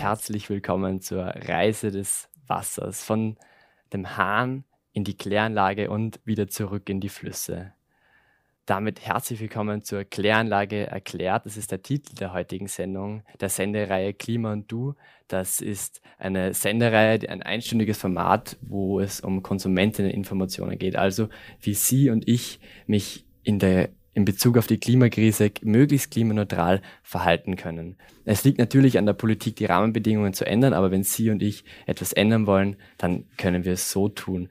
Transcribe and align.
Herzlich 0.00 0.48
willkommen 0.48 1.02
zur 1.02 1.26
Reise 1.26 1.90
des 1.90 2.30
Wassers 2.46 3.04
von 3.04 3.36
dem 3.92 4.16
Hahn 4.16 4.64
in 4.94 5.04
die 5.04 5.14
Kläranlage 5.14 5.90
und 5.90 6.20
wieder 6.24 6.48
zurück 6.48 6.88
in 6.88 7.00
die 7.00 7.10
Flüsse. 7.10 7.74
Damit 8.64 9.02
herzlich 9.02 9.40
willkommen 9.40 9.82
zur 9.82 10.04
Kläranlage 10.04 10.86
erklärt. 10.86 11.44
Das 11.44 11.58
ist 11.58 11.70
der 11.70 11.82
Titel 11.82 12.14
der 12.14 12.32
heutigen 12.32 12.66
Sendung, 12.66 13.24
der 13.40 13.50
Sendereihe 13.50 14.14
Klima 14.14 14.52
und 14.52 14.72
Du. 14.72 14.94
Das 15.28 15.60
ist 15.60 16.00
eine 16.16 16.54
Sendereihe, 16.54 17.28
ein 17.28 17.42
einstündiges 17.42 17.98
Format, 17.98 18.56
wo 18.62 19.00
es 19.00 19.20
um 19.20 19.42
Konsumentinneninformationen 19.42 20.78
geht. 20.78 20.96
Also 20.96 21.28
wie 21.60 21.74
Sie 21.74 22.08
und 22.08 22.26
ich 22.26 22.58
mich 22.86 23.26
in 23.42 23.58
der 23.58 23.90
in 24.12 24.24
Bezug 24.24 24.58
auf 24.58 24.66
die 24.66 24.78
Klimakrise 24.78 25.50
möglichst 25.62 26.10
klimaneutral 26.10 26.82
verhalten 27.02 27.56
können. 27.56 27.96
Es 28.24 28.44
liegt 28.44 28.58
natürlich 28.58 28.98
an 28.98 29.06
der 29.06 29.12
Politik, 29.12 29.56
die 29.56 29.66
Rahmenbedingungen 29.66 30.32
zu 30.32 30.46
ändern, 30.46 30.72
aber 30.72 30.90
wenn 30.90 31.04
Sie 31.04 31.30
und 31.30 31.42
ich 31.42 31.64
etwas 31.86 32.12
ändern 32.12 32.46
wollen, 32.46 32.76
dann 32.98 33.26
können 33.36 33.64
wir 33.64 33.72
es 33.72 33.90
so 33.90 34.08
tun. 34.08 34.48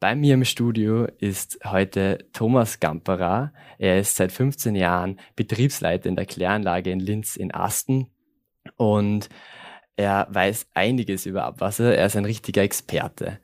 Bei 0.00 0.14
mir 0.14 0.34
im 0.34 0.44
Studio 0.44 1.06
ist 1.18 1.58
heute 1.64 2.26
Thomas 2.32 2.80
Gamperer. 2.80 3.52
Er 3.78 3.98
ist 3.98 4.16
seit 4.16 4.30
15 4.30 4.74
Jahren 4.74 5.18
Betriebsleiter 5.36 6.08
in 6.08 6.16
der 6.16 6.26
Kläranlage 6.26 6.90
in 6.90 7.00
Linz 7.00 7.36
in 7.36 7.52
Asten 7.52 8.10
und 8.76 9.28
er 9.96 10.26
weiß 10.30 10.68
einiges 10.74 11.24
über 11.24 11.44
Abwasser. 11.44 11.96
Er 11.96 12.06
ist 12.06 12.16
ein 12.16 12.26
richtiger 12.26 12.62
Experte. 12.62 13.38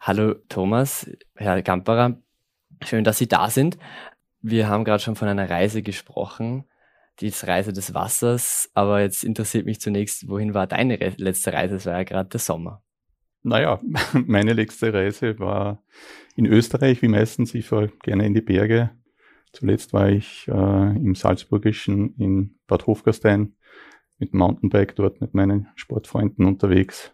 Hallo 0.00 0.34
Thomas, 0.48 1.08
Herr 1.36 1.62
Gamperer, 1.62 2.20
schön, 2.84 3.04
dass 3.04 3.18
Sie 3.18 3.28
da 3.28 3.48
sind. 3.50 3.78
Wir 4.42 4.68
haben 4.68 4.84
gerade 4.84 5.02
schon 5.02 5.16
von 5.16 5.28
einer 5.28 5.48
Reise 5.48 5.82
gesprochen, 5.82 6.64
die 7.20 7.32
Reise 7.42 7.72
des 7.72 7.94
Wassers, 7.94 8.70
aber 8.74 9.00
jetzt 9.00 9.22
interessiert 9.22 9.66
mich 9.66 9.80
zunächst, 9.80 10.28
wohin 10.28 10.54
war 10.54 10.66
deine 10.66 10.96
letzte 11.16 11.52
Reise? 11.52 11.76
Es 11.76 11.86
war 11.86 11.94
ja 11.94 12.02
gerade 12.02 12.28
der 12.28 12.40
Sommer. 12.40 12.82
Naja, 13.42 13.80
meine 14.26 14.52
letzte 14.52 14.92
Reise 14.92 15.38
war 15.38 15.82
in 16.36 16.46
Österreich, 16.46 17.02
wie 17.02 17.08
meistens. 17.08 17.54
Ich 17.54 17.66
fahre 17.66 17.88
gerne 18.02 18.26
in 18.26 18.34
die 18.34 18.40
Berge. 18.40 18.90
Zuletzt 19.52 19.92
war 19.92 20.08
ich 20.08 20.48
äh, 20.48 20.96
im 20.96 21.14
Salzburgischen 21.14 22.16
in 22.16 22.58
Bad 22.66 22.86
Hofgastein 22.86 23.54
mit 24.18 24.34
Mountainbike 24.34 24.96
dort 24.96 25.20
mit 25.20 25.34
meinen 25.34 25.68
Sportfreunden 25.76 26.46
unterwegs. 26.46 27.12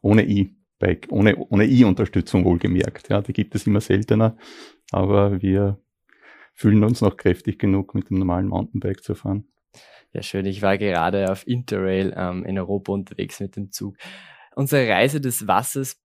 Ohne 0.00 0.24
E-Bike, 0.26 1.08
ohne, 1.10 1.36
ohne 1.36 1.66
E-Unterstützung 1.66 2.44
wohlgemerkt. 2.44 3.08
Ja, 3.08 3.22
die 3.22 3.32
gibt 3.32 3.54
es 3.54 3.66
immer 3.66 3.80
seltener. 3.80 4.36
Aber 4.92 5.42
wir 5.42 5.80
fühlen 6.54 6.82
uns 6.84 7.00
noch 7.00 7.16
kräftig 7.16 7.58
genug, 7.58 7.94
mit 7.94 8.10
dem 8.10 8.18
normalen 8.18 8.48
Mountainbike 8.48 9.02
zu 9.02 9.14
fahren. 9.14 9.46
Ja, 10.12 10.22
schön. 10.22 10.46
Ich 10.46 10.62
war 10.62 10.78
gerade 10.78 11.30
auf 11.30 11.46
Interrail 11.46 12.14
ähm, 12.16 12.44
in 12.44 12.58
Europa 12.58 12.92
unterwegs 12.92 13.40
mit 13.40 13.56
dem 13.56 13.72
Zug. 13.72 13.96
Unsere 14.54 14.88
Reise 14.88 15.20
des 15.20 15.48
Wassers 15.48 16.00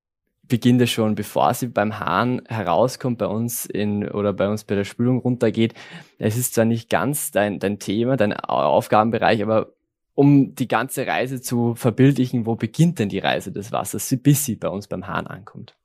beginnt 0.48 0.82
ja 0.82 0.88
schon, 0.88 1.14
bevor 1.14 1.54
sie 1.54 1.68
beim 1.68 2.00
Hahn 2.00 2.42
herauskommt, 2.48 3.20
bei 3.20 3.28
uns 3.28 3.68
in 3.68 4.10
oder 4.10 4.34
bei 4.34 4.50
uns 4.50 4.64
bei 4.64 4.74
der 4.74 4.84
Spülung 4.84 5.20
runtergeht. 5.20 5.76
Es 6.18 6.38
ist 6.38 6.56
zwar 6.56 6.66
nicht 6.66 6.90
ganz 6.90 7.30
dein, 7.30 7.60
dein 7.60 7.78
Thema, 7.78 8.18
dein 8.18 8.34
Aufgabenbereich, 8.34 9.44
aber 9.44 9.74
um 10.16 10.56
die 10.56 10.68
ganze 10.68 11.06
Reise 11.06 11.40
zu 11.40 11.76
verbildlichen, 11.76 12.48
wo 12.48 12.56
beginnt 12.56 12.98
denn 12.98 13.10
die 13.10 13.20
Reise 13.20 13.52
des 13.52 13.72
Wassers, 13.72 14.14
bis 14.22 14.44
sie 14.44 14.56
bei 14.56 14.68
uns 14.68 14.88
beim 14.88 15.08
Hahn 15.08 15.28
ankommt? 15.28 15.78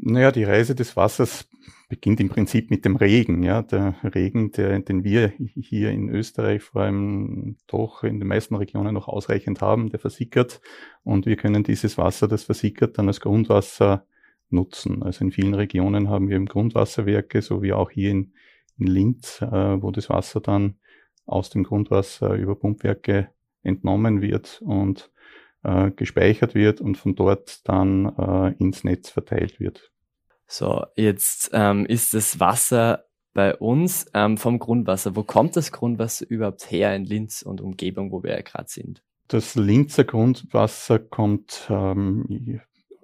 Naja, 0.00 0.32
die 0.32 0.44
Reise 0.44 0.74
des 0.74 0.96
Wassers 0.96 1.48
beginnt 1.88 2.20
im 2.20 2.28
Prinzip 2.28 2.70
mit 2.70 2.84
dem 2.84 2.96
Regen. 2.96 3.42
Ja, 3.42 3.62
der 3.62 3.94
Regen, 4.02 4.52
der, 4.52 4.78
den 4.80 5.04
wir 5.04 5.32
hier 5.56 5.90
in 5.90 6.08
Österreich 6.08 6.62
vor 6.62 6.82
allem 6.82 7.56
doch 7.66 8.04
in 8.04 8.18
den 8.18 8.28
meisten 8.28 8.54
Regionen 8.54 8.94
noch 8.94 9.08
ausreichend 9.08 9.60
haben, 9.60 9.88
der 9.88 9.98
versickert 9.98 10.60
und 11.02 11.26
wir 11.26 11.36
können 11.36 11.64
dieses 11.64 11.98
Wasser, 11.98 12.28
das 12.28 12.44
versickert, 12.44 12.98
dann 12.98 13.08
als 13.08 13.20
Grundwasser 13.20 14.06
nutzen. 14.50 15.02
Also 15.02 15.24
in 15.24 15.32
vielen 15.32 15.54
Regionen 15.54 16.08
haben 16.08 16.28
wir 16.28 16.36
im 16.36 16.46
Grundwasserwerke, 16.46 17.42
so 17.42 17.62
wie 17.62 17.72
auch 17.72 17.90
hier 17.90 18.10
in, 18.10 18.32
in 18.78 18.86
Linz, 18.86 19.40
äh, 19.42 19.82
wo 19.82 19.90
das 19.90 20.10
Wasser 20.10 20.40
dann 20.40 20.76
aus 21.26 21.50
dem 21.50 21.64
Grundwasser 21.64 22.34
über 22.34 22.54
Pumpwerke 22.54 23.30
entnommen 23.62 24.22
wird 24.22 24.62
und 24.62 25.10
äh, 25.62 25.90
gespeichert 25.90 26.54
wird 26.54 26.80
und 26.80 26.96
von 26.96 27.14
dort 27.14 27.68
dann 27.68 28.06
äh, 28.16 28.54
ins 28.58 28.84
Netz 28.84 29.10
verteilt 29.10 29.60
wird. 29.60 29.90
So, 30.46 30.84
jetzt 30.96 31.50
ähm, 31.52 31.84
ist 31.86 32.14
das 32.14 32.40
Wasser 32.40 33.04
bei 33.34 33.54
uns 33.54 34.06
ähm, 34.14 34.38
vom 34.38 34.58
Grundwasser. 34.58 35.14
Wo 35.14 35.22
kommt 35.22 35.56
das 35.56 35.70
Grundwasser 35.70 36.28
überhaupt 36.28 36.70
her 36.70 36.96
in 36.96 37.04
Linz 37.04 37.42
und 37.42 37.60
Umgebung, 37.60 38.10
wo 38.10 38.22
wir 38.22 38.32
ja 38.32 38.40
gerade 38.40 38.68
sind? 38.68 39.02
Das 39.28 39.54
Linzer 39.54 40.04
Grundwasser 40.04 40.98
kommt 40.98 41.66
ähm, 41.68 42.60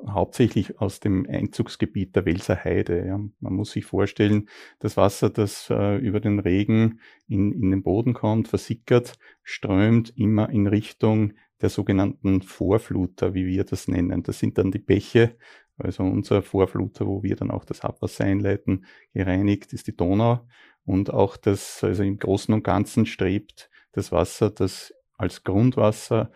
hauptsächlich 0.06 0.80
aus 0.80 1.00
dem 1.00 1.26
Einzugsgebiet 1.28 2.14
der 2.16 2.24
Welser 2.26 2.62
Heide. 2.64 3.06
Ja. 3.06 3.20
Man 3.40 3.52
muss 3.54 3.72
sich 3.72 3.84
vorstellen, 3.84 4.48
das 4.78 4.96
Wasser, 4.96 5.30
das 5.30 5.68
äh, 5.70 5.96
über 5.98 6.20
den 6.20 6.38
Regen 6.38 7.00
in, 7.28 7.52
in 7.52 7.70
den 7.70 7.82
Boden 7.82 8.14
kommt, 8.14 8.48
versickert, 8.48 9.14
strömt 9.42 10.12
immer 10.16 10.50
in 10.50 10.66
Richtung 10.66 11.34
der 11.60 11.70
sogenannten 11.70 12.42
Vorfluter, 12.42 13.34
wie 13.34 13.46
wir 13.46 13.64
das 13.64 13.88
nennen. 13.88 14.22
Das 14.22 14.38
sind 14.38 14.58
dann 14.58 14.70
die 14.70 14.78
Bäche, 14.78 15.36
also 15.78 16.02
unser 16.02 16.42
Vorfluter, 16.42 17.06
wo 17.06 17.22
wir 17.22 17.36
dann 17.36 17.50
auch 17.50 17.64
das 17.64 17.80
Abwasser 17.80 18.24
einleiten, 18.24 18.84
gereinigt 19.12 19.72
ist 19.72 19.86
die 19.86 19.96
Donau. 19.96 20.46
Und 20.84 21.10
auch 21.10 21.36
das, 21.36 21.82
also 21.82 22.02
im 22.02 22.18
Großen 22.18 22.52
und 22.52 22.62
Ganzen 22.62 23.06
strebt 23.06 23.70
das 23.92 24.12
Wasser, 24.12 24.50
das 24.50 24.92
als 25.16 25.44
Grundwasser 25.44 26.30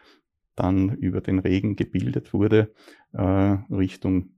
dann 0.59 0.91
über 0.97 1.21
den 1.21 1.39
Regen 1.39 1.77
gebildet 1.77 2.33
wurde, 2.33 2.73
äh, 3.13 3.23
Richtung 3.23 4.31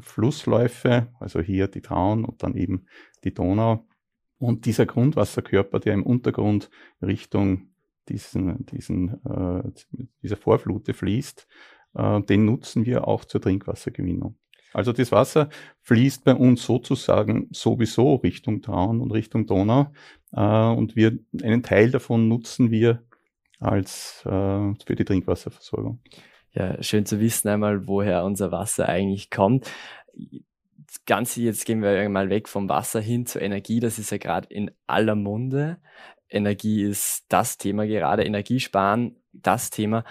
Flussläufe, 0.00 1.08
also 1.20 1.40
hier 1.40 1.68
die 1.68 1.80
Traun 1.80 2.24
und 2.24 2.42
dann 2.42 2.56
eben 2.56 2.86
die 3.24 3.34
Donau. 3.34 3.86
Und 4.38 4.66
dieser 4.66 4.86
Grundwasserkörper, 4.86 5.80
der 5.80 5.94
im 5.94 6.02
Untergrund 6.02 6.70
Richtung 7.00 7.70
diesen, 8.08 8.66
diesen, 8.66 9.24
äh, 9.24 9.62
dieser 10.22 10.36
Vorflute 10.36 10.94
fließt, 10.94 11.46
äh, 11.94 12.20
den 12.22 12.44
nutzen 12.44 12.84
wir 12.84 13.08
auch 13.08 13.24
zur 13.24 13.40
Trinkwassergewinnung. 13.40 14.36
Also 14.72 14.92
das 14.92 15.10
Wasser 15.10 15.48
fließt 15.82 16.24
bei 16.24 16.34
uns 16.34 16.64
sozusagen 16.64 17.48
sowieso 17.50 18.16
Richtung 18.16 18.60
Traun 18.60 19.00
und 19.00 19.10
Richtung 19.10 19.46
Donau 19.46 19.92
äh, 20.32 20.40
und 20.40 20.96
wir 20.96 21.18
einen 21.42 21.62
Teil 21.62 21.90
davon 21.90 22.28
nutzen 22.28 22.70
wir 22.70 23.02
als 23.58 24.22
äh, 24.26 24.74
für 24.84 24.96
die 24.96 25.04
Trinkwasserversorgung. 25.04 26.00
Ja, 26.52 26.82
schön 26.82 27.04
zu 27.04 27.20
wissen 27.20 27.48
einmal, 27.48 27.86
woher 27.86 28.24
unser 28.24 28.50
Wasser 28.50 28.88
eigentlich 28.88 29.30
kommt. 29.30 29.70
Das 30.86 31.04
Ganze, 31.04 31.42
jetzt 31.42 31.66
gehen 31.66 31.82
wir 31.82 32.08
mal 32.08 32.30
weg 32.30 32.48
vom 32.48 32.68
Wasser 32.68 33.00
hin 33.00 33.26
zur 33.26 33.42
Energie. 33.42 33.80
Das 33.80 33.98
ist 33.98 34.10
ja 34.10 34.18
gerade 34.18 34.48
in 34.48 34.70
aller 34.86 35.14
Munde. 35.14 35.78
Energie 36.28 36.82
ist 36.82 37.26
das 37.28 37.58
Thema 37.58 37.86
gerade, 37.86 38.24
Energiesparen 38.24 39.16
das 39.32 39.70
Thema. 39.70 40.04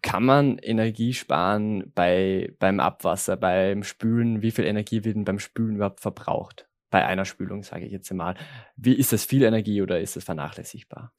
Kann 0.00 0.24
man 0.24 0.58
Energie 0.58 1.12
sparen 1.12 1.92
bei, 1.94 2.54
beim 2.58 2.80
Abwasser, 2.80 3.36
beim 3.36 3.82
Spülen? 3.82 4.40
Wie 4.40 4.50
viel 4.50 4.64
Energie 4.64 5.04
wird 5.04 5.16
denn 5.16 5.24
beim 5.24 5.38
Spülen 5.38 5.76
überhaupt 5.76 6.00
verbraucht? 6.00 6.68
Bei 6.90 7.04
einer 7.06 7.24
Spülung, 7.24 7.62
sage 7.62 7.86
ich 7.86 7.92
jetzt 7.92 8.10
einmal. 8.10 8.34
Wie 8.76 8.94
ist 8.94 9.12
das 9.12 9.24
viel 9.24 9.42
Energie 9.42 9.82
oder 9.82 10.00
ist 10.00 10.16
das 10.16 10.24
vernachlässigbar? 10.24 11.12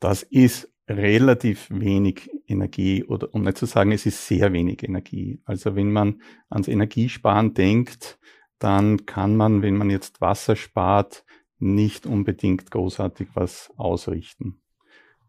Das 0.00 0.22
ist 0.22 0.72
relativ 0.88 1.68
wenig 1.70 2.30
Energie 2.46 3.04
oder 3.04 3.34
um 3.34 3.42
nicht 3.42 3.58
zu 3.58 3.66
sagen, 3.66 3.92
es 3.92 4.06
ist 4.06 4.26
sehr 4.26 4.52
wenig 4.52 4.82
Energie. 4.82 5.40
Also 5.44 5.76
wenn 5.76 5.92
man 5.92 6.22
ans 6.48 6.68
Energiesparen 6.68 7.54
denkt, 7.54 8.18
dann 8.58 9.04
kann 9.04 9.36
man, 9.36 9.62
wenn 9.62 9.76
man 9.76 9.90
jetzt 9.90 10.20
Wasser 10.20 10.56
spart, 10.56 11.24
nicht 11.58 12.06
unbedingt 12.06 12.70
großartig 12.70 13.28
was 13.34 13.70
ausrichten. 13.76 14.60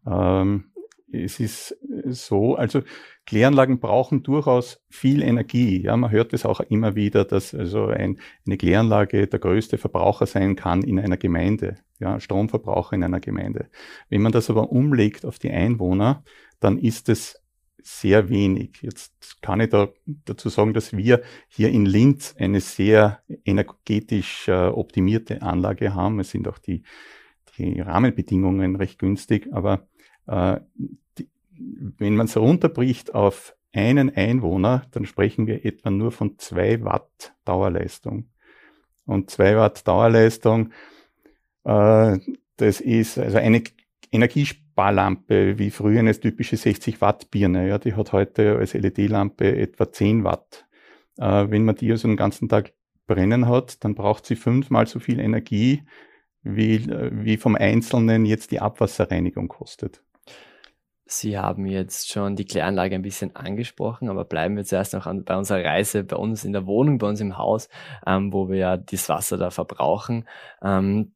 Ähm, 0.06 0.69
es 1.12 1.40
ist 1.40 1.76
so, 2.06 2.56
also 2.56 2.82
Kläranlagen 3.26 3.80
brauchen 3.80 4.22
durchaus 4.22 4.82
viel 4.88 5.22
Energie. 5.22 5.82
Ja, 5.82 5.96
man 5.96 6.10
hört 6.10 6.32
es 6.32 6.44
auch 6.44 6.60
immer 6.60 6.94
wieder, 6.94 7.24
dass 7.24 7.54
also 7.54 7.86
ein, 7.86 8.18
eine 8.46 8.56
Kläranlage 8.56 9.26
der 9.26 9.38
größte 9.38 9.78
Verbraucher 9.78 10.26
sein 10.26 10.56
kann 10.56 10.82
in 10.82 10.98
einer 10.98 11.16
Gemeinde, 11.16 11.76
ja, 11.98 12.18
Stromverbraucher 12.18 12.94
in 12.94 13.04
einer 13.04 13.20
Gemeinde. 13.20 13.70
Wenn 14.08 14.22
man 14.22 14.32
das 14.32 14.50
aber 14.50 14.72
umlegt 14.72 15.24
auf 15.24 15.38
die 15.38 15.50
Einwohner, 15.50 16.24
dann 16.58 16.78
ist 16.78 17.08
es 17.08 17.40
sehr 17.82 18.28
wenig. 18.28 18.78
Jetzt 18.82 19.42
kann 19.42 19.60
ich 19.60 19.70
da 19.70 19.88
dazu 20.06 20.48
sagen, 20.48 20.74
dass 20.74 20.96
wir 20.96 21.22
hier 21.48 21.70
in 21.70 21.86
Linz 21.86 22.34
eine 22.38 22.60
sehr 22.60 23.20
energetisch 23.44 24.48
äh, 24.48 24.66
optimierte 24.66 25.42
Anlage 25.42 25.94
haben. 25.94 26.20
Es 26.20 26.30
sind 26.30 26.48
auch 26.48 26.58
die, 26.58 26.82
die 27.56 27.80
Rahmenbedingungen 27.80 28.76
recht 28.76 28.98
günstig, 28.98 29.48
aber 29.52 29.88
äh, 30.30 30.60
die, 31.18 31.28
wenn 31.58 32.16
man 32.16 32.26
es 32.26 32.36
runterbricht 32.36 33.14
auf 33.14 33.56
einen 33.72 34.14
Einwohner, 34.14 34.82
dann 34.92 35.06
sprechen 35.06 35.46
wir 35.46 35.64
etwa 35.64 35.90
nur 35.90 36.12
von 36.12 36.38
zwei 36.38 36.82
Watt 36.82 37.34
Dauerleistung. 37.44 38.28
Und 39.06 39.30
zwei 39.30 39.56
Watt 39.56 39.86
Dauerleistung, 39.86 40.72
äh, 41.64 42.18
das 42.56 42.80
ist 42.80 43.18
also 43.18 43.38
eine 43.38 43.62
Energiesparlampe, 44.12 45.58
wie 45.58 45.70
früher 45.70 46.00
eine 46.00 46.18
typische 46.18 46.56
60 46.56 47.00
Watt 47.00 47.30
Birne. 47.30 47.68
Ja, 47.68 47.78
die 47.78 47.94
hat 47.94 48.12
heute 48.12 48.56
als 48.56 48.74
LED-Lampe 48.74 49.56
etwa 49.56 49.90
10 49.90 50.24
Watt. 50.24 50.66
Äh, 51.18 51.50
wenn 51.50 51.64
man 51.64 51.76
die 51.76 51.90
also 51.90 52.08
den 52.08 52.16
ganzen 52.16 52.48
Tag 52.48 52.72
brennen 53.06 53.48
hat, 53.48 53.84
dann 53.84 53.94
braucht 53.94 54.26
sie 54.26 54.36
fünfmal 54.36 54.86
so 54.86 55.00
viel 55.00 55.20
Energie, 55.20 55.82
wie, 56.42 56.76
äh, 56.76 57.10
wie 57.12 57.36
vom 57.36 57.56
Einzelnen 57.56 58.24
jetzt 58.24 58.50
die 58.50 58.60
Abwasserreinigung 58.60 59.48
kostet. 59.48 60.02
Sie 61.12 61.36
haben 61.36 61.66
jetzt 61.66 62.08
schon 62.12 62.36
die 62.36 62.44
Kläranlage 62.44 62.94
ein 62.94 63.02
bisschen 63.02 63.34
angesprochen, 63.34 64.08
aber 64.08 64.24
bleiben 64.24 64.56
wir 64.56 64.64
zuerst 64.64 64.92
noch 64.94 65.06
an, 65.06 65.24
bei 65.24 65.36
unserer 65.36 65.64
Reise 65.64 66.04
bei 66.04 66.14
uns 66.14 66.44
in 66.44 66.52
der 66.52 66.66
Wohnung, 66.66 66.98
bei 66.98 67.08
uns 67.08 67.20
im 67.20 67.36
Haus, 67.36 67.68
ähm, 68.06 68.32
wo 68.32 68.48
wir 68.48 68.58
ja 68.58 68.76
das 68.76 69.08
Wasser 69.08 69.36
da 69.36 69.50
verbrauchen. 69.50 70.28
Ähm, 70.62 71.12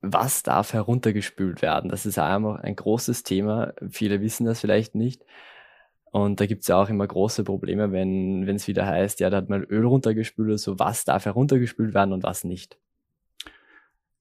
was 0.00 0.42
darf 0.42 0.72
heruntergespült 0.72 1.62
werden? 1.62 1.90
Das 1.90 2.06
ist 2.06 2.18
auch 2.18 2.56
ein 2.56 2.74
großes 2.74 3.22
Thema. 3.22 3.72
Viele 3.88 4.20
wissen 4.20 4.46
das 4.46 4.60
vielleicht 4.60 4.96
nicht. 4.96 5.24
Und 6.10 6.40
da 6.40 6.46
gibt 6.46 6.62
es 6.62 6.68
ja 6.68 6.82
auch 6.82 6.88
immer 6.88 7.06
große 7.06 7.44
Probleme, 7.44 7.92
wenn 7.92 8.48
es 8.48 8.66
wieder 8.66 8.84
heißt, 8.84 9.20
ja, 9.20 9.30
da 9.30 9.38
hat 9.38 9.48
mal 9.48 9.62
Öl 9.62 9.86
runtergespült 9.86 10.48
oder 10.48 10.58
so. 10.58 10.80
Was 10.80 11.04
darf 11.04 11.24
heruntergespült 11.24 11.94
werden 11.94 12.12
und 12.12 12.24
was 12.24 12.42
nicht? 12.42 12.78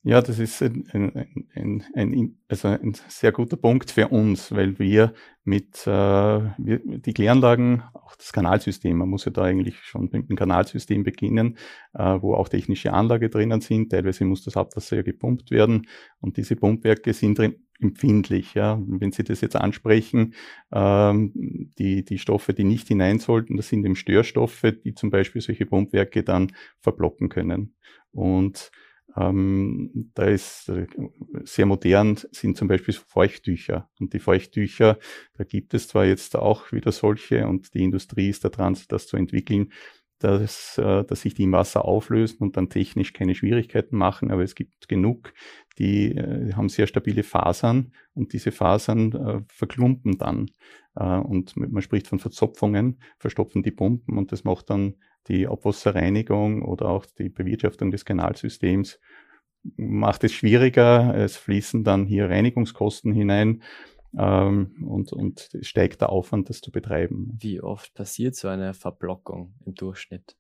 Ja, 0.04 0.20
das 0.20 0.40
ist 0.40 0.64
ein, 0.64 0.88
ein, 0.94 1.46
ein, 1.54 1.86
ein, 1.94 2.38
also 2.48 2.70
ein 2.70 2.94
sehr 3.08 3.32
guter 3.32 3.56
Punkt 3.56 3.92
für 3.92 4.08
uns, 4.08 4.52
weil 4.52 4.80
wir 4.80 5.14
mit 5.44 5.86
äh, 5.86 5.90
wir, 5.90 6.82
die 6.84 7.14
Kläranlagen, 7.14 7.84
auch 7.94 8.16
das 8.16 8.34
Kanalsystem, 8.34 8.98
man 8.98 9.10
muss 9.10 9.26
ja 9.26 9.32
da 9.32 9.44
eigentlich 9.44 9.78
schon 9.84 10.10
mit 10.12 10.28
dem 10.28 10.36
Kanalsystem 10.36 11.04
beginnen, 11.04 11.58
äh, 11.94 12.18
wo 12.20 12.34
auch 12.34 12.50
technische 12.50 12.94
Anlage 12.94 13.30
drinnen 13.30 13.62
sind. 13.62 13.92
Teilweise 13.92 14.26
muss 14.26 14.44
das 14.44 14.58
Abwasser 14.58 14.96
ja 14.96 15.02
gepumpt 15.04 15.52
werden 15.52 15.88
und 16.20 16.38
diese 16.38 16.56
Pumpwerke 16.56 17.14
sind 17.14 17.38
drin 17.38 17.56
empfindlich. 17.80 18.56
Ja. 18.56 18.82
wenn 18.84 19.12
Sie 19.12 19.24
das 19.24 19.42
jetzt 19.42 19.56
ansprechen, 19.56 20.34
ähm, 20.72 21.32
die, 21.78 22.04
die 22.06 22.18
Stoffe, 22.18 22.56
die 22.56 22.64
nicht 22.64 22.88
hinein 22.88 23.20
sollten, 23.20 23.56
das 23.56 23.70
sind 23.70 23.86
eben 23.86 23.96
Störstoffe, 23.96 24.66
die 24.84 24.96
zum 24.96 25.12
Beispiel 25.12 25.42
solche 25.42 25.68
Pumpwerke 25.68 26.24
dann 26.24 26.54
verblocken 26.80 27.30
können. 27.30 27.76
Und 28.12 28.72
ähm, 29.16 30.12
da 30.14 30.26
ist 30.26 30.70
äh, 30.70 30.88
sehr 31.44 31.66
modern 31.66 32.18
sind 32.32 32.58
zum 32.58 32.68
Beispiel 32.68 32.94
Feuchttücher. 32.94 33.90
Und 34.00 34.14
die 34.14 34.20
Feuchttücher, 34.20 34.98
da 35.38 35.44
gibt 35.44 35.74
es 35.74 35.88
zwar 35.88 36.06
jetzt 36.06 36.36
auch 36.36 36.72
wieder 36.72 36.92
solche 36.92 37.48
und 37.48 37.74
die 37.74 37.84
Industrie 37.84 38.30
ist 38.30 38.46
da 38.46 38.50
dran, 38.50 38.78
das 38.90 39.08
zu 39.08 39.18
entwickeln, 39.18 39.72
dass, 40.20 40.78
äh, 40.78 41.04
dass 41.04 41.22
sich 41.22 41.34
die 41.34 41.44
im 41.44 41.52
Wasser 41.52 41.86
auflösen 41.86 42.40
und 42.40 42.58
dann 42.58 42.70
technisch 42.70 43.14
keine 43.14 43.36
Schwierigkeiten 43.36 43.98
machen, 43.98 44.32
aber 44.32 44.44
es 44.44 44.56
gibt 44.56 44.88
genug, 44.88 45.34
die 45.78 46.16
äh, 46.16 46.54
haben 46.54 46.70
sehr 46.70 46.88
stabile 46.88 47.24
Fasern 47.24 47.94
und 48.14 48.34
diese 48.34 48.52
Fasern 48.52 49.12
äh, 49.14 49.42
verklumpen 49.48 50.18
dann. 50.18 50.52
Äh, 50.96 51.18
und 51.18 51.58
man 51.58 51.82
spricht 51.82 52.08
von 52.08 52.20
Verzopfungen, 52.20 53.00
verstopfen 53.18 53.64
die 53.64 53.72
Pumpen 53.72 54.18
und 54.18 54.32
das 54.32 54.44
macht 54.44 54.70
dann 54.70 54.96
die 55.28 55.48
Abwasserreinigung 55.48 56.64
oder 56.64 56.90
auch 56.90 57.06
die 57.06 57.30
Bewirtschaftung 57.30 57.92
des 57.92 58.06
Kanalsystems 58.06 59.00
macht 59.76 60.24
es 60.24 60.34
schwieriger. 60.34 61.16
Es 61.16 61.38
fließen 61.38 61.84
dann 61.84 62.06
hier 62.06 62.30
Reinigungskosten 62.30 63.14
hinein 63.14 63.62
ähm, 64.18 64.86
und, 64.86 65.14
und 65.14 65.50
es 65.54 65.68
steigt 65.68 66.02
der 66.02 66.10
Aufwand, 66.10 66.50
das 66.50 66.62
zu 66.62 66.72
betreiben. 66.72 67.38
Wie 67.40 67.62
oft 67.62 67.94
passiert 67.94 68.36
so 68.36 68.48
eine 68.48 68.74
Verblockung 68.74 69.54
im 69.66 69.76
Durchschnitt? 69.76 70.36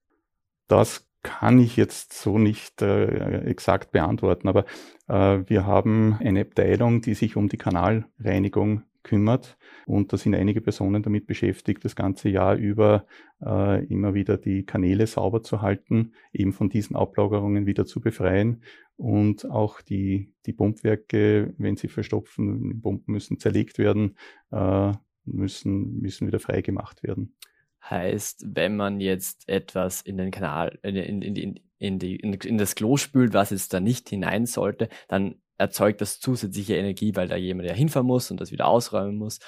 Das 0.68 1.08
kann 1.24 1.60
ich 1.60 1.78
jetzt 1.78 2.14
so 2.14 2.40
nicht 2.40 2.82
äh, 2.82 3.42
exakt 3.46 3.92
beantworten, 3.92 4.48
aber 4.48 4.66
äh, 5.08 5.40
wir 5.46 5.66
haben 5.66 6.18
eine 6.20 6.42
Abteilung, 6.42 7.02
die 7.02 7.14
sich 7.14 7.36
um 7.36 7.48
die 7.48 7.58
Kanalreinigung 7.58 8.84
kümmert. 9.04 9.58
Und 9.86 10.14
da 10.14 10.18
sind 10.18 10.36
einige 10.36 10.62
Personen 10.62 11.04
damit 11.04 11.28
beschäftigt, 11.28 11.84
das 11.84 11.96
ganze 11.96 12.30
Jahr 12.30 12.56
über 12.56 13.06
äh, 13.42 13.86
immer 13.86 14.14
wieder 14.14 14.38
die 14.38 14.66
Kanäle 14.66 15.08
sauber 15.08 15.42
zu 15.42 15.62
halten, 15.62 16.14
eben 16.32 16.54
von 16.54 16.70
diesen 16.70 16.96
Ablagerungen 16.96 17.66
wieder 17.66 17.86
zu 17.86 18.02
befreien 18.02 18.64
und 19.02 19.50
auch 19.50 19.82
die, 19.82 20.32
die 20.46 20.54
Pumpwerke, 20.54 21.56
wenn 21.58 21.76
sie 21.76 21.88
verstopfen, 21.88 22.82
Pumpen 22.82 23.14
müssen 23.14 23.40
zerlegt 23.40 23.80
werden, 23.80 24.16
äh, 24.52 24.92
müssen, 25.26 26.00
müssen 26.00 26.28
wieder 26.28 26.40
frei 26.40 26.62
gemacht 26.62 27.02
werden. 27.02 27.36
Heißt, 27.90 28.46
wenn 28.48 28.76
man 28.76 29.00
jetzt 29.00 29.50
etwas 29.50 30.02
in 30.02 30.18
den 30.18 30.30
Kanal, 30.30 30.78
in, 30.84 30.96
in, 30.96 31.22
in, 31.22 31.60
in, 31.80 31.98
die, 31.98 32.16
in 32.18 32.58
das 32.60 32.76
Klo 32.76 32.98
spült, 32.98 33.34
was 33.34 33.50
jetzt 33.50 33.74
da 33.74 33.80
nicht 33.80 34.08
hinein 34.10 34.46
sollte, 34.46 34.88
dann 35.08 35.42
erzeugt 35.62 36.02
das 36.02 36.20
zusätzliche 36.20 36.76
Energie, 36.76 37.16
weil 37.16 37.28
da 37.28 37.36
jemand 37.36 37.70
ja 37.70 37.74
hinfahren 37.74 38.08
muss 38.08 38.32
und 38.32 38.42
das 38.42 38.52
wieder 38.52 38.68
ausräumen 38.68 39.18
muss. 39.18 39.40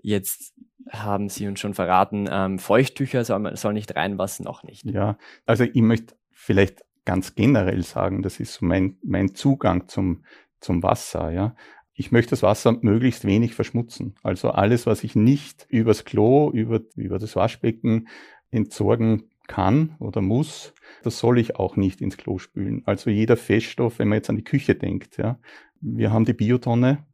Jetzt 0.00 0.54
haben 0.90 1.28
Sie 1.28 1.48
uns 1.48 1.58
schon 1.58 1.74
verraten, 1.74 2.28
ähm, 2.30 2.58
Feuchttücher 2.58 3.24
soll, 3.24 3.56
soll 3.56 3.72
nicht 3.72 3.96
rein, 3.96 4.18
was 4.18 4.40
noch 4.40 4.62
nicht. 4.62 4.84
Ja, 4.84 5.18
also 5.44 5.64
ich 5.64 5.82
möchte 5.82 6.14
vielleicht 6.30 6.82
ganz 7.04 7.34
generell 7.34 7.82
sagen, 7.82 8.22
das 8.22 8.38
ist 8.38 8.54
so 8.54 8.66
mein, 8.66 8.98
mein 9.02 9.34
Zugang 9.34 9.88
zum, 9.88 10.24
zum 10.60 10.82
Wasser, 10.82 11.30
ja. 11.30 11.56
Ich 11.94 12.12
möchte 12.12 12.30
das 12.30 12.44
Wasser 12.44 12.78
möglichst 12.80 13.24
wenig 13.24 13.56
verschmutzen. 13.56 14.14
Also 14.22 14.50
alles, 14.50 14.86
was 14.86 15.02
ich 15.02 15.16
nicht 15.16 15.66
übers 15.68 16.04
Klo, 16.04 16.50
über, 16.52 16.80
über 16.94 17.18
das 17.18 17.34
Waschbecken 17.34 18.06
entsorgen 18.52 19.24
kann 19.48 19.96
oder 19.98 20.20
muss, 20.20 20.72
das 21.02 21.18
soll 21.18 21.38
ich 21.38 21.56
auch 21.56 21.76
nicht 21.76 22.00
ins 22.00 22.16
Klo 22.16 22.38
spülen. 22.38 22.82
Also 22.86 23.10
jeder 23.10 23.36
Feststoff, 23.36 23.98
wenn 23.98 24.08
man 24.08 24.18
jetzt 24.18 24.30
an 24.30 24.36
die 24.36 24.44
Küche 24.44 24.76
denkt, 24.76 25.16
ja. 25.16 25.40
Wir 25.80 26.12
haben 26.12 26.24
die 26.24 26.32
Biotonne. 26.32 27.06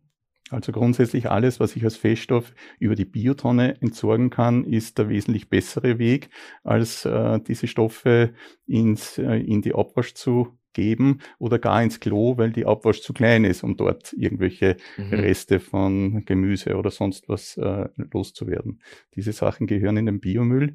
Also 0.51 0.73
grundsätzlich 0.73 1.31
alles, 1.31 1.59
was 1.59 1.75
ich 1.75 1.85
als 1.85 1.97
Feststoff 1.97 2.55
über 2.79 2.95
die 2.95 3.07
Biotonne 3.07 3.81
entsorgen 3.81 4.29
kann, 4.29 4.65
ist 4.65 4.99
der 4.99 5.09
wesentlich 5.09 5.49
bessere 5.49 5.99
Weg, 5.99 6.29
als 6.63 7.07
äh, 7.07 7.41
diese 7.41 7.67
Stoffe 7.67 8.35
ins, 8.67 9.17
äh, 9.19 9.37
in 9.37 9.63
die 9.63 9.75
Abwasch 9.75 10.15
zu 10.15 10.59
geben 10.75 11.21
oder 11.39 11.59
gar 11.59 11.83
ins 11.83 12.01
Klo, 12.01 12.37
weil 12.37 12.53
die 12.53 12.67
Abwasch 12.67 13.01
zu 13.01 13.15
klein 13.15 13.45
ist, 13.45 13.65
um 13.65 13.77
dort 13.77 14.13
irgendwelche 14.13 14.77
mhm. 14.99 15.15
Reste 15.15 15.61
von 15.61 16.25
Gemüse 16.27 16.77
oder 16.77 16.91
sonst 16.91 17.29
was 17.29 17.57
äh, 17.57 17.89
loszuwerden. 18.13 18.83
Diese 19.15 19.33
Sachen 19.33 19.67
gehören 19.67 19.97
in 19.97 20.07
den 20.07 20.21
Biomüll, 20.21 20.75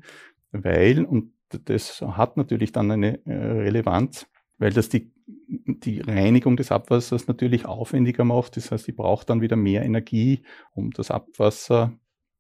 weil, 0.52 1.06
und 1.06 1.34
das 1.50 2.02
hat 2.02 2.38
natürlich 2.38 2.72
dann 2.72 2.92
eine 2.92 3.26
äh, 3.26 3.34
Relevanz, 3.34 4.28
weil 4.58 4.72
das 4.72 4.90
die, 4.90 5.12
die 5.28 6.02
Reinigung 6.02 6.58
des 6.58 6.72
Abwassers 6.72 7.28
natürlich 7.28 7.66
aufwendiger 7.66 8.24
macht. 8.24 8.58
Das 8.58 8.72
heißt, 8.72 8.88
ich 8.90 8.96
brauche 8.96 9.26
dann 9.26 9.42
wieder 9.42 9.56
mehr 9.56 9.84
Energie, 9.84 10.44
um 10.74 10.92
das 10.92 11.12
Abwasser 11.12 11.94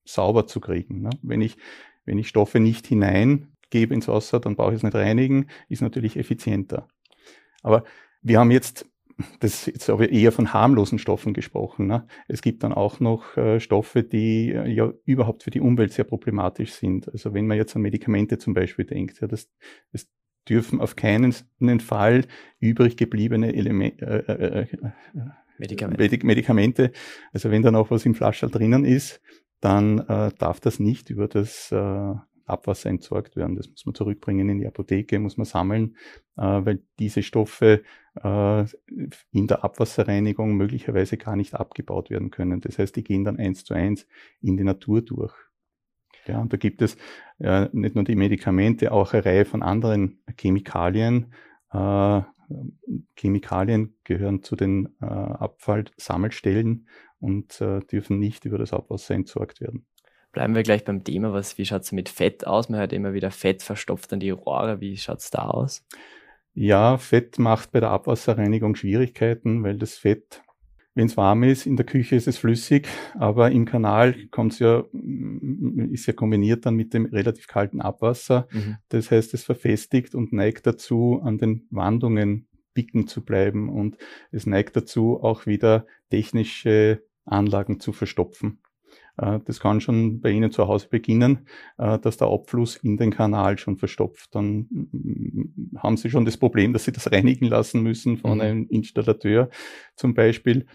sauber 0.05 0.47
zu 0.47 0.59
kriegen. 0.59 1.01
Ne? 1.01 1.09
Wenn, 1.21 1.41
ich, 1.41 1.57
wenn 2.05 2.17
ich 2.17 2.27
Stoffe 2.27 2.59
nicht 2.59 2.87
hineingebe 2.87 3.93
ins 3.93 4.07
Wasser, 4.07 4.39
dann 4.39 4.55
brauche 4.55 4.71
ich 4.71 4.77
es 4.77 4.83
nicht 4.83 4.95
reinigen, 4.95 5.47
ist 5.69 5.81
natürlich 5.81 6.17
effizienter. 6.17 6.87
Aber 7.61 7.83
wir 8.21 8.39
haben 8.39 8.51
jetzt 8.51 8.88
das 9.39 9.65
jetzt 9.65 9.89
aber 9.89 10.09
eher 10.09 10.31
von 10.31 10.53
harmlosen 10.53 10.99
Stoffen 10.99 11.33
gesprochen. 11.33 11.87
Ne? 11.87 12.07
Es 12.27 12.41
gibt 12.41 12.63
dann 12.63 12.73
auch 12.73 12.99
noch 12.99 13.37
äh, 13.37 13.59
Stoffe, 13.59 14.03
die 14.03 14.51
äh, 14.51 14.69
ja 14.69 14.93
überhaupt 15.05 15.43
für 15.43 15.51
die 15.51 15.61
Umwelt 15.61 15.93
sehr 15.93 16.05
problematisch 16.05 16.73
sind. 16.73 17.09
Also 17.09 17.33
wenn 17.33 17.47
man 17.47 17.57
jetzt 17.57 17.75
an 17.75 17.81
Medikamente 17.81 18.37
zum 18.37 18.53
Beispiel 18.53 18.85
denkt, 18.85 19.21
ja, 19.21 19.27
das, 19.27 19.49
das 19.91 20.07
dürfen 20.47 20.81
auf 20.81 20.95
keinen 20.95 21.33
Fall 21.79 22.25
übrig 22.59 22.97
gebliebene 22.97 23.53
Elemente, 23.53 24.05
äh, 24.05 24.31
äh, 24.31 24.61
äh, 24.61 24.67
Medikamente. 25.57 26.25
Medikamente, 26.25 26.91
also 27.33 27.51
wenn 27.51 27.61
da 27.61 27.71
noch 27.71 27.91
was 27.91 28.05
im 28.05 28.15
Flaschall 28.15 28.49
drinnen 28.49 28.85
ist, 28.85 29.21
dann 29.59 29.99
äh, 29.99 30.31
darf 30.37 30.61
das 30.61 30.79
nicht 30.79 31.09
über 31.09 31.27
das 31.27 31.71
äh, 31.71 32.13
Abwasser 32.49 32.89
entsorgt 32.89 33.35
werden. 33.35 33.55
Das 33.55 33.69
muss 33.69 33.85
man 33.85 33.95
zurückbringen 33.95 34.49
in 34.49 34.59
die 34.59 34.67
Apotheke, 34.67 35.19
muss 35.19 35.37
man 35.37 35.45
sammeln, 35.45 35.95
äh, 36.37 36.41
weil 36.41 36.81
diese 36.99 37.23
Stoffe 37.23 37.83
äh, 38.15 38.65
in 39.31 39.47
der 39.47 39.63
Abwasserreinigung 39.63 40.55
möglicherweise 40.55 41.17
gar 41.17 41.35
nicht 41.35 41.53
abgebaut 41.53 42.09
werden 42.09 42.31
können. 42.31 42.61
Das 42.61 42.79
heißt, 42.79 42.95
die 42.95 43.03
gehen 43.03 43.23
dann 43.23 43.37
eins 43.37 43.65
zu 43.65 43.73
eins 43.73 44.07
in 44.41 44.57
die 44.57 44.63
Natur 44.63 45.01
durch. 45.01 45.33
Ja, 46.27 46.39
und 46.39 46.53
da 46.53 46.57
gibt 46.57 46.81
es 46.81 46.97
äh, 47.39 47.69
nicht 47.71 47.95
nur 47.95 48.03
die 48.03 48.15
Medikamente, 48.15 48.91
auch 48.91 49.13
eine 49.13 49.25
Reihe 49.25 49.45
von 49.45 49.63
anderen 49.63 50.19
Chemikalien. 50.37 51.33
Äh, 51.71 52.21
Chemikalien 53.15 53.95
gehören 54.03 54.43
zu 54.43 54.55
den 54.55 54.89
äh, 55.01 55.05
Abfallsammelstellen 55.05 56.87
und 57.19 57.61
äh, 57.61 57.79
dürfen 57.81 58.19
nicht 58.19 58.45
über 58.45 58.57
das 58.57 58.73
Abwasser 58.73 59.13
entsorgt 59.15 59.61
werden. 59.61 59.85
Bleiben 60.31 60.53
wir 60.53 60.63
gleich 60.63 60.85
beim 60.85 61.03
Thema. 61.03 61.33
Was, 61.33 61.57
wie 61.57 61.65
schaut 61.65 61.81
es 61.81 61.91
mit 61.91 62.09
Fett 62.09 62.45
aus? 62.45 62.69
Man 62.69 62.79
hört 62.79 62.93
immer 62.93 63.13
wieder, 63.13 63.31
Fett 63.31 63.63
verstopft 63.63 64.11
dann 64.11 64.19
die 64.19 64.29
Rohre. 64.29 64.79
Wie 64.79 64.95
schaut 64.97 65.19
es 65.19 65.31
da 65.31 65.49
aus? 65.49 65.83
Ja, 66.53 66.97
Fett 66.97 67.39
macht 67.39 67.71
bei 67.71 67.79
der 67.79 67.89
Abwasserreinigung 67.89 68.75
Schwierigkeiten, 68.75 69.63
weil 69.63 69.77
das 69.77 69.97
Fett, 69.97 70.43
wenn 70.93 71.07
es 71.07 71.17
warm 71.17 71.43
ist, 71.43 71.65
in 71.65 71.77
der 71.77 71.85
Küche 71.85 72.15
ist 72.15 72.27
es 72.27 72.37
flüssig, 72.37 72.87
aber 73.15 73.51
im 73.51 73.65
Kanal 73.65 74.27
kommt's 74.27 74.59
ja, 74.59 74.83
ist 75.91 76.05
ja 76.05 76.13
kombiniert 76.13 76.65
dann 76.65 76.75
mit 76.75 76.93
dem 76.93 77.05
relativ 77.05 77.47
kalten 77.47 77.81
Abwasser. 77.81 78.47
Mhm. 78.51 78.77
Das 78.89 79.09
heißt, 79.09 79.33
es 79.33 79.43
verfestigt 79.43 80.15
und 80.15 80.33
neigt 80.33 80.67
dazu, 80.67 81.21
an 81.23 81.37
den 81.37 81.67
Wandungen 81.69 82.47
bicken 82.73 83.07
zu 83.07 83.23
bleiben 83.23 83.69
und 83.69 83.97
es 84.31 84.45
neigt 84.45 84.75
dazu, 84.75 85.21
auch 85.21 85.45
wieder 85.45 85.85
technische 86.09 87.03
Anlagen 87.25 87.79
zu 87.79 87.93
verstopfen. 87.93 88.59
Äh, 89.19 89.39
das 89.45 89.59
kann 89.59 89.81
schon 89.81 90.21
bei 90.21 90.31
Ihnen 90.31 90.51
zu 90.51 90.67
Hause 90.67 90.87
beginnen, 90.89 91.47
äh, 91.77 91.99
dass 91.99 92.17
der 92.17 92.27
Abfluss 92.27 92.77
in 92.77 92.97
den 92.97 93.11
Kanal 93.11 93.57
schon 93.57 93.77
verstopft. 93.77 94.33
Dann 94.33 94.67
haben 95.77 95.97
Sie 95.97 96.09
schon 96.09 96.25
das 96.25 96.37
Problem, 96.37 96.73
dass 96.73 96.85
Sie 96.85 96.91
das 96.91 97.11
reinigen 97.11 97.45
lassen 97.45 97.81
müssen 97.81 98.17
von 98.17 98.35
mhm. 98.35 98.41
einem 98.41 98.67
Installateur 98.69 99.49
zum 99.95 100.13
Beispiel. 100.13 100.65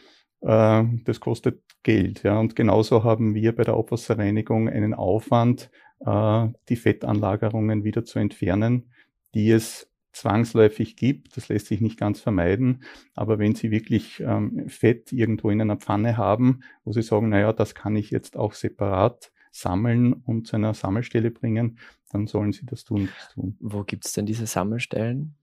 Äh, 0.42 0.84
das 1.04 1.20
kostet 1.20 1.62
Geld. 1.82 2.22
Ja. 2.22 2.38
Und 2.38 2.56
genauso 2.56 3.04
haben 3.04 3.34
wir 3.34 3.54
bei 3.54 3.64
der 3.64 3.74
Abwasserreinigung 3.74 4.68
einen 4.68 4.94
Aufwand, 4.94 5.70
die 6.06 6.76
Fettanlagerungen 6.76 7.82
wieder 7.82 8.04
zu 8.04 8.18
entfernen, 8.18 8.90
die 9.32 9.50
es 9.50 9.90
zwangsläufig 10.14 10.96
gibt. 10.96 11.36
Das 11.36 11.48
lässt 11.48 11.66
sich 11.66 11.80
nicht 11.80 11.98
ganz 11.98 12.20
vermeiden. 12.20 12.82
Aber 13.14 13.38
wenn 13.38 13.54
Sie 13.54 13.70
wirklich 13.70 14.20
ähm, 14.20 14.68
Fett 14.68 15.12
irgendwo 15.12 15.50
in 15.50 15.60
einer 15.60 15.76
Pfanne 15.76 16.16
haben, 16.16 16.60
wo 16.84 16.92
Sie 16.92 17.02
sagen, 17.02 17.28
naja, 17.28 17.52
das 17.52 17.74
kann 17.74 17.96
ich 17.96 18.10
jetzt 18.10 18.36
auch 18.36 18.54
separat 18.54 19.32
sammeln 19.50 20.12
und 20.12 20.46
zu 20.46 20.56
einer 20.56 20.74
Sammelstelle 20.74 21.30
bringen, 21.30 21.78
dann 22.10 22.26
sollen 22.26 22.52
Sie 22.52 22.64
das 22.64 22.84
tun. 22.84 23.08
Das 23.18 23.34
tun. 23.34 23.56
Wo 23.60 23.84
gibt 23.84 24.06
es 24.06 24.12
denn 24.12 24.26
diese 24.26 24.46
Sammelstellen? 24.46 25.34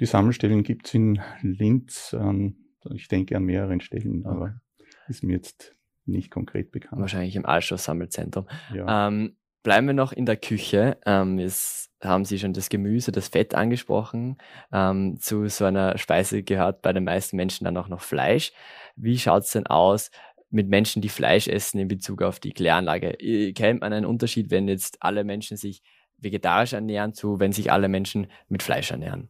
Die 0.00 0.06
Sammelstellen 0.06 0.62
gibt 0.62 0.86
es 0.86 0.94
in 0.94 1.20
Linz, 1.42 2.14
ähm, 2.18 2.56
ich 2.92 3.08
denke 3.08 3.36
an 3.36 3.44
mehreren 3.44 3.80
Stellen, 3.80 4.20
okay. 4.20 4.28
aber 4.28 4.60
ist 5.08 5.22
mir 5.22 5.34
jetzt 5.34 5.74
nicht 6.04 6.30
konkret 6.30 6.72
bekannt. 6.72 7.00
Wahrscheinlich 7.00 7.36
im 7.36 7.46
Altstoff-Sammelzentrum. 7.46 8.46
Ja. 8.74 9.08
Ähm, 9.08 9.36
bleiben 9.62 9.86
wir 9.86 9.94
noch 9.94 10.12
in 10.12 10.26
der 10.26 10.36
Küche. 10.36 10.98
Ähm, 11.06 11.38
jetzt 11.38 11.90
haben 12.04 12.24
Sie 12.24 12.38
schon 12.38 12.52
das 12.52 12.68
Gemüse, 12.68 13.12
das 13.12 13.28
Fett 13.28 13.54
angesprochen. 13.54 14.38
Ähm, 14.72 15.18
zu 15.20 15.48
so 15.48 15.64
einer 15.64 15.98
Speise 15.98 16.42
gehört 16.42 16.82
bei 16.82 16.92
den 16.92 17.04
meisten 17.04 17.36
Menschen 17.36 17.64
dann 17.64 17.76
auch 17.76 17.88
noch 17.88 18.00
Fleisch. 18.00 18.52
Wie 18.96 19.18
schaut's 19.18 19.52
denn 19.52 19.66
aus 19.66 20.10
mit 20.50 20.68
Menschen, 20.68 21.02
die 21.02 21.08
Fleisch 21.08 21.48
essen 21.48 21.80
in 21.80 21.88
Bezug 21.88 22.22
auf 22.22 22.40
die 22.40 22.52
Kläranlage? 22.52 23.52
Kennt 23.54 23.80
man 23.80 23.92
einen 23.92 24.06
Unterschied, 24.06 24.50
wenn 24.50 24.68
jetzt 24.68 24.98
alle 25.00 25.24
Menschen 25.24 25.56
sich 25.56 25.82
vegetarisch 26.18 26.72
ernähren, 26.72 27.12
zu 27.14 27.40
wenn 27.40 27.52
sich 27.52 27.72
alle 27.72 27.88
Menschen 27.88 28.28
mit 28.48 28.62
Fleisch 28.62 28.90
ernähren? 28.90 29.28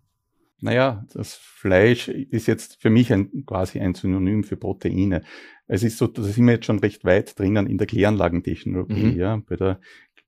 Naja, 0.60 1.04
das 1.12 1.34
Fleisch 1.34 2.08
ist 2.08 2.46
jetzt 2.46 2.80
für 2.80 2.88
mich 2.88 3.12
ein, 3.12 3.44
quasi 3.44 3.80
ein 3.80 3.94
Synonym 3.94 4.44
für 4.44 4.56
Proteine. 4.56 5.22
Es 5.66 5.82
ist 5.82 5.98
so, 5.98 6.06
da 6.06 6.22
sind 6.22 6.46
wir 6.46 6.54
jetzt 6.54 6.66
schon 6.66 6.78
recht 6.78 7.04
weit 7.04 7.38
drinnen 7.38 7.66
in 7.66 7.76
der 7.76 7.86
Kläranlagentechnologie. 7.86 9.12
Mhm. 9.12 9.16
Ja. 9.16 9.42
Bei 9.46 9.56
der 9.56 9.80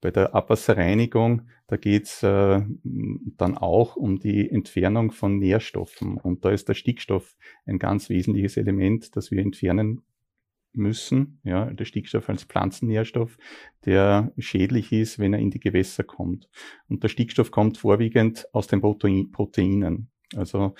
bei 0.07 0.13
der 0.13 0.37
Abwasserreinigung, 0.37 1.49
da 1.67 1.77
geht's 1.77 2.23
äh, 2.23 2.63
dann 2.85 3.59
auch 3.59 3.97
um 3.97 4.21
die 4.21 4.49
Entfernung 4.49 5.11
von 5.11 5.41
Nährstoffen. 5.41 6.19
Und 6.19 6.45
da 6.45 6.51
ist 6.51 6.69
der 6.69 6.75
Stickstoff 6.75 7.35
ein 7.65 7.81
ganz 7.81 8.09
wesentliches 8.09 8.57
Element, 8.57 9.17
das 9.17 9.33
wir 9.33 9.41
entfernen 9.41 10.03
müssen. 10.73 11.41
Ja, 11.43 11.65
der 11.65 11.85
Stickstoff 11.87 12.29
als 12.29 12.45
Pflanzennährstoff, 12.45 13.37
der 13.85 14.33
schädlich 14.39 14.93
ist, 14.93 15.19
wenn 15.19 15.33
er 15.33 15.41
in 15.41 15.51
die 15.51 15.59
Gewässer 15.59 16.05
kommt. 16.05 16.49
Und 16.89 17.03
der 17.03 17.09
Stickstoff 17.09 17.51
kommt 17.51 17.77
vorwiegend 17.77 18.47
aus 18.53 18.69
den 18.69 18.81
Protein 18.81 19.33
Proteinen. 19.33 20.13
Also 20.37 20.77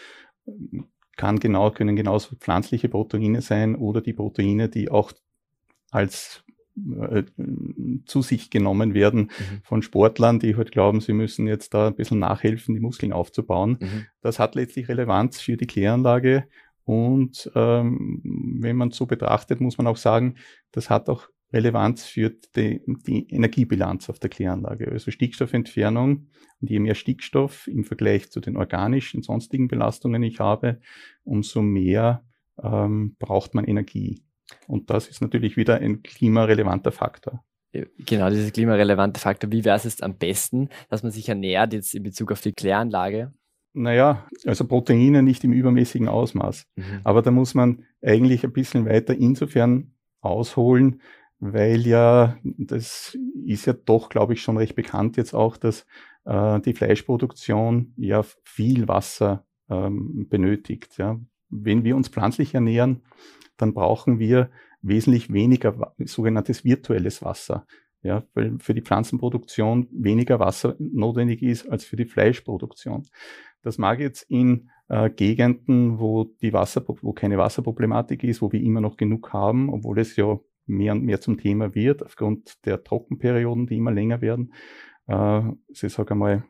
kann 1.17 1.41
genau, 1.41 1.73
können 1.73 1.97
genauso 1.97 2.37
pflanzliche 2.37 2.89
Proteine 2.89 3.43
sein 3.43 3.75
oder 3.75 4.01
die 4.01 4.13
Proteine, 4.13 4.69
die 4.69 4.89
auch 4.89 5.11
als 5.91 6.45
äh, 6.77 7.25
zu 8.05 8.23
sich 8.23 8.51
genommen 8.51 8.95
werden 8.95 9.23
mhm. 9.23 9.61
von 9.63 9.83
Sportlern, 9.83 10.39
die 10.39 10.57
halt 10.57 10.73
glauben, 10.73 11.01
sie 11.01 11.15
müssen 11.15 11.47
jetzt 11.47 11.73
da 11.73 11.89
ein 11.89 11.97
bisschen 11.97 12.19
nachhelfen, 12.19 12.75
die 12.75 12.81
Muskeln 12.81 13.13
aufzubauen. 13.13 13.79
Mhm. 13.81 14.07
Das 14.21 14.39
hat 14.39 14.55
letztlich 14.55 14.89
Relevanz 14.89 15.41
für 15.41 15.57
die 15.57 15.67
Kläranlage. 15.67 16.45
Und 16.85 17.51
ähm, 17.55 18.21
wenn 18.61 18.77
man 18.77 18.91
so 18.91 19.07
betrachtet, 19.07 19.61
muss 19.61 19.79
man 19.79 19.87
auch 19.87 19.97
sagen, 19.97 20.37
das 20.71 20.91
hat 20.91 21.09
auch 21.09 21.29
Relevanz 21.53 22.05
für 22.05 22.31
die, 22.55 22.83
die 23.07 23.29
Energiebilanz 23.31 24.11
auf 24.11 24.19
der 24.19 24.31
Kläranlage. 24.31 24.91
Also 24.91 25.11
Stickstoffentfernung. 25.11 26.29
Und 26.61 26.71
je 26.71 26.79
mehr 26.79 26.95
Stickstoff 26.95 27.67
im 27.67 27.85
Vergleich 27.85 28.31
zu 28.31 28.41
den 28.41 28.57
organischen, 28.57 29.23
sonstigen 29.23 29.69
Belastungen 29.69 30.23
ich 30.23 30.41
habe, 30.41 30.81
umso 31.25 31.63
mehr 31.63 32.25
ähm, 32.63 33.17
braucht 33.19 33.55
man 33.55 33.65
Energie. 33.65 34.23
Und 34.67 34.91
das 34.91 35.09
ist 35.09 35.21
natürlich 35.21 35.57
wieder 35.57 35.77
ein 35.77 36.03
klimarelevanter 36.03 36.93
Faktor. 36.93 37.45
Genau, 37.99 38.31
dieses 38.31 38.53
klimarelevante 38.53 39.21
Faktor. 39.21 39.51
Wie 39.53 39.65
wäre 39.65 39.77
es 39.77 39.85
jetzt 39.85 40.03
am 40.03 40.17
besten, 40.17 40.71
dass 40.89 41.03
man 41.03 41.13
sich 41.13 41.29
ernährt 41.29 41.73
jetzt 41.73 41.95
in 41.95 42.03
Bezug 42.03 42.33
auf 42.33 42.41
die 42.41 42.53
Kläranlage? 42.53 43.33
Naja, 43.75 44.27
also 44.47 44.67
Proteine 44.67 45.23
nicht 45.23 45.45
im 45.45 45.53
übermäßigen 45.53 46.09
Ausmaß. 46.09 46.67
Mhm. 46.77 47.01
Aber 47.05 47.21
da 47.21 47.31
muss 47.31 47.55
man 47.55 47.85
eigentlich 48.01 48.45
ein 48.45 48.53
bisschen 48.53 48.87
weiter 48.87 49.15
insofern 49.15 49.93
ausholen, 50.21 51.03
weil 51.39 51.87
ja, 51.87 52.39
das 52.43 53.19
ist 53.45 53.67
ja 53.67 53.75
doch, 53.75 54.09
glaube 54.09 54.33
ich, 54.33 54.41
schon 54.41 54.57
recht 54.57 54.77
bekannt 54.77 55.19
jetzt 55.19 55.35
auch, 55.35 55.59
dass 55.59 55.85
äh, 56.25 56.61
die 56.61 56.73
Fleischproduktion 56.73 57.93
ja 57.97 58.25
viel 58.45 58.89
Wasser 58.89 59.45
ähm, 59.69 60.27
benötigt. 60.29 60.97
Ja. 60.97 61.21
Wenn 61.49 61.85
wir 61.85 61.97
uns 61.97 62.09
pflanzlich 62.09 62.55
ernähren, 62.55 63.03
dann 63.57 63.75
brauchen 63.75 64.19
wir 64.19 64.51
wesentlich 64.83 65.33
weniger 65.33 65.95
sogenanntes 65.99 66.65
virtuelles 66.65 67.23
Wasser. 67.23 67.67
Ja, 68.03 68.25
weil 68.35 68.59
für 68.61 68.75
die 68.75 68.83
Pflanzenproduktion 68.83 69.89
weniger 69.91 70.39
Wasser 70.39 70.77
notwendig 70.79 71.43
ist 71.43 71.69
als 71.69 71.85
für 71.85 71.97
die 71.97 72.05
Fleischproduktion. 72.05 73.05
Das 73.63 73.79
mag 73.79 73.99
jetzt 73.99 74.23
in 74.31 74.71
äh, 74.89 75.11
Gegenden, 75.11 75.99
wo 75.99 76.25
die 76.41 76.53
Wasser, 76.53 76.85
wo 76.87 77.13
keine 77.13 77.39
Wasserproblematik 77.39 78.23
ist, 78.23 78.43
wo 78.43 78.53
wir 78.53 78.61
immer 78.61 78.81
noch 78.81 78.97
genug 78.97 79.33
haben, 79.33 79.71
obwohl 79.71 79.99
es 79.99 80.15
ja 80.15 80.39
mehr 80.67 80.93
und 80.93 81.03
mehr 81.03 81.21
zum 81.21 81.39
Thema 81.39 81.75
wird, 81.75 82.05
aufgrund 82.05 82.65
der 82.65 82.85
Trockenperioden, 82.85 83.67
die 83.67 83.77
immer 83.77 83.93
länger 83.93 84.21
werden. 84.21 84.53
Äh, 85.09 85.43
ich 85.69 85.81
sage 85.93 86.13
einmal, 86.13 86.45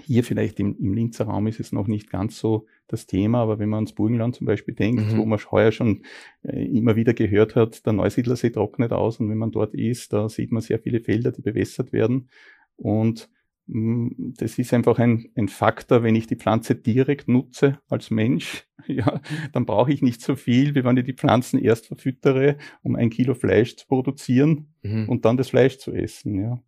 hier 0.00 0.24
vielleicht 0.24 0.60
im, 0.60 0.76
im 0.78 0.94
Linzer 0.94 1.26
Raum 1.26 1.46
ist 1.46 1.60
es 1.60 1.72
noch 1.72 1.86
nicht 1.86 2.10
ganz 2.10 2.38
so 2.38 2.66
das 2.86 3.06
Thema, 3.06 3.42
aber 3.42 3.58
wenn 3.58 3.68
man 3.68 3.78
ans 3.78 3.92
Burgenland 3.92 4.34
zum 4.34 4.46
Beispiel 4.46 4.74
denkt, 4.74 5.12
mhm. 5.12 5.18
wo 5.18 5.26
man 5.26 5.38
heuer 5.50 5.72
schon 5.72 6.02
äh, 6.42 6.64
immer 6.64 6.96
wieder 6.96 7.14
gehört 7.14 7.54
hat, 7.54 7.84
der 7.86 7.92
Neusiedlersee 7.92 8.50
trocknet 8.50 8.92
aus 8.92 9.20
und 9.20 9.30
wenn 9.30 9.38
man 9.38 9.50
dort 9.50 9.74
ist, 9.74 10.12
da 10.12 10.28
sieht 10.28 10.52
man 10.52 10.62
sehr 10.62 10.78
viele 10.78 11.00
Felder, 11.00 11.32
die 11.32 11.42
bewässert 11.42 11.92
werden 11.92 12.28
und 12.76 13.28
mm, 13.66 14.32
das 14.38 14.58
ist 14.58 14.72
einfach 14.72 14.98
ein, 14.98 15.30
ein 15.36 15.48
Faktor, 15.48 16.02
wenn 16.02 16.16
ich 16.16 16.26
die 16.26 16.36
Pflanze 16.36 16.74
direkt 16.74 17.28
nutze 17.28 17.78
als 17.88 18.10
Mensch, 18.10 18.66
ja, 18.86 19.20
dann 19.52 19.66
brauche 19.66 19.92
ich 19.92 20.02
nicht 20.02 20.22
so 20.22 20.36
viel, 20.36 20.74
wie 20.74 20.84
wenn 20.84 20.96
ich 20.96 21.04
die 21.04 21.14
Pflanzen 21.14 21.58
erst 21.58 21.86
verfüttere, 21.86 22.56
um 22.82 22.96
ein 22.96 23.10
Kilo 23.10 23.34
Fleisch 23.34 23.76
zu 23.76 23.86
produzieren 23.86 24.74
mhm. 24.82 25.08
und 25.08 25.24
dann 25.24 25.36
das 25.36 25.50
Fleisch 25.50 25.78
zu 25.78 25.92
essen. 25.92 26.40
Ja. 26.40 26.62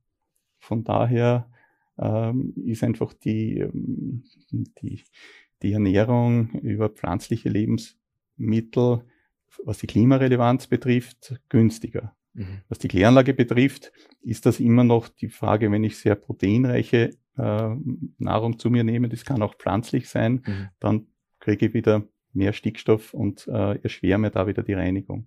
Von 0.59 0.85
daher 0.85 1.51
ähm, 2.00 2.54
ist 2.64 2.83
einfach 2.83 3.12
die, 3.12 3.59
ähm, 3.59 4.25
die, 4.52 5.04
die 5.62 5.73
Ernährung 5.73 6.50
über 6.61 6.88
pflanzliche 6.88 7.49
Lebensmittel, 7.49 9.04
was 9.64 9.78
die 9.78 9.87
Klimarelevanz 9.87 10.66
betrifft, 10.66 11.40
günstiger. 11.49 12.16
Mhm. 12.33 12.62
Was 12.69 12.78
die 12.78 12.88
Kläranlage 12.88 13.35
betrifft, 13.35 13.92
ist 14.23 14.47
das 14.47 14.61
immer 14.61 14.85
noch 14.85 15.09
die 15.09 15.28
Frage, 15.28 15.71
wenn 15.71 15.85
ich 15.85 15.99
sehr 15.99 16.14
proteinreiche 16.14 17.11
äh, 17.37 17.76
Nahrung 18.19 18.59
zu 18.59 18.71
mir 18.71 18.85
nehme, 18.85 19.09
das 19.09 19.25
kann 19.25 19.42
auch 19.42 19.57
pflanzlich 19.57 20.09
sein, 20.09 20.42
mhm. 20.47 20.69
dann 20.78 21.07
kriege 21.40 21.66
ich 21.66 21.75
wieder 21.75 22.04
mehr 22.33 22.52
Stickstoff 22.52 23.12
und 23.12 23.49
äh, 23.49 23.80
erschwere 23.83 24.19
mir 24.19 24.30
da 24.30 24.47
wieder 24.47 24.62
die 24.62 24.75
Reinigung. 24.75 25.26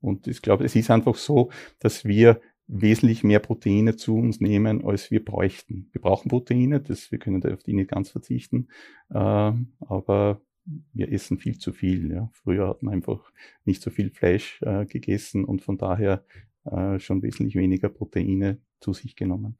Und 0.00 0.28
ich 0.28 0.42
glaube, 0.42 0.64
es 0.64 0.76
ist 0.76 0.90
einfach 0.90 1.16
so, 1.16 1.50
dass 1.80 2.04
wir 2.04 2.40
wesentlich 2.68 3.22
mehr 3.22 3.38
Proteine 3.38 3.96
zu 3.96 4.16
uns 4.16 4.40
nehmen, 4.40 4.84
als 4.84 5.10
wir 5.10 5.24
bräuchten. 5.24 5.88
Wir 5.92 6.00
brauchen 6.00 6.28
Proteine, 6.28 6.80
das, 6.80 7.12
wir 7.12 7.18
können 7.18 7.44
auf 7.44 7.62
die 7.62 7.74
nicht 7.74 7.90
ganz 7.90 8.10
verzichten, 8.10 8.68
äh, 9.10 9.14
aber 9.14 10.40
wir 10.92 11.12
essen 11.12 11.38
viel 11.38 11.58
zu 11.58 11.72
viel. 11.72 12.10
Ja. 12.12 12.28
Früher 12.32 12.68
hat 12.68 12.82
man 12.82 12.94
einfach 12.94 13.32
nicht 13.64 13.82
so 13.82 13.90
viel 13.90 14.10
Fleisch 14.10 14.60
äh, 14.62 14.84
gegessen 14.84 15.44
und 15.44 15.62
von 15.62 15.78
daher 15.78 16.24
äh, 16.64 16.98
schon 16.98 17.22
wesentlich 17.22 17.54
weniger 17.54 17.88
Proteine 17.88 18.58
zu 18.80 18.92
sich 18.92 19.14
genommen. 19.16 19.56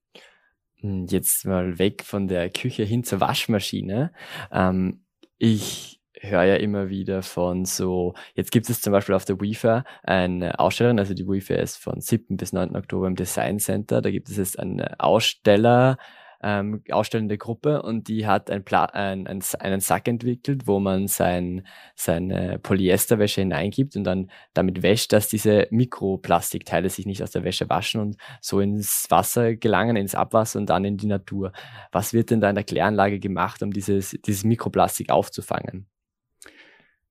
Hm, 0.81 1.07
jetzt 1.07 1.47
mal 1.47 1.79
weg 1.79 2.03
von 2.03 2.29
der 2.29 2.51
Küche 2.51 2.83
hin 2.83 3.05
zur 3.05 3.21
Waschmaschine. 3.21 4.13
Ähm, 4.51 5.05
ich 5.39 5.96
höre 6.21 6.45
ja 6.45 6.57
immer 6.57 6.89
wieder 6.89 7.23
von 7.23 7.65
so, 7.65 8.15
jetzt 8.35 8.51
gibt 8.51 8.69
es 8.71 8.81
zum 8.81 8.93
Beispiel 8.93 9.15
auf 9.15 9.25
der 9.25 9.41
WIFA 9.41 9.85
eine 10.03 10.59
Ausstellung, 10.59 10.99
also 10.99 11.15
die 11.15 11.27
WIFA 11.27 11.55
ist 11.55 11.77
von 11.77 12.01
7. 12.01 12.37
bis 12.37 12.53
9. 12.53 12.77
Oktober 12.77 13.07
im 13.07 13.17
Design 13.17 13.59
Center, 13.59 14.01
da 14.01 14.11
gibt 14.11 14.29
es 14.29 14.37
jetzt 14.37 14.59
einen 14.59 14.83
Aussteller, 14.99 15.99
ähm, 16.43 16.83
ausstellende 16.91 17.39
Gruppe 17.39 17.83
und 17.83 18.09
die 18.09 18.27
hat 18.27 18.51
ein 18.51 18.65
Pla 18.65 18.85
ein, 18.85 19.27
ein, 19.27 19.43
einen 19.59 19.81
Sack 19.81 20.07
entwickelt, 20.07 20.67
wo 20.67 20.79
man 20.81 21.09
sein, 21.09 21.67
seine 21.95 22.59
Polyesterwäsche 22.59 23.41
hineingibt 23.41 23.97
und 23.97 24.05
dann 24.05 24.31
damit 24.55 24.83
wäscht, 24.83 25.13
dass 25.13 25.29
diese 25.29 25.67
Mikroplastikteile 25.71 26.91
sich 26.91 27.07
nicht 27.07 27.23
aus 27.23 27.31
der 27.31 27.45
Wäsche 27.45 27.69
waschen 27.69 28.01
und 28.01 28.17
so 28.41 28.61
ins 28.61 29.07
Wasser 29.09 29.57
gelangen, 29.57 29.97
ins 29.97 30.15
Abwasser 30.15 30.59
und 30.59 30.67
dann 30.67 30.85
in 30.85 30.99
die 30.99 31.07
Natur. 31.07 31.53
Was 31.91 32.13
wird 32.13 32.31
denn 32.31 32.41
da 32.41 32.51
in 32.51 32.55
der 32.55 32.65
Kläranlage 32.65 33.19
gemacht, 33.19 33.63
um 33.63 33.73
dieses, 33.73 34.11
dieses 34.25 34.45
Mikroplastik 34.45 35.11
aufzufangen? 35.11 35.87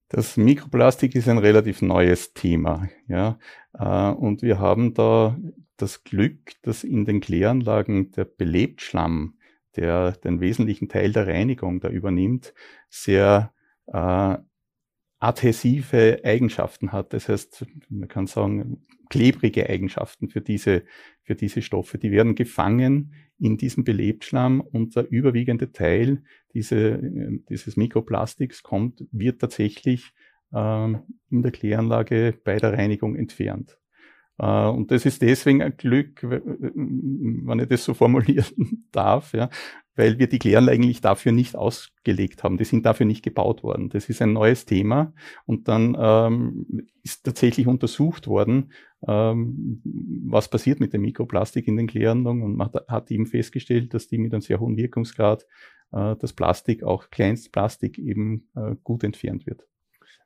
Das 0.08 0.36
Mikroplastik 0.36 1.14
ist 1.16 1.28
ein 1.28 1.38
relativ 1.38 1.82
neues 1.82 2.32
Thema, 2.32 2.88
ja, 3.08 3.38
äh, 3.74 4.10
und 4.10 4.42
wir 4.42 4.60
haben 4.60 4.94
da 4.94 5.36
das 5.76 6.04
Glück, 6.04 6.52
dass 6.62 6.84
in 6.84 7.04
den 7.04 7.20
Kläranlagen 7.20 8.12
der 8.12 8.24
Belebtschlamm, 8.24 9.38
der 9.74 10.12
den 10.12 10.40
wesentlichen 10.40 10.88
Teil 10.88 11.12
der 11.12 11.26
Reinigung 11.26 11.80
da 11.80 11.88
übernimmt, 11.88 12.54
sehr 12.88 13.52
äh, 13.88 14.38
adhäsive 15.18 16.20
Eigenschaften 16.24 16.92
hat. 16.92 17.12
Das 17.12 17.28
heißt, 17.28 17.66
man 17.88 18.08
kann 18.08 18.26
sagen, 18.26 18.86
klebrige 19.08 19.68
Eigenschaften 19.68 20.28
für 20.28 20.40
diese, 20.40 20.84
für 21.22 21.34
diese 21.34 21.62
Stoffe. 21.62 21.98
Die 21.98 22.10
werden 22.10 22.34
gefangen 22.34 23.14
in 23.38 23.56
diesem 23.56 23.84
Belebtschlamm 23.84 24.60
und 24.60 24.96
der 24.96 25.10
überwiegende 25.10 25.72
Teil 25.72 26.22
diese, 26.54 27.00
dieses 27.48 27.76
Mikroplastiks 27.76 28.62
kommt, 28.62 29.04
wird 29.12 29.40
tatsächlich 29.40 30.12
ähm, 30.54 31.02
in 31.30 31.42
der 31.42 31.52
Kläranlage 31.52 32.34
bei 32.44 32.56
der 32.58 32.72
Reinigung 32.72 33.16
entfernt. 33.16 33.78
Äh, 34.38 34.66
und 34.68 34.90
das 34.90 35.06
ist 35.06 35.22
deswegen 35.22 35.62
ein 35.62 35.76
Glück, 35.76 36.22
wenn 36.22 37.58
ich 37.60 37.68
das 37.68 37.84
so 37.84 37.94
formulieren 37.94 38.86
darf, 38.92 39.32
ja, 39.32 39.50
weil 39.96 40.18
wir 40.18 40.28
die 40.28 40.38
Kläranlagen 40.38 40.84
eigentlich 40.84 41.00
dafür 41.00 41.32
nicht 41.32 41.56
ausgelegt 41.56 42.44
haben. 42.44 42.58
Die 42.58 42.64
sind 42.64 42.86
dafür 42.86 43.06
nicht 43.06 43.24
gebaut 43.24 43.62
worden. 43.62 43.88
Das 43.88 44.08
ist 44.08 44.22
ein 44.22 44.32
neues 44.32 44.66
Thema. 44.66 45.12
Und 45.46 45.68
dann 45.68 45.96
ähm, 45.98 46.86
ist 47.02 47.24
tatsächlich 47.24 47.66
untersucht 47.66 48.26
worden, 48.28 48.72
ähm, 49.08 49.82
was 50.28 50.48
passiert 50.48 50.80
mit 50.80 50.92
dem 50.92 51.02
Mikroplastik 51.02 51.66
in 51.66 51.76
den 51.76 51.86
Kläranlagen. 51.86 52.42
Und 52.42 52.56
man 52.56 52.70
hat 52.88 53.10
eben 53.10 53.26
festgestellt, 53.26 53.94
dass 53.94 54.06
die 54.06 54.18
mit 54.18 54.32
einem 54.32 54.42
sehr 54.42 54.60
hohen 54.60 54.76
Wirkungsgrad 54.76 55.46
äh, 55.92 56.14
das 56.16 56.32
Plastik, 56.34 56.82
auch 56.82 57.10
Kleinstplastik 57.10 57.98
eben 57.98 58.48
äh, 58.54 58.76
gut 58.84 59.02
entfernt 59.02 59.46
wird. 59.46 59.66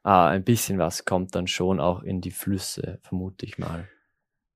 Ah, 0.03 0.29
ein 0.29 0.45
bisschen 0.45 0.79
was 0.79 1.05
kommt 1.05 1.35
dann 1.35 1.47
schon 1.47 1.79
auch 1.79 2.03
in 2.03 2.21
die 2.21 2.31
Flüsse, 2.31 2.99
vermute 3.03 3.45
ich 3.45 3.59
mal. 3.59 3.87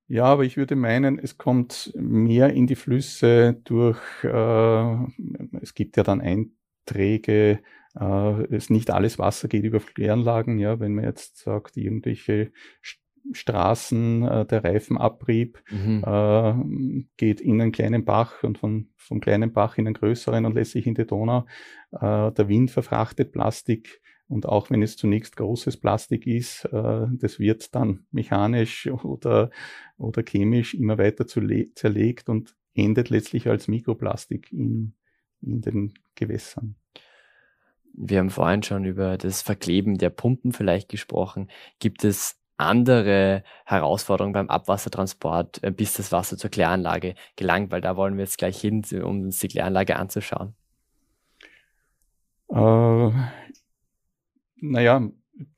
Ja, 0.06 0.24
aber 0.24 0.44
ich 0.44 0.56
würde 0.56 0.76
meinen, 0.76 1.18
es 1.18 1.38
kommt 1.38 1.92
mehr 1.96 2.52
in 2.52 2.66
die 2.66 2.76
Flüsse 2.76 3.60
durch, 3.64 3.98
äh, 4.22 4.96
es 5.60 5.74
gibt 5.74 5.96
ja 5.96 6.02
dann 6.02 6.20
Einträge, 6.20 7.60
äh, 7.98 8.54
es 8.54 8.68
nicht 8.68 8.90
alles 8.90 9.18
Wasser 9.18 9.48
geht 9.48 9.64
über 9.64 9.80
Kläranlagen, 9.80 10.58
ja, 10.58 10.78
wenn 10.78 10.94
man 10.94 11.04
jetzt 11.04 11.38
sagt, 11.38 11.76
irgendwelche 11.76 12.52
Straßen, 13.32 14.22
äh, 14.28 14.46
der 14.46 14.64
Reifenabrieb 14.64 15.62
mhm. 15.70 16.04
äh, 16.06 17.04
geht 17.16 17.40
in 17.40 17.60
einen 17.60 17.72
kleinen 17.72 18.04
Bach 18.04 18.42
und 18.42 18.58
von, 18.58 18.90
vom 18.96 19.20
kleinen 19.20 19.52
Bach 19.52 19.78
in 19.78 19.86
einen 19.86 19.94
größeren 19.94 20.44
und 20.44 20.54
lässt 20.54 20.72
sich 20.72 20.86
in 20.86 20.94
die 20.94 21.06
Donau. 21.06 21.46
Äh, 21.92 22.32
der 22.32 22.48
Wind 22.48 22.70
verfrachtet 22.70 23.32
Plastik 23.32 24.02
und 24.34 24.46
auch 24.46 24.68
wenn 24.68 24.82
es 24.82 24.96
zunächst 24.96 25.36
großes 25.36 25.76
Plastik 25.76 26.26
ist, 26.26 26.64
äh, 26.64 27.06
das 27.08 27.38
wird 27.38 27.72
dann 27.76 28.04
mechanisch 28.10 28.88
oder, 29.04 29.50
oder 29.96 30.24
chemisch 30.24 30.74
immer 30.74 30.98
weiter 30.98 31.24
zerlegt 31.28 32.28
und 32.28 32.56
endet 32.74 33.10
letztlich 33.10 33.48
als 33.48 33.68
Mikroplastik 33.68 34.52
in, 34.52 34.94
in 35.40 35.60
den 35.60 35.94
Gewässern. 36.16 36.74
Wir 37.92 38.18
haben 38.18 38.30
vorhin 38.30 38.64
schon 38.64 38.84
über 38.84 39.18
das 39.18 39.40
Verkleben 39.40 39.98
der 39.98 40.10
Pumpen 40.10 40.50
vielleicht 40.50 40.88
gesprochen. 40.88 41.48
Gibt 41.78 42.02
es 42.02 42.36
andere 42.56 43.44
Herausforderungen 43.66 44.32
beim 44.32 44.50
Abwassertransport, 44.50 45.62
äh, 45.62 45.70
bis 45.70 45.94
das 45.94 46.10
Wasser 46.10 46.36
zur 46.36 46.50
Kläranlage 46.50 47.14
gelangt? 47.36 47.70
Weil 47.70 47.82
da 47.82 47.96
wollen 47.96 48.16
wir 48.16 48.24
jetzt 48.24 48.38
gleich 48.38 48.60
hin, 48.60 48.84
um 49.00 49.22
uns 49.22 49.38
die 49.38 49.46
Kläranlage 49.46 49.94
anzuschauen. 49.94 50.56
Äh, 52.48 53.10
naja, 54.70 55.08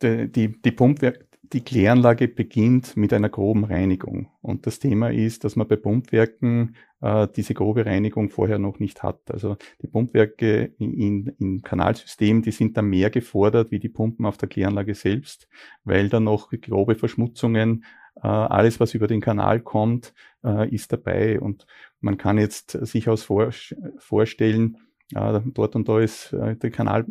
die, 0.03 0.31
die, 0.31 0.61
die 0.61 0.71
Pumpwerk, 0.73 1.27
die 1.53 1.63
Kläranlage 1.63 2.29
beginnt 2.29 2.97
mit 2.97 3.13
einer 3.13 3.29
groben 3.29 3.65
Reinigung. 3.65 4.31
Und 4.41 4.67
das 4.67 4.81
Thema 4.81 5.11
ist, 5.13 5.45
dass 5.45 5.55
man 5.55 5.69
bei 5.69 5.77
Pumpwerken 5.77 6.77
äh, 7.01 7.29
diese 7.37 7.55
grobe 7.55 7.87
Reinigung 7.87 8.31
vorher 8.31 8.59
noch 8.59 8.81
nicht 8.81 9.03
hat. 9.03 9.31
Also 9.31 9.57
die 9.81 9.87
Pumpwerke 9.87 10.73
in, 10.79 11.29
im 11.39 11.63
Kanalsystem, 11.63 12.43
die 12.43 12.51
sind 12.51 12.77
da 12.77 12.83
mehr 12.83 13.11
gefordert 13.11 13.71
wie 13.71 13.79
die 13.79 13.89
Pumpen 13.89 14.27
auf 14.27 14.39
der 14.39 14.49
Kläranlage 14.49 14.95
selbst, 14.95 15.49
weil 15.85 16.09
da 16.09 16.19
noch 16.19 16.51
grobe 16.51 16.97
Verschmutzungen, 16.97 17.85
äh, 18.17 18.27
alles 18.27 18.81
was 18.81 18.95
über 18.95 19.07
den 19.07 19.21
Kanal 19.21 19.61
kommt, 19.61 20.15
äh, 20.43 20.69
ist 20.75 20.93
dabei. 20.93 21.39
Und 21.39 21.67
man 22.01 22.19
kann 22.19 22.39
jetzt 22.39 22.73
sich 22.73 23.09
aus 23.09 23.23
vor, 23.23 23.51
vorstellen, 23.99 24.79
äh, 25.15 25.41
dort 25.45 25.77
und 25.77 25.89
da 25.89 26.01
ist 26.01 26.33
äh, 26.33 26.57
der 26.57 26.71
Kanal 26.71 27.07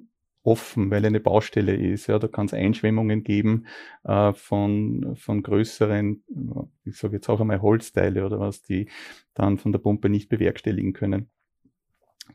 offen, 0.46 0.92
weil 0.92 1.06
eine 1.06 1.20
Baustelle 1.20 1.76
ist. 1.76 2.08
Ja, 2.08 2.20
da 2.20 2.28
kann 2.28 2.46
es 2.46 2.54
Einschwemmungen 2.54 3.24
geben 3.24 3.66
äh, 4.04 4.34
von, 4.34 5.16
von 5.16 5.44
größeren, 5.44 6.24
ich 6.86 6.98
sage 6.98 7.16
jetzt 7.16 7.30
auch 7.30 7.42
einmal 7.42 7.62
Holzteile 7.62 8.26
oder 8.26 8.40
was, 8.40 8.62
die 8.62 8.90
dann 9.34 9.58
von 9.58 9.72
der 9.72 9.80
Pumpe 9.80 10.10
nicht 10.10 10.30
bewerkstelligen 10.30 10.94
können. 10.94 11.30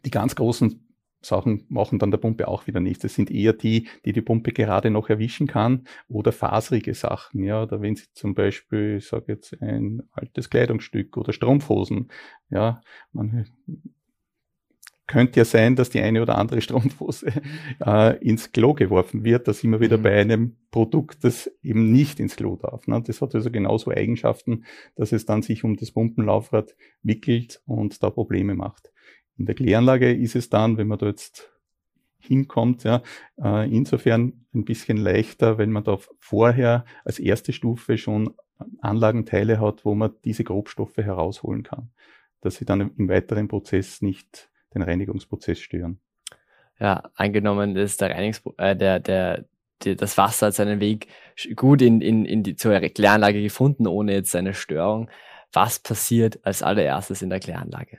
Die 0.05 0.11
ganz 0.11 0.35
großen 0.35 0.87
Sachen 1.23 1.67
machen 1.69 1.99
dann 1.99 2.11
der 2.11 2.19
Pumpe 2.19 2.49
auch 2.49 2.67
wieder 2.67 2.81
nichts. 2.81 3.03
Das 3.03 3.15
sind 3.15 3.31
eher 3.31 3.53
die, 3.53 3.89
die 4.05 4.13
die 4.13 4.23
Pumpe 4.23 4.53
gerade 4.53 4.91
noch 4.91 5.11
erwischen 5.11 5.47
kann 5.47 5.85
oder 6.09 6.33
faserige 6.33 6.95
Sachen. 6.95 7.45
Ja, 7.45 7.63
oder 7.63 7.83
wenn 7.83 7.95
sie 7.95 8.07
zum 8.15 8.35
Beispiel, 8.35 8.97
ich 8.99 9.07
sage 9.07 9.33
jetzt 9.33 9.61
ein 9.61 10.03
altes 10.13 10.49
Kleidungsstück 10.49 11.17
oder 11.17 11.33
Strumpfhosen, 11.33 12.11
ja, 12.49 12.81
man 13.13 13.47
könnte 15.11 15.41
ja 15.41 15.45
sein, 15.45 15.75
dass 15.75 15.91
die 15.91 16.01
eine 16.01 16.23
oder 16.23 16.39
andere 16.39 16.61
Strumpfhose 16.61 17.33
äh, 17.85 18.17
ins 18.19 18.53
Klo 18.53 18.75
geworfen 18.75 19.25
wird. 19.25 19.49
Da 19.49 19.53
sind 19.53 19.73
wir 19.73 19.81
wieder 19.81 19.99
mhm. 19.99 20.03
bei 20.03 20.21
einem 20.21 20.57
Produkt, 20.71 21.25
das 21.25 21.51
eben 21.63 21.91
nicht 21.91 22.21
ins 22.21 22.37
Klo 22.37 22.55
darf. 22.57 22.87
Ne? 22.87 23.03
Das 23.05 23.21
hat 23.21 23.35
also 23.35 23.51
genauso 23.51 23.91
Eigenschaften, 23.91 24.65
dass 24.95 25.11
es 25.11 25.27
dann 25.27 25.43
sich 25.43 25.65
um 25.65 25.77
das 25.77 25.91
Pumpenlaufrad 25.91 26.77
wickelt 27.03 27.61
und 27.67 28.03
da 28.05 28.11
Probleme 28.11 28.55
macht. 28.55 28.93
In 29.37 29.47
der 29.47 29.57
Kläranlage 29.57 30.13
ist 30.15 30.37
es 30.37 30.49
dann, 30.49 30.79
wenn 30.79 30.87
man 30.87 30.99
da 30.99 31.07
jetzt 31.07 31.51
hinkommt, 32.21 32.85
ja, 32.85 33.03
äh, 33.43 33.69
insofern 33.69 34.45
ein 34.55 34.65
bisschen 34.65 34.97
leichter, 34.97 35.59
wenn 35.59 35.73
man 35.73 35.83
da 35.83 35.99
vorher 36.19 36.85
als 37.05 37.19
erste 37.19 37.53
Stufe 37.53 37.99
schon 37.99 38.35
Anlagenteile 38.81 39.59
hat, 39.59 39.85
wo 39.85 39.95
man 39.95 40.13
diese 40.25 40.45
Grobstoffe 40.45 40.99
herausholen 40.99 41.65
kann, 41.65 41.91
dass 42.43 42.57
sie 42.57 42.65
dann 42.65 42.93
im 42.97 43.09
weiteren 43.09 43.49
Prozess 43.49 44.03
nicht 44.03 44.50
den 44.75 44.83
Reinigungsprozess 44.83 45.59
stören. 45.61 46.01
Ja, 46.79 47.11
angenommen 47.15 47.77
ist 47.77 48.01
der 48.01 48.11
Reinigungs 48.11 48.43
äh, 48.57 48.75
der, 48.75 49.01
der, 49.01 49.45
der, 49.85 49.95
das 49.97 50.17
Wasser 50.17 50.47
hat 50.47 50.55
seinen 50.55 50.81
Weg 50.81 51.09
gut 51.57 51.83
in, 51.83 52.01
in, 52.01 52.25
in 52.25 52.43
die 52.43 52.57
zur 52.57 52.79
Kläranlage 52.81 53.43
gefunden, 53.43 53.87
ohne 53.87 54.15
jetzt 54.15 54.35
eine 54.35 54.55
Störung. 54.55 55.11
Was 55.53 55.79
passiert 55.79 56.39
als 56.45 56.63
allererstes 56.63 57.23
in 57.23 57.31
der 57.31 57.41
Kläranlage? 57.41 57.99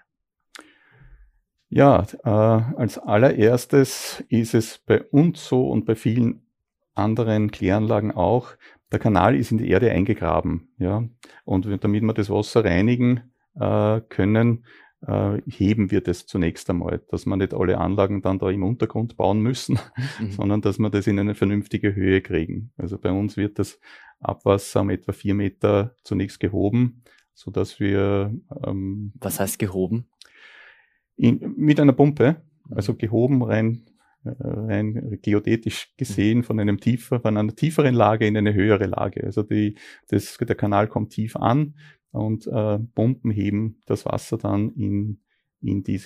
Ja, 1.69 2.05
äh, 2.23 2.29
als 2.29 2.97
allererstes 2.97 4.23
ist 4.29 4.53
es 4.53 4.79
bei 4.79 5.01
uns 5.01 5.47
so 5.47 5.69
und 5.69 5.85
bei 5.85 5.95
vielen 5.95 6.45
anderen 6.95 7.51
Kläranlagen 7.51 8.11
auch, 8.11 8.55
der 8.91 8.99
Kanal 8.99 9.35
ist 9.35 9.51
in 9.51 9.57
die 9.57 9.69
Erde 9.69 9.91
eingegraben. 9.91 10.73
Ja? 10.77 11.03
Und 11.45 11.65
damit 11.65 12.03
wir 12.03 12.13
das 12.13 12.29
Wasser 12.29 12.65
reinigen 12.65 13.31
äh, 13.55 14.01
können, 14.01 14.65
äh, 15.07 15.41
heben 15.47 15.91
wir 15.91 16.01
das 16.01 16.25
zunächst 16.25 16.69
einmal, 16.69 17.01
dass 17.09 17.25
wir 17.25 17.35
nicht 17.35 17.53
alle 17.53 17.77
Anlagen 17.79 18.21
dann 18.21 18.39
da 18.39 18.49
im 18.49 18.63
Untergrund 18.63 19.17
bauen 19.17 19.41
müssen, 19.41 19.79
mhm. 20.19 20.31
sondern 20.31 20.61
dass 20.61 20.79
wir 20.79 20.89
das 20.89 21.07
in 21.07 21.19
eine 21.19 21.35
vernünftige 21.35 21.95
Höhe 21.95 22.21
kriegen. 22.21 22.71
Also 22.77 22.97
bei 22.97 23.11
uns 23.11 23.37
wird 23.37 23.59
das 23.59 23.79
Abwasser 24.19 24.81
um 24.81 24.89
etwa 24.89 25.11
vier 25.11 25.33
Meter 25.33 25.95
zunächst 26.03 26.39
gehoben, 26.39 27.03
so 27.33 27.51
dass 27.51 27.79
wir. 27.79 28.33
Ähm, 28.65 29.13
Was 29.19 29.39
heißt 29.39 29.57
gehoben? 29.57 30.07
In, 31.15 31.53
mit 31.57 31.79
einer 31.79 31.93
Pumpe, 31.93 32.41
also 32.69 32.93
gehoben 32.95 33.43
rein, 33.43 33.85
äh, 34.23 34.31
rein 34.39 35.19
geodätisch 35.21 35.93
gesehen 35.97 36.43
von 36.43 36.59
einem 36.59 36.79
tiefer, 36.79 37.19
von 37.19 37.37
einer 37.37 37.55
tieferen 37.55 37.95
Lage 37.95 38.27
in 38.27 38.37
eine 38.37 38.53
höhere 38.53 38.85
Lage. 38.85 39.23
Also 39.23 39.41
die, 39.41 39.75
das, 40.09 40.37
der 40.37 40.55
Kanal 40.55 40.87
kommt 40.87 41.11
tief 41.11 41.35
an 41.35 41.73
und 42.11 42.47
äh, 42.47 42.79
Pumpen 42.79 43.31
heben 43.31 43.81
das 43.85 44.05
Wasser 44.05 44.37
dann 44.37 44.71
in, 44.71 45.21
in 45.61 45.83
die, 45.83 46.01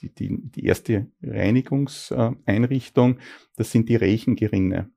die, 0.00 0.14
die, 0.14 0.64
erste 0.64 1.10
Reinigungseinrichtung. 1.22 3.18
Das 3.56 3.72
sind 3.72 3.88
die 3.88 3.96
Rechengerinne. 3.96 4.90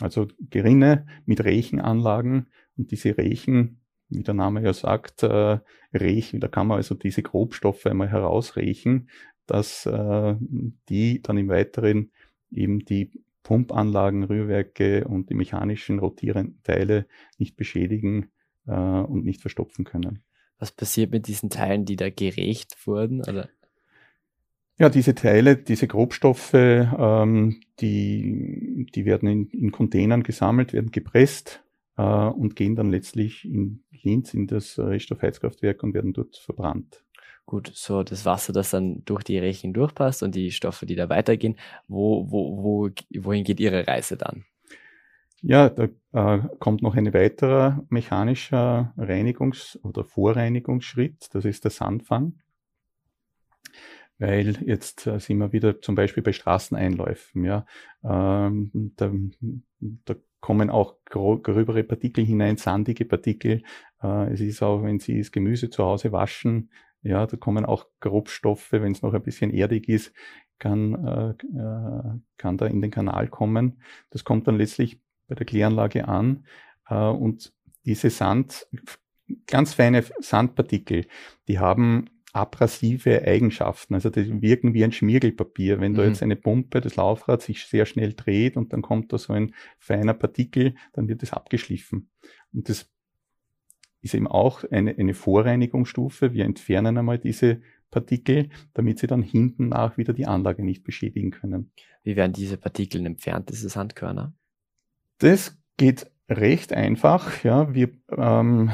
Also 0.00 0.28
Gerinne 0.50 1.06
mit 1.24 1.44
Rechenanlagen 1.44 2.48
und 2.76 2.90
diese 2.90 3.16
Rechen, 3.16 3.80
wie 4.08 4.22
der 4.22 4.34
Name 4.34 4.62
ja 4.62 4.72
sagt, 4.72 5.22
äh, 5.22 5.58
Rechen, 5.92 6.40
da 6.40 6.48
kann 6.48 6.66
man 6.66 6.78
also 6.78 6.94
diese 6.94 7.22
Grobstoffe 7.22 7.86
einmal 7.86 8.10
herausrechen, 8.10 9.08
dass 9.46 9.86
äh, 9.86 10.34
die 10.88 11.22
dann 11.22 11.38
im 11.38 11.48
Weiteren 11.48 12.10
eben 12.50 12.80
die 12.80 13.12
Pumpanlagen, 13.42 14.24
Rührwerke 14.24 15.06
und 15.06 15.30
die 15.30 15.34
mechanischen 15.34 15.98
rotierenden 15.98 16.62
Teile 16.62 17.06
nicht 17.38 17.56
beschädigen 17.56 18.30
äh, 18.66 18.72
und 18.72 19.24
nicht 19.24 19.40
verstopfen 19.40 19.84
können. 19.84 20.22
Was 20.58 20.72
passiert 20.72 21.10
mit 21.10 21.26
diesen 21.26 21.50
Teilen, 21.50 21.84
die 21.84 21.96
da 21.96 22.08
gerecht 22.10 22.76
wurden? 22.86 23.20
Oder? 23.20 23.48
Ja, 24.78 24.90
diese 24.90 25.14
Teile, 25.14 25.56
diese 25.56 25.86
Grobstoffe, 25.86 26.52
ähm, 26.52 27.60
die, 27.80 28.86
die 28.94 29.04
werden 29.04 29.28
in, 29.28 29.48
in 29.48 29.72
Containern 29.72 30.22
gesammelt, 30.22 30.72
werden 30.72 30.90
gepresst 30.90 31.62
äh, 31.96 32.02
und 32.02 32.56
gehen 32.56 32.76
dann 32.76 32.90
letztlich 32.90 33.44
in 33.44 33.84
Linz 34.02 34.34
in 34.34 34.46
das 34.46 34.78
Reststoffheizkraftwerk 34.78 35.82
und 35.82 35.94
werden 35.94 36.12
dort 36.12 36.36
verbrannt. 36.36 37.02
Gut, 37.46 37.70
so 37.74 38.02
das 38.02 38.24
Wasser, 38.24 38.52
das 38.52 38.70
dann 38.70 39.04
durch 39.04 39.22
die 39.22 39.38
Rechen 39.38 39.72
durchpasst 39.72 40.22
und 40.22 40.34
die 40.34 40.50
Stoffe, 40.50 40.84
die 40.84 40.96
da 40.96 41.08
weitergehen, 41.08 41.56
wo, 41.86 42.30
wo, 42.30 42.62
wo, 42.62 42.90
wohin 43.22 43.44
geht 43.44 43.60
Ihre 43.60 43.86
Reise 43.86 44.16
dann? 44.16 44.44
Ja, 45.48 45.68
da 45.68 45.84
äh, 46.12 46.42
kommt 46.58 46.82
noch 46.82 46.96
ein 46.96 47.14
weiterer 47.14 47.84
mechanischer 47.88 48.92
Reinigungs- 48.96 49.78
oder 49.82 50.04
Vorreinigungsschritt, 50.04 51.32
das 51.32 51.44
ist 51.44 51.62
der 51.64 51.70
Sandfang 51.70 52.34
weil 54.18 54.56
jetzt 54.64 55.06
äh, 55.06 55.20
sind 55.20 55.38
wir 55.38 55.52
wieder 55.52 55.80
zum 55.80 55.94
Beispiel 55.94 56.22
bei 56.22 56.32
Straßeneinläufen, 56.32 57.44
ja, 57.44 57.66
ähm, 58.02 58.92
da, 58.96 59.12
da 59.80 60.14
kommen 60.40 60.70
auch 60.70 60.96
gröbere 61.04 61.82
Partikel 61.82 62.24
hinein, 62.24 62.56
sandige 62.56 63.04
Partikel. 63.04 63.62
Äh, 64.02 64.32
es 64.32 64.40
ist 64.40 64.62
auch, 64.62 64.82
wenn 64.82 65.00
Sie 65.00 65.18
das 65.18 65.32
Gemüse 65.32 65.70
zu 65.70 65.84
Hause 65.84 66.12
waschen, 66.12 66.70
ja, 67.02 67.26
da 67.26 67.36
kommen 67.36 67.64
auch 67.64 67.86
Grobstoffe, 68.00 68.72
wenn 68.72 68.92
es 68.92 69.02
noch 69.02 69.12
ein 69.12 69.22
bisschen 69.22 69.52
erdig 69.52 69.88
ist, 69.88 70.12
kann, 70.58 70.94
äh, 71.04 71.30
äh, 71.30 72.18
kann 72.36 72.56
da 72.58 72.66
in 72.66 72.80
den 72.80 72.90
Kanal 72.90 73.28
kommen. 73.28 73.82
Das 74.10 74.24
kommt 74.24 74.48
dann 74.48 74.56
letztlich 74.56 75.00
bei 75.28 75.34
der 75.34 75.46
Kläranlage 75.46 76.08
an 76.08 76.44
äh, 76.88 76.94
und 76.96 77.52
diese 77.84 78.10
Sand, 78.10 78.66
ganz 79.46 79.74
feine 79.74 80.04
Sandpartikel, 80.20 81.06
die 81.48 81.58
haben 81.58 82.10
abrasive 82.36 83.22
Eigenschaften. 83.26 83.94
Also 83.94 84.10
die 84.10 84.42
wirken 84.42 84.74
wie 84.74 84.84
ein 84.84 84.92
Schmiergelpapier. 84.92 85.80
Wenn 85.80 85.92
mhm. 85.92 85.96
da 85.96 86.04
jetzt 86.04 86.22
eine 86.22 86.36
Pumpe, 86.36 86.80
das 86.80 86.96
Laufrad 86.96 87.42
sich 87.42 87.64
sehr 87.64 87.86
schnell 87.86 88.12
dreht 88.12 88.56
und 88.56 88.72
dann 88.72 88.82
kommt 88.82 89.12
da 89.12 89.18
so 89.18 89.32
ein 89.32 89.54
feiner 89.78 90.12
Partikel, 90.12 90.74
dann 90.92 91.08
wird 91.08 91.22
es 91.22 91.32
abgeschliffen. 91.32 92.10
Und 92.52 92.68
das 92.68 92.90
ist 94.02 94.14
eben 94.14 94.26
auch 94.26 94.64
eine, 94.70 94.96
eine 94.96 95.14
Vorreinigungsstufe. 95.14 96.34
Wir 96.34 96.44
entfernen 96.44 96.98
einmal 96.98 97.18
diese 97.18 97.62
Partikel, 97.90 98.50
damit 98.74 98.98
sie 98.98 99.06
dann 99.06 99.22
hinten 99.22 99.70
nach 99.70 99.96
wieder 99.96 100.12
die 100.12 100.26
Anlage 100.26 100.62
nicht 100.62 100.84
beschädigen 100.84 101.30
können. 101.30 101.72
Wie 102.02 102.16
werden 102.16 102.32
diese 102.34 102.58
Partikel 102.58 103.04
entfernt, 103.06 103.48
diese 103.48 103.68
Sandkörner? 103.68 104.34
Das 105.18 105.56
geht 105.76 106.10
recht 106.28 106.72
einfach. 106.72 107.44
Ja, 107.44 107.74
wir, 107.74 107.90
ähm, 108.10 108.70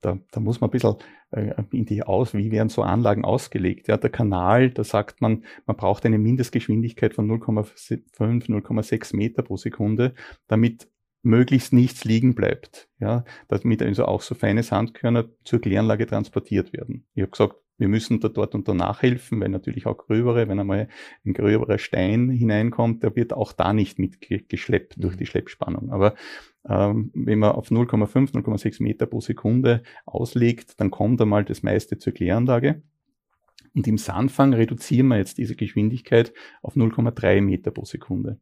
da, 0.00 0.18
da 0.30 0.40
muss 0.40 0.60
man 0.60 0.68
ein 0.68 0.72
bisschen 0.72 0.96
äh, 1.30 1.54
in 1.72 1.86
die 1.86 2.02
aus, 2.02 2.34
wie 2.34 2.50
werden 2.50 2.68
so 2.68 2.82
Anlagen 2.82 3.24
ausgelegt. 3.24 3.88
Ja, 3.88 3.96
der 3.96 4.10
Kanal, 4.10 4.70
da 4.70 4.84
sagt 4.84 5.20
man, 5.20 5.44
man 5.66 5.76
braucht 5.76 6.04
eine 6.06 6.18
Mindestgeschwindigkeit 6.18 7.14
von 7.14 7.30
0,5, 7.30 8.02
0,6 8.18 9.16
Meter 9.16 9.42
pro 9.42 9.56
Sekunde, 9.56 10.14
damit 10.46 10.88
möglichst 11.22 11.72
nichts 11.72 12.04
liegen 12.04 12.34
bleibt. 12.34 12.88
Ja, 13.00 13.24
damit 13.48 13.82
also 13.82 14.04
auch 14.04 14.20
so 14.20 14.34
feine 14.34 14.62
Sandkörner 14.62 15.24
zur 15.44 15.60
Kläranlage 15.60 16.06
transportiert 16.06 16.72
werden. 16.72 17.06
Ich 17.14 17.22
habe 17.22 17.30
gesagt, 17.30 17.56
wir 17.78 17.88
müssen 17.88 18.20
da 18.20 18.28
dort 18.28 18.54
und 18.54 18.68
da 18.68 18.74
nachhelfen, 18.74 19.40
weil 19.40 19.48
natürlich 19.48 19.86
auch 19.86 19.96
gröbere, 19.96 20.48
wenn 20.48 20.60
einmal 20.60 20.88
ein 21.24 21.32
gröberer 21.32 21.78
Stein 21.78 22.30
hineinkommt, 22.30 23.02
der 23.02 23.16
wird 23.16 23.32
auch 23.32 23.52
da 23.52 23.72
nicht 23.72 23.98
mitgeschleppt 23.98 24.96
mhm. 24.96 25.02
durch 25.02 25.16
die 25.16 25.26
Schleppspannung. 25.26 25.90
Aber 25.90 26.14
ähm, 26.68 27.10
wenn 27.14 27.38
man 27.38 27.52
auf 27.52 27.70
0,5, 27.70 28.32
0,6 28.32 28.82
Meter 28.82 29.06
pro 29.06 29.20
Sekunde 29.20 29.82
auslegt, 30.06 30.80
dann 30.80 30.90
kommt 30.90 31.20
einmal 31.20 31.44
das 31.44 31.62
meiste 31.62 31.98
zur 31.98 32.12
Kläranlage. 32.12 32.82
Und 33.74 33.88
im 33.88 33.98
Sandfang 33.98 34.54
reduzieren 34.54 35.08
wir 35.08 35.16
jetzt 35.16 35.36
diese 35.38 35.56
Geschwindigkeit 35.56 36.32
auf 36.62 36.76
0,3 36.76 37.40
Meter 37.40 37.72
pro 37.72 37.84
Sekunde. 37.84 38.38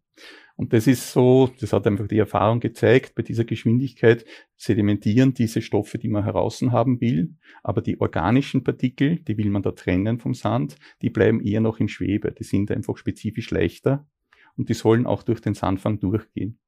Und 0.57 0.75
das 0.75 0.87
ist 0.87 1.11
so, 1.13 1.51
das 1.59 1.73
hat 1.73 1.87
einfach 1.87 2.07
die 2.07 2.19
Erfahrung 2.19 2.61
gezeigt, 2.61 3.15
bei 3.15 3.23
dieser 3.23 3.45
Geschwindigkeit 3.45 4.27
sedimentieren 4.59 5.33
diese 5.33 5.63
Stoffe, 5.63 5.97
die 5.97 6.09
man 6.09 6.25
heraus 6.25 6.61
haben 6.61 7.01
will, 7.01 7.35
aber 7.63 7.81
die 7.81 7.99
organischen 7.99 8.63
Partikel, 8.63 9.21
die 9.21 9.39
will 9.39 9.49
man 9.49 9.63
da 9.63 9.73
trennen 9.73 10.19
vom 10.19 10.35
Sand, 10.35 10.77
die 11.01 11.09
bleiben 11.09 11.41
eher 11.41 11.63
noch 11.63 11.81
in 11.81 11.89
Schwebe, 11.89 12.33
die 12.33 12.45
sind 12.45 12.71
einfach 12.71 12.99
spezifisch 12.99 13.51
leichter. 13.51 14.07
Und 14.59 14.69
die 14.69 14.75
sollen 14.75 15.07
auch 15.07 15.23
durch 15.23 15.41
den 15.41 15.55
Sandfang 15.55 15.99
durchgehen, 15.99 16.59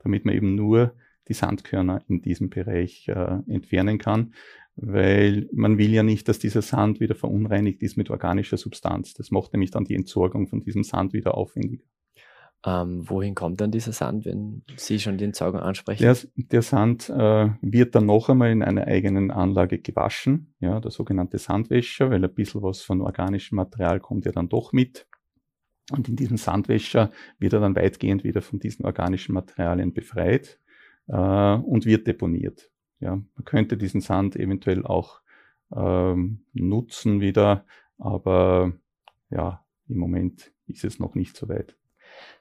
damit 0.00 0.26
man 0.26 0.34
eben 0.34 0.54
nur 0.54 0.94
die 1.28 1.34
Sandkörner 1.34 2.02
in 2.08 2.22
diesem 2.22 2.50
Bereich 2.50 3.08
äh, 3.08 3.38
entfernen 3.48 3.98
kann 3.98 4.32
weil 4.76 5.48
man 5.52 5.78
will 5.78 5.90
ja 5.92 6.02
nicht, 6.02 6.28
dass 6.28 6.38
dieser 6.38 6.62
Sand 6.62 7.00
wieder 7.00 7.14
verunreinigt 7.14 7.82
ist 7.82 7.96
mit 7.96 8.10
organischer 8.10 8.58
Substanz. 8.58 9.14
Das 9.14 9.30
macht 9.30 9.52
nämlich 9.52 9.70
dann 9.70 9.84
die 9.84 9.94
Entsorgung 9.94 10.46
von 10.46 10.60
diesem 10.60 10.84
Sand 10.84 11.14
wieder 11.14 11.34
aufwendiger. 11.34 11.84
Ähm, 12.64 13.08
wohin 13.08 13.34
kommt 13.34 13.60
dann 13.60 13.70
dieser 13.70 13.92
Sand, 13.92 14.24
wenn 14.24 14.62
Sie 14.76 14.98
schon 14.98 15.18
die 15.18 15.24
Entsorgung 15.24 15.60
ansprechen? 15.60 16.02
Der, 16.02 16.16
der 16.36 16.62
Sand 16.62 17.08
äh, 17.08 17.50
wird 17.60 17.94
dann 17.94 18.06
noch 18.06 18.28
einmal 18.28 18.50
in 18.50 18.62
einer 18.62 18.86
eigenen 18.86 19.30
Anlage 19.30 19.78
gewaschen, 19.78 20.54
ja, 20.60 20.80
der 20.80 20.90
sogenannte 20.90 21.38
Sandwäscher, 21.38 22.10
weil 22.10 22.24
ein 22.24 22.34
bisschen 22.34 22.62
was 22.62 22.82
von 22.82 23.00
organischem 23.00 23.56
Material 23.56 24.00
kommt 24.00 24.24
ja 24.26 24.32
dann 24.32 24.48
doch 24.48 24.72
mit. 24.72 25.06
Und 25.92 26.08
in 26.08 26.16
diesem 26.16 26.36
Sandwäscher 26.36 27.12
wird 27.38 27.52
er 27.52 27.60
dann 27.60 27.76
weitgehend 27.76 28.24
wieder 28.24 28.42
von 28.42 28.58
diesen 28.58 28.84
organischen 28.84 29.32
Materialien 29.32 29.92
befreit 29.92 30.58
und 31.12 31.86
wird 31.86 32.06
deponiert. 32.06 32.70
Ja, 33.00 33.16
man 33.16 33.44
könnte 33.44 33.76
diesen 33.76 34.00
Sand 34.00 34.36
eventuell 34.36 34.84
auch 34.84 35.20
ähm, 35.74 36.44
nutzen 36.52 37.20
wieder, 37.20 37.64
aber 37.98 38.72
ja, 39.30 39.64
im 39.88 39.98
Moment 39.98 40.52
ist 40.66 40.84
es 40.84 40.98
noch 40.98 41.14
nicht 41.14 41.36
so 41.36 41.48
weit. 41.48 41.76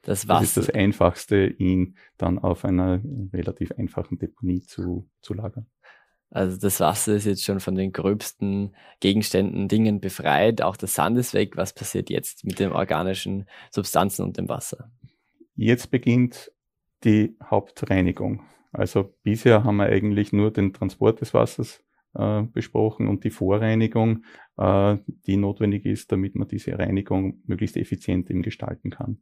Das, 0.02 0.28
Wasser. 0.28 0.40
das 0.40 0.44
ist 0.44 0.58
das 0.58 0.70
Einfachste, 0.70 1.48
ihn 1.48 1.98
dann 2.18 2.40
auf 2.40 2.66
einer 2.66 3.02
relativ 3.34 3.72
einfachen 3.74 4.18
Deponie 4.18 4.62
zu, 4.62 5.10
zu 5.22 5.34
lagern. 5.34 5.68
Also 6.32 6.60
das 6.60 6.80
Wasser 6.80 7.16
ist 7.16 7.26
jetzt 7.26 7.44
schon 7.44 7.60
von 7.60 7.76
den 7.76 7.92
gröbsten 7.92 8.76
Gegenständen, 9.00 9.68
Dingen 9.68 10.02
befreit. 10.02 10.62
Auch 10.62 10.76
der 10.76 10.88
Sand 10.88 11.18
ist 11.18 11.34
weg. 11.34 11.56
Was 11.56 11.74
passiert 11.74 12.10
jetzt 12.10 12.44
mit 12.44 12.60
den 12.60 12.72
organischen 12.72 13.48
Substanzen 13.72 14.24
und 14.24 14.38
dem 14.38 14.50
Wasser? 14.50 14.92
Jetzt 15.56 15.92
beginnt 15.92 16.52
die 17.04 17.38
Hauptreinigung. 17.44 18.44
Also 18.76 19.16
bisher 19.24 19.64
haben 19.64 19.78
wir 19.78 19.86
eigentlich 19.86 20.34
nur 20.34 20.52
den 20.52 20.74
Transport 20.74 21.22
des 21.22 21.34
Wassers 21.34 21.84
äh, 22.14 22.44
besprochen 22.44 23.08
und 23.08 23.24
die 23.24 23.30
Vorreinigung, 23.30 24.24
äh, 24.58 24.98
die 25.26 25.38
notwendig 25.38 25.86
ist, 25.86 26.12
damit 26.12 26.36
man 26.36 26.48
diese 26.48 26.78
Reinigung 26.78 27.42
möglichst 27.46 27.78
effizient 27.78 28.30
eben 28.30 28.42
gestalten 28.42 28.90
kann. 28.90 29.20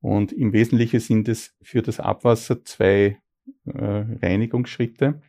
Und 0.00 0.32
im 0.32 0.52
Wesentlichen 0.52 1.00
sind 1.00 1.28
es 1.28 1.56
für 1.62 1.82
das 1.82 2.00
Abwasser 2.00 2.64
zwei 2.64 3.18
äh, 3.66 4.04
Reinigungsschritte. 4.22 5.20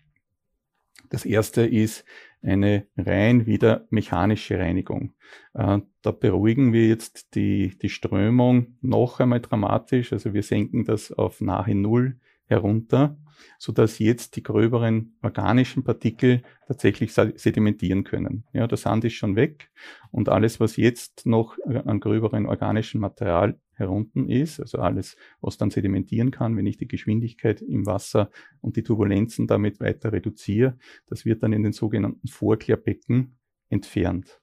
Das 1.09 1.25
erste 1.25 1.65
ist 1.65 2.05
eine 2.41 2.85
rein 2.95 3.45
wieder 3.45 3.87
mechanische 3.89 4.59
Reinigung. 4.59 5.13
Äh, 5.53 5.79
da 6.01 6.11
beruhigen 6.11 6.73
wir 6.73 6.87
jetzt 6.87 7.35
die, 7.35 7.77
die 7.79 7.89
Strömung 7.89 8.77
noch 8.81 9.19
einmal 9.19 9.41
dramatisch. 9.41 10.13
Also 10.13 10.33
wir 10.33 10.43
senken 10.43 10.85
das 10.85 11.11
auf 11.11 11.41
nahe 11.41 11.75
Null 11.75 12.19
herunter, 12.45 13.17
so 13.57 13.71
dass 13.71 13.99
jetzt 13.99 14.35
die 14.35 14.43
gröberen 14.43 15.17
organischen 15.21 15.83
Partikel 15.83 16.41
tatsächlich 16.67 17.13
sedimentieren 17.13 18.03
können. 18.03 18.43
Ja, 18.53 18.67
der 18.67 18.77
Sand 18.77 19.05
ist 19.05 19.13
schon 19.13 19.35
weg 19.35 19.71
und 20.11 20.29
alles, 20.29 20.59
was 20.59 20.75
jetzt 20.77 21.25
noch 21.25 21.57
an 21.65 21.99
gröberen 21.99 22.45
organischen 22.45 23.01
Material 23.01 23.59
herunten 23.73 24.29
ist, 24.29 24.59
also 24.59 24.79
alles, 24.79 25.15
was 25.41 25.57
dann 25.57 25.71
sedimentieren 25.71 26.31
kann, 26.31 26.57
wenn 26.57 26.67
ich 26.67 26.77
die 26.77 26.87
Geschwindigkeit 26.87 27.61
im 27.61 27.85
Wasser 27.85 28.29
und 28.61 28.75
die 28.75 28.83
Turbulenzen 28.83 29.47
damit 29.47 29.79
weiter 29.79 30.11
reduziere, 30.11 30.77
das 31.07 31.25
wird 31.25 31.43
dann 31.43 31.53
in 31.53 31.63
den 31.63 31.73
sogenannten 31.73 32.27
Vorklärbecken 32.27 33.37
entfernt. 33.69 34.41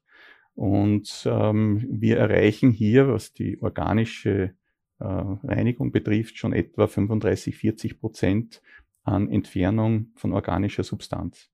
Und 0.54 1.28
ähm, 1.30 1.86
wir 1.88 2.16
erreichen 2.16 2.70
hier, 2.70 3.08
was 3.08 3.34
die 3.34 3.60
organische 3.60 4.54
äh, 4.98 5.04
Reinigung 5.04 5.92
betrifft, 5.92 6.38
schon 6.38 6.54
etwa 6.54 6.86
35, 6.86 7.54
40 7.54 8.00
Prozent 8.00 8.62
an 9.06 9.30
Entfernung 9.30 10.08
von 10.16 10.32
organischer 10.32 10.84
Substanz. 10.84 11.50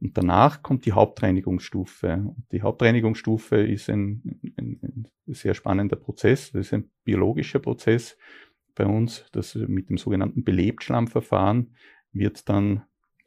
Und 0.00 0.18
danach 0.18 0.62
kommt 0.62 0.84
die 0.84 0.92
Hauptreinigungsstufe. 0.92 2.34
Die 2.50 2.62
Hauptreinigungsstufe 2.62 3.56
ist 3.56 3.88
ein, 3.88 4.40
ein, 4.56 4.78
ein, 4.82 5.08
sehr 5.26 5.54
spannender 5.54 5.96
Prozess. 5.96 6.50
Das 6.52 6.66
ist 6.66 6.74
ein 6.74 6.90
biologischer 7.04 7.60
Prozess 7.60 8.18
bei 8.74 8.84
uns. 8.84 9.26
Das 9.32 9.54
mit 9.54 9.90
dem 9.90 9.98
sogenannten 9.98 10.42
Belebtschlammverfahren 10.42 11.74
wird 12.12 12.48
dann 12.48 12.82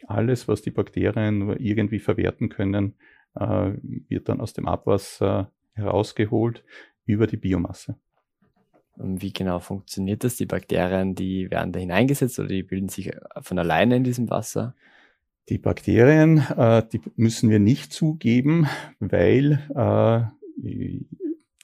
alles, 0.05 0.47
was 0.47 0.61
die 0.61 0.71
Bakterien 0.71 1.39
nur 1.39 1.59
irgendwie 1.59 1.99
verwerten 1.99 2.49
können, 2.49 2.95
äh, 3.35 3.73
wird 3.81 4.29
dann 4.29 4.41
aus 4.41 4.53
dem 4.53 4.67
Abwasser 4.67 5.53
herausgeholt 5.71 6.63
über 7.05 7.25
die 7.25 7.37
Biomasse. 7.37 7.97
Und 8.97 9.21
wie 9.21 9.33
genau 9.33 9.59
funktioniert 9.59 10.23
das? 10.23 10.35
Die 10.35 10.45
Bakterien, 10.45 11.15
die 11.15 11.51
werden 11.51 11.71
da 11.71 11.79
hineingesetzt 11.79 12.39
oder 12.39 12.49
die 12.49 12.63
bilden 12.63 12.89
sich 12.89 13.11
von 13.41 13.59
alleine 13.59 13.97
in 13.97 14.03
diesem 14.03 14.29
Wasser? 14.29 14.75
Die 15.49 15.57
Bakterien, 15.57 16.39
äh, 16.57 16.83
die 16.91 17.01
müssen 17.15 17.49
wir 17.49 17.59
nicht 17.59 17.93
zugeben, 17.93 18.67
weil 18.99 19.61
äh, 19.75 20.25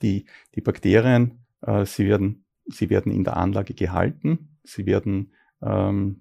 die, 0.01 0.25
die 0.55 0.61
Bakterien, 0.61 1.39
äh, 1.61 1.85
sie, 1.85 2.05
werden, 2.05 2.45
sie 2.67 2.89
werden 2.89 3.11
in 3.11 3.23
der 3.23 3.37
Anlage 3.37 3.73
gehalten, 3.73 4.59
sie 4.63 4.85
werden, 4.85 5.31
ähm, 5.61 6.17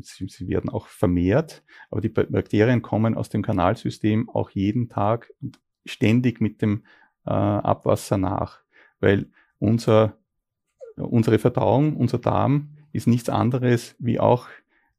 sie, 0.00 0.26
sie 0.28 0.48
werden 0.48 0.70
auch 0.70 0.88
vermehrt, 0.88 1.62
aber 1.90 2.00
die 2.00 2.08
Bakterien 2.08 2.82
kommen 2.82 3.14
aus 3.14 3.28
dem 3.28 3.42
Kanalsystem 3.42 4.28
auch 4.28 4.50
jeden 4.50 4.88
Tag 4.88 5.32
ständig 5.84 6.40
mit 6.40 6.62
dem 6.62 6.84
äh, 7.26 7.30
Abwasser 7.30 8.18
nach, 8.18 8.60
weil 9.00 9.30
unser, 9.58 10.16
unsere 11.00 11.38
Verdauung, 11.38 11.96
unser 11.96 12.18
Darm 12.18 12.70
ist 12.92 13.06
nichts 13.06 13.28
anderes 13.28 13.96
wie 13.98 14.20
auch 14.20 14.48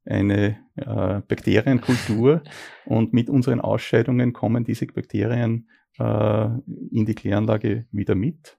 eine 0.04 0.58
äh, 0.76 1.20
Bakterienkultur 1.28 2.42
und 2.86 3.12
mit 3.12 3.30
unseren 3.30 3.60
Ausscheidungen 3.60 4.32
kommen 4.32 4.64
diese 4.64 4.86
Bakterien 4.86 5.68
äh, 5.98 6.46
in 6.90 7.06
die 7.06 7.14
Kläranlage 7.14 7.86
wieder 7.92 8.14
mit. 8.14 8.58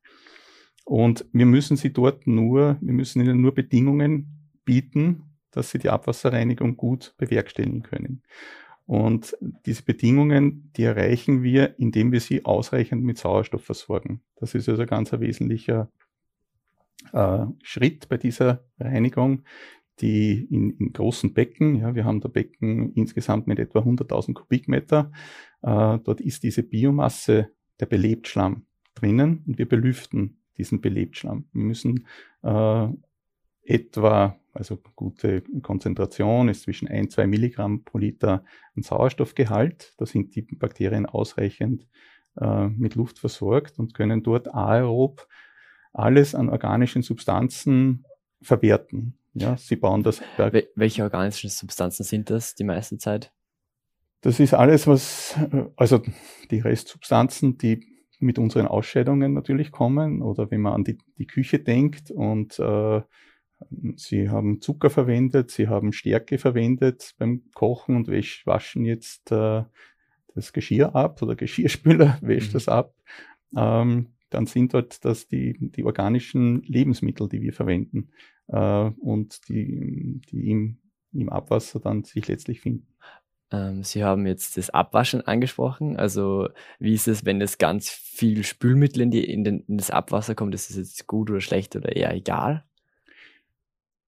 Und 0.86 1.26
wir 1.32 1.46
müssen 1.46 1.78
sie 1.78 1.94
dort 1.94 2.28
nur, 2.28 2.78
wir 2.82 2.94
müssen 2.94 3.22
ihnen 3.22 3.42
nur 3.42 3.54
Bedingungen 3.54 4.52
bieten, 4.66 5.24
dass 5.52 5.72
sie 5.72 5.80
die 5.80 5.90
Abwasserreinigung 5.90 6.78
gut 6.78 7.14
bewerkstelligen 7.18 7.84
können. 7.84 8.24
Und 8.86 9.38
diese 9.66 9.84
Bedingungen, 9.84 10.72
die 10.76 10.84
erreichen 10.84 11.42
wir, 11.42 11.80
indem 11.80 12.12
wir 12.12 12.20
sie 12.20 12.44
ausreichend 12.44 13.04
mit 13.04 13.18
Sauerstoff 13.18 13.64
versorgen. 13.64 14.22
Das 14.36 14.56
ist 14.56 14.68
also 14.68 14.82
ein 14.82 14.88
ganz 14.88 15.14
wesentlicher 15.14 15.90
äh, 17.14 17.46
Schritt 17.64 18.10
bei 18.10 18.18
dieser 18.18 18.66
Reinigung 18.80 19.44
die 20.00 20.48
in, 20.50 20.72
in 20.72 20.94
großen 20.94 21.34
Becken, 21.34 21.76
ja, 21.76 21.96
wir 21.96 22.06
haben 22.06 22.20
da 22.20 22.28
Becken 22.28 22.94
insgesamt 22.94 23.48
mit 23.48 23.60
etwa 23.60 23.80
100.000 23.80 24.34
Kubikmeter, 24.34 25.12
äh, 25.62 26.00
dort 26.00 26.22
ist 26.22 26.44
diese 26.44 26.64
Biomasse, 26.64 27.52
der 27.80 27.86
Belebtschlamm 27.88 28.66
drinnen 28.96 29.44
und 29.48 29.58
wir 29.58 29.68
belüften 29.68 30.42
diesen 30.58 30.82
Belebtschlamm. 30.82 31.46
Wir 31.54 31.64
müssen 31.64 32.08
äh, 32.44 32.88
etwa, 33.64 34.40
also 34.54 34.78
gute 34.96 35.42
Konzentration 35.62 36.50
ist 36.50 36.64
zwischen 36.64 36.88
1, 36.88 37.14
2 37.16 37.28
Milligramm 37.28 37.84
pro 37.84 37.98
Liter 37.98 38.46
ein 38.76 38.84
Sauerstoffgehalt. 38.84 39.96
Da 39.98 40.06
sind 40.06 40.36
die 40.36 40.44
Bakterien 40.44 41.08
ausreichend 41.08 41.88
äh, 42.40 42.68
mit 42.68 42.94
Luft 42.96 43.20
versorgt 43.20 43.80
und 43.80 43.96
können 43.96 44.22
dort 44.22 44.54
aerob 44.54 45.28
alles 45.94 46.36
an 46.36 46.50
organischen 46.50 47.02
Substanzen 47.02 48.06
verwerten. 48.42 49.18
Ja, 49.34 49.58
sie 49.58 49.76
bauen 49.76 50.04
das 50.04 50.22
Berg. 50.38 50.68
Welche 50.76 51.04
organischen 51.04 51.50
Substanzen 51.50 52.04
sind 52.04 52.30
das 52.30 52.56
die 52.56 52.64
meiste 52.64 52.98
Zeit? 52.98 53.32
Das 54.22 54.40
ist 54.40 54.54
alles, 54.54 54.88
was, 54.88 55.38
also 55.76 56.02
die 56.50 56.60
Restsubstanzen, 56.60 57.58
die 57.58 57.86
mit 58.20 58.40
unseren 58.40 58.68
Ausscheidungen 58.68 59.34
natürlich 59.34 59.72
kommen 59.72 60.22
oder 60.22 60.50
wenn 60.50 60.62
man 60.62 60.74
an 60.74 60.84
die, 60.84 60.98
die 61.18 61.28
Küche 61.28 61.60
denkt 61.60 62.10
und 62.10 62.58
äh, 62.58 63.02
sie 63.96 64.30
haben 64.30 64.62
Zucker 64.62 64.90
verwendet, 64.90 65.52
sie 65.52 65.68
haben 65.68 65.92
Stärke 65.92 66.38
verwendet 66.38 67.16
beim 67.18 67.44
Kochen 67.54 67.96
und 67.96 68.08
wäsch, 68.08 68.46
waschen 68.46 68.86
jetzt 68.86 69.32
äh, 69.32 69.64
das 70.36 70.54
Geschirr 70.54 70.96
ab 70.96 71.22
oder 71.22 71.36
Geschirrspüler 71.36 72.18
wäscht 72.22 72.50
mhm. 72.50 72.54
das 72.54 72.68
ab. 72.68 72.96
Ähm, 73.56 74.14
dann 74.34 74.46
sind 74.46 74.74
dort 74.74 75.06
das 75.06 75.28
die, 75.28 75.56
die 75.60 75.84
organischen 75.84 76.64
Lebensmittel, 76.64 77.30
die 77.30 77.42
wir 77.42 77.54
verwenden 77.54 78.10
äh, 78.48 78.90
und 79.00 79.48
die, 79.48 80.22
die 80.30 80.50
im, 80.50 80.78
im 81.12 81.30
Abwasser 81.30 81.80
dann 81.80 82.04
sich 82.04 82.28
letztlich 82.28 82.62
finden. 82.62 82.88
Ähm, 83.52 83.84
Sie 83.84 84.04
haben 84.04 84.26
jetzt 84.26 84.58
das 84.58 84.72
Abwaschen 84.72 85.22
angesprochen. 85.22 85.98
Also 85.98 86.50
wie 86.80 86.96
ist 86.96 87.08
es, 87.08 87.26
wenn 87.26 87.40
es 87.42 87.60
ganz 87.60 87.90
viel 87.90 88.44
Spülmittel 88.44 89.02
in, 89.02 89.12
die, 89.12 89.24
in, 89.24 89.44
den, 89.44 89.64
in 89.68 89.78
das 89.78 89.92
Abwasser 89.92 90.34
kommt? 90.34 90.56
Ist 90.56 90.72
es 90.72 90.78
jetzt 90.78 91.08
gut 91.08 91.30
oder 91.30 91.42
schlecht 91.42 91.76
oder 91.76 91.96
eher 91.96 92.14
egal? 92.14 92.66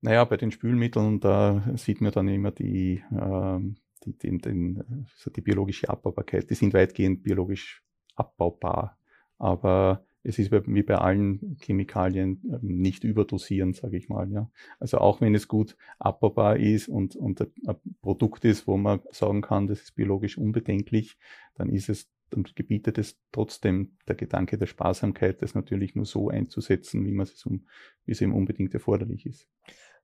Naja, 0.01 0.23
bei 0.23 0.37
den 0.37 0.51
Spülmitteln, 0.51 1.19
da 1.19 1.63
sieht 1.75 2.01
man 2.01 2.11
dann 2.11 2.27
immer 2.27 2.51
die, 2.51 3.03
äh, 3.11 3.59
die, 4.03 4.17
den, 4.17 4.39
den, 4.39 5.05
also 5.15 5.29
die 5.29 5.41
biologische 5.41 5.89
Abbaubarkeit. 5.89 6.49
Die 6.49 6.55
sind 6.55 6.73
weitgehend 6.73 7.23
biologisch 7.23 7.83
abbaubar. 8.15 8.97
Aber 9.37 10.05
es 10.25 10.39
ist 10.39 10.51
wie 10.51 10.83
bei 10.83 10.95
allen 10.95 11.55
Chemikalien 11.61 12.41
ähm, 12.45 12.59
nicht 12.61 13.03
überdosieren, 13.03 13.73
sage 13.73 13.95
ich 13.95 14.09
mal. 14.09 14.29
Ja. 14.31 14.49
Also 14.79 14.97
auch 14.97 15.21
wenn 15.21 15.35
es 15.35 15.47
gut 15.47 15.77
abbaubar 15.99 16.57
ist 16.57 16.87
und, 16.87 17.15
und 17.15 17.41
ein 17.41 17.75
Produkt 18.01 18.43
ist, 18.43 18.67
wo 18.67 18.75
man 18.75 19.01
sagen 19.11 19.41
kann, 19.41 19.67
das 19.67 19.81
ist 19.81 19.95
biologisch 19.95 20.37
unbedenklich, 20.37 21.17
dann 21.55 21.69
ist 21.69 21.89
es, 21.89 22.09
dann 22.31 22.43
gebietet 22.55 22.97
es 22.97 23.19
trotzdem 23.31 23.97
der 24.07 24.15
Gedanke 24.15 24.57
der 24.57 24.65
Sparsamkeit, 24.65 25.43
das 25.43 25.53
natürlich 25.53 25.95
nur 25.95 26.05
so 26.05 26.29
einzusetzen, 26.29 27.05
wie 27.05 27.11
man 27.11 27.27
es 27.27 27.45
um, 27.45 27.67
wie 28.05 28.13
es 28.13 28.21
eben 28.21 28.33
unbedingt 28.33 28.73
erforderlich 28.73 29.27
ist. 29.27 29.47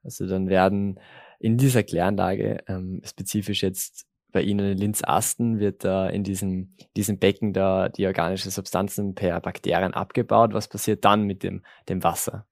Also 0.03 0.27
dann 0.27 0.49
werden 0.49 0.99
in 1.39 1.57
dieser 1.57 1.83
Kläranlage 1.83 2.63
ähm, 2.67 3.01
spezifisch 3.03 3.63
jetzt 3.63 4.07
bei 4.31 4.41
Ihnen 4.41 4.71
in 4.71 4.77
Linz-Asten 4.77 5.59
wird 5.59 5.83
da 5.83 6.07
in 6.07 6.23
diesem, 6.23 6.75
diesem 6.95 7.19
Becken 7.19 7.53
da 7.53 7.89
die 7.89 8.07
organischen 8.07 8.51
Substanzen 8.51 9.15
per 9.15 9.39
Bakterien 9.39 9.93
abgebaut. 9.93 10.53
Was 10.53 10.67
passiert 10.67 11.05
dann 11.05 11.23
mit 11.23 11.43
dem, 11.43 11.63
dem 11.89 12.03
Wasser? 12.03 12.45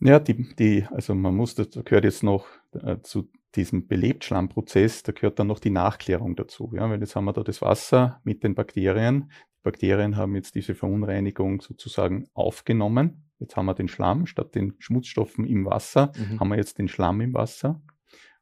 Ja, 0.00 0.18
die, 0.18 0.54
die, 0.56 0.86
also 0.90 1.14
man 1.14 1.34
muss, 1.34 1.54
das 1.54 1.70
gehört 1.84 2.04
jetzt 2.04 2.22
noch 2.22 2.46
äh, 2.72 2.96
zu 3.02 3.30
diesem 3.54 3.86
Belebtschlammprozess, 3.86 5.02
da 5.02 5.12
gehört 5.12 5.38
dann 5.38 5.48
noch 5.48 5.58
die 5.58 5.70
Nachklärung 5.70 6.36
dazu. 6.36 6.72
Ja, 6.74 6.88
weil 6.88 7.00
jetzt 7.00 7.16
haben 7.16 7.24
wir 7.24 7.32
da 7.32 7.42
das 7.42 7.60
Wasser 7.60 8.20
mit 8.24 8.42
den 8.42 8.54
Bakterien. 8.54 9.30
Die 9.58 9.62
Bakterien 9.62 10.16
haben 10.16 10.34
jetzt 10.36 10.54
diese 10.54 10.74
Verunreinigung 10.74 11.60
sozusagen 11.60 12.28
aufgenommen. 12.32 13.30
Jetzt 13.38 13.56
haben 13.56 13.66
wir 13.66 13.74
den 13.74 13.88
Schlamm 13.88 14.26
statt 14.26 14.54
den 14.54 14.74
Schmutzstoffen 14.78 15.44
im 15.46 15.66
Wasser, 15.66 16.12
mhm. 16.16 16.40
haben 16.40 16.48
wir 16.48 16.56
jetzt 16.56 16.78
den 16.78 16.88
Schlamm 16.88 17.20
im 17.20 17.34
Wasser. 17.34 17.82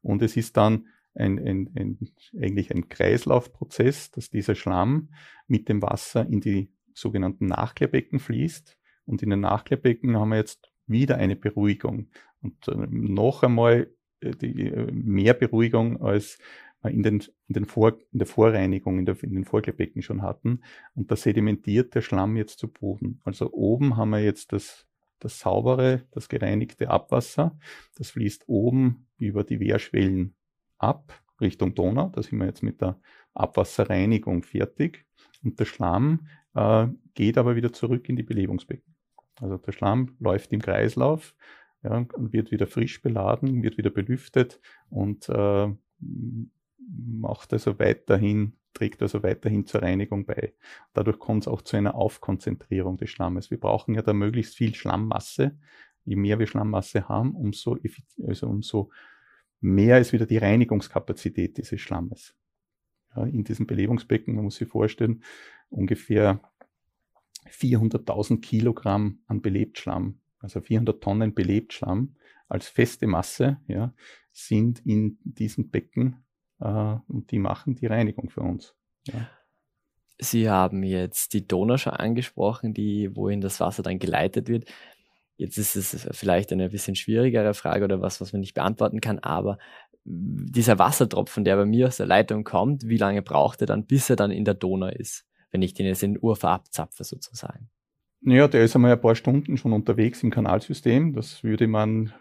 Und 0.01 0.23
es 0.23 0.37
ist 0.37 0.57
dann 0.57 0.87
ein, 1.19 1.39
ein, 1.39 1.71
ein, 1.75 1.99
eigentlich 2.41 2.71
ein 2.71 2.89
Kreislaufprozess, 2.89 4.11
dass 4.11 4.31
dieser 4.31 4.55
Schlamm 4.55 5.11
mit 5.47 5.69
dem 5.69 5.83
Wasser 5.83 6.27
in 6.27 6.41
die 6.41 6.71
sogenannten 6.95 7.47
Nachklärbecken 7.47 8.19
fließt. 8.19 8.79
Und 9.05 9.23
in 9.23 9.31
den 9.31 9.41
Nachklärbecken 9.41 10.17
haben 10.17 10.31
wir 10.31 10.37
jetzt 10.37 10.71
wieder 10.87 11.17
eine 11.17 11.37
Beruhigung. 11.37 12.09
Und 12.43 12.69
äh, 12.69 12.87
noch 12.91 13.43
einmal 13.43 13.91
äh, 14.21 14.33
die, 14.33 14.67
äh, 14.67 14.91
mehr 14.93 15.35
Beruhigung 15.35 16.01
als 16.03 16.39
in, 16.85 17.03
den, 17.03 17.25
in, 17.49 17.55
den 17.55 17.65
Vor, 17.65 17.99
in 18.13 18.19
der 18.19 18.27
Vorreinigung, 18.27 19.01
in, 19.01 19.07
der, 19.07 19.21
in 19.23 19.35
den 19.35 19.45
Vorklärbecken 19.45 20.03
schon 20.03 20.23
hatten. 20.23 20.63
Und 20.95 21.11
da 21.11 21.17
sedimentiert 21.17 21.95
der 21.95 22.03
Schlamm 22.03 22.37
jetzt 22.37 22.59
zu 22.61 22.69
Boden. 22.69 23.21
Also 23.25 23.53
oben 23.53 23.97
haben 23.97 24.11
wir 24.11 24.21
jetzt 24.21 24.53
das, 24.53 24.87
das 25.19 25.41
saubere, 25.41 26.07
das 26.13 26.29
gereinigte 26.29 26.89
Abwasser. 26.89 27.59
Das 27.97 28.11
fließt 28.11 28.45
oben 28.47 29.09
über 29.19 29.43
die 29.43 29.59
Wehrschwellen 29.59 30.37
ab 30.79 31.23
Richtung 31.41 31.75
Donau. 31.75 32.11
Da 32.11 32.23
sind 32.23 32.39
wir 32.39 32.47
jetzt 32.47 32.63
mit 32.63 32.81
der 32.81 32.99
Abwasserreinigung 33.35 34.43
fertig. 34.43 35.07
Und 35.45 35.59
der 35.61 35.65
Schlamm 35.65 36.29
äh, 36.55 36.89
geht 37.15 37.39
aber 37.39 37.57
wieder 37.57 37.73
zurück 37.73 38.09
in 38.09 38.17
die 38.17 38.23
Belebungsbecken. 38.23 38.95
Also 39.41 39.57
der 39.59 39.73
Schlamm 39.73 40.17
läuft 40.19 40.53
im 40.53 40.61
Kreislauf 40.61 41.35
ja, 41.83 42.07
und 42.15 42.33
wird 42.33 42.51
wieder 42.51 42.67
frisch 42.67 43.01
beladen, 43.03 43.63
wird 43.63 43.79
wieder 43.79 43.91
belüftet 43.91 44.61
und 44.91 45.29
äh, 45.29 45.69
macht 46.81 47.53
also 47.53 47.79
weiterhin 47.79 48.59
trägt 48.79 49.03
also 49.03 49.23
weiterhin 49.23 49.67
zur 49.67 49.83
Reinigung 49.83 50.25
bei. 50.25 50.55
Dadurch 50.93 51.19
kommt 51.19 51.45
es 51.45 51.49
auch 51.49 51.63
zu 51.63 51.77
einer 51.77 51.95
Aufkonzentrierung 51.95 52.97
des 52.97 53.11
Schlammes. 53.11 53.51
Wir 53.51 53.59
brauchen 53.59 53.95
ja 53.95 54.03
da 54.03 54.13
möglichst 54.13 54.57
viel 54.57 54.75
Schlammmasse. 54.75 55.59
Je 56.05 56.17
mehr 56.17 56.39
wir 56.39 56.47
Schlammmasse 56.47 57.09
haben, 57.09 57.35
umso, 57.35 57.77
also 58.27 58.47
umso 58.47 58.91
mehr 59.61 59.99
ist 59.99 60.13
wieder 60.13 60.27
die 60.27 60.39
Reinigungskapazität 60.39 61.57
dieses 61.57 61.81
Schlammes. 61.81 62.35
Ja, 63.15 63.25
in 63.25 63.45
diesem 63.45 63.67
Belebungsbecken, 63.67 64.35
man 64.35 64.45
muss 64.45 64.57
sich 64.57 64.69
vorstellen, 64.69 65.23
ungefähr 65.71 66.41
400.000 67.47 68.41
Kilogramm 68.41 69.21
an 69.27 69.41
Belebtschlamm, 69.41 70.21
also 70.41 70.61
400 70.61 71.03
Tonnen 71.03 71.35
Belebtschlamm 71.35 72.17
als 72.49 72.69
feste 72.69 73.07
Masse, 73.07 73.59
ja, 73.67 73.95
sind 74.33 74.85
in 74.87 75.19
diesem 75.23 75.71
Becken 75.71 76.25
äh, 76.61 76.97
und 77.09 77.31
die 77.31 77.39
machen 77.39 77.75
die 77.75 77.87
Reinigung 77.87 78.31
für 78.31 78.41
uns. 78.41 78.75
Ja. 79.05 79.29
Sie 80.21 80.51
haben 80.51 80.83
jetzt 80.83 81.33
die 81.33 81.47
Donau 81.47 81.77
schon 81.77 81.93
angesprochen, 81.93 82.75
die, 82.75 83.15
wohin 83.15 83.41
das 83.41 83.61
Wasser 83.61 83.83
dann 83.83 83.99
geleitet 83.99 84.49
wird. 84.49 84.71
Jetzt 85.39 85.57
ist 85.57 85.77
es 85.77 86.07
vielleicht 86.13 86.53
eine 86.53 86.69
bisschen 86.69 86.97
schwierigere 86.97 87.55
Frage 87.55 87.85
oder 87.85 88.03
was, 88.03 88.21
was 88.21 88.33
man 88.33 88.41
nicht 88.41 88.55
beantworten 88.55 89.01
kann, 89.01 89.19
aber 89.21 89.59
dieser 90.05 90.79
Wassertropfen, 90.79 91.45
der 91.45 91.57
bei 91.57 91.65
mir 91.65 91.87
aus 91.87 91.97
der 91.97 92.07
Leitung 92.07 92.45
kommt, 92.45 92.87
wie 92.89 92.97
lange 92.97 93.23
braucht 93.23 93.61
er 93.61 93.67
dann, 93.67 93.87
bis 93.87 94.11
er 94.11 94.17
dann 94.17 94.31
in 94.31 94.45
der 94.45 94.55
Donau 94.55 94.89
ist, 94.89 95.27
wenn 95.51 95.63
ich 95.63 95.75
den 95.75 95.87
jetzt 95.87 96.03
in 96.03 96.19
Ufer 96.19 96.51
abzapfe 96.51 97.05
sozusagen? 97.05 97.71
Naja, 98.21 98.49
der 98.49 98.65
ist 98.65 98.75
einmal 98.75 98.93
ein 98.93 99.01
paar 99.01 99.15
Stunden 99.15 99.57
schon 99.57 99.73
unterwegs 99.73 100.23
im 100.23 100.31
Kanalsystem. 100.31 101.13
Das 101.15 101.45
würde 101.45 101.69
man 101.69 102.13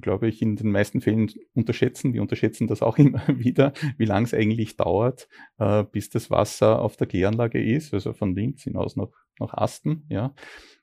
glaube 0.00 0.28
ich, 0.28 0.42
in 0.42 0.56
den 0.56 0.70
meisten 0.70 1.00
Fällen 1.00 1.30
unterschätzen. 1.54 2.12
Wir 2.12 2.22
unterschätzen 2.22 2.66
das 2.66 2.82
auch 2.82 2.98
immer 2.98 3.22
wieder, 3.28 3.72
wie 3.98 4.04
lang 4.04 4.24
es 4.24 4.34
eigentlich 4.34 4.76
dauert, 4.76 5.28
äh, 5.58 5.84
bis 5.84 6.10
das 6.10 6.30
Wasser 6.30 6.80
auf 6.80 6.96
der 6.96 7.06
Kläranlage 7.06 7.62
ist, 7.62 7.94
also 7.94 8.12
von 8.12 8.34
links 8.34 8.64
hinaus 8.64 8.96
nach, 8.96 9.10
nach 9.38 9.54
Asten. 9.54 10.04
Ja. 10.08 10.34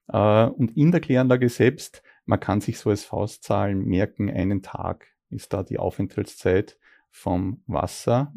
Äh, 0.10 0.45
und 0.45 0.76
in 0.76 0.91
der 0.91 1.02
Kläranlage 1.02 1.50
selbst, 1.50 2.04
man 2.26 2.39
kann 2.39 2.62
sich 2.62 2.78
so 2.78 2.89
als 2.89 3.04
Faustzahlen 3.06 3.86
merken, 3.86 4.30
einen 4.30 4.62
Tag 4.62 5.08
ist 5.30 5.54
da 5.54 5.63
die 5.63 5.80
Aufenthaltszeit 5.80 6.78
vom 7.12 7.62
Wasser. 7.67 8.34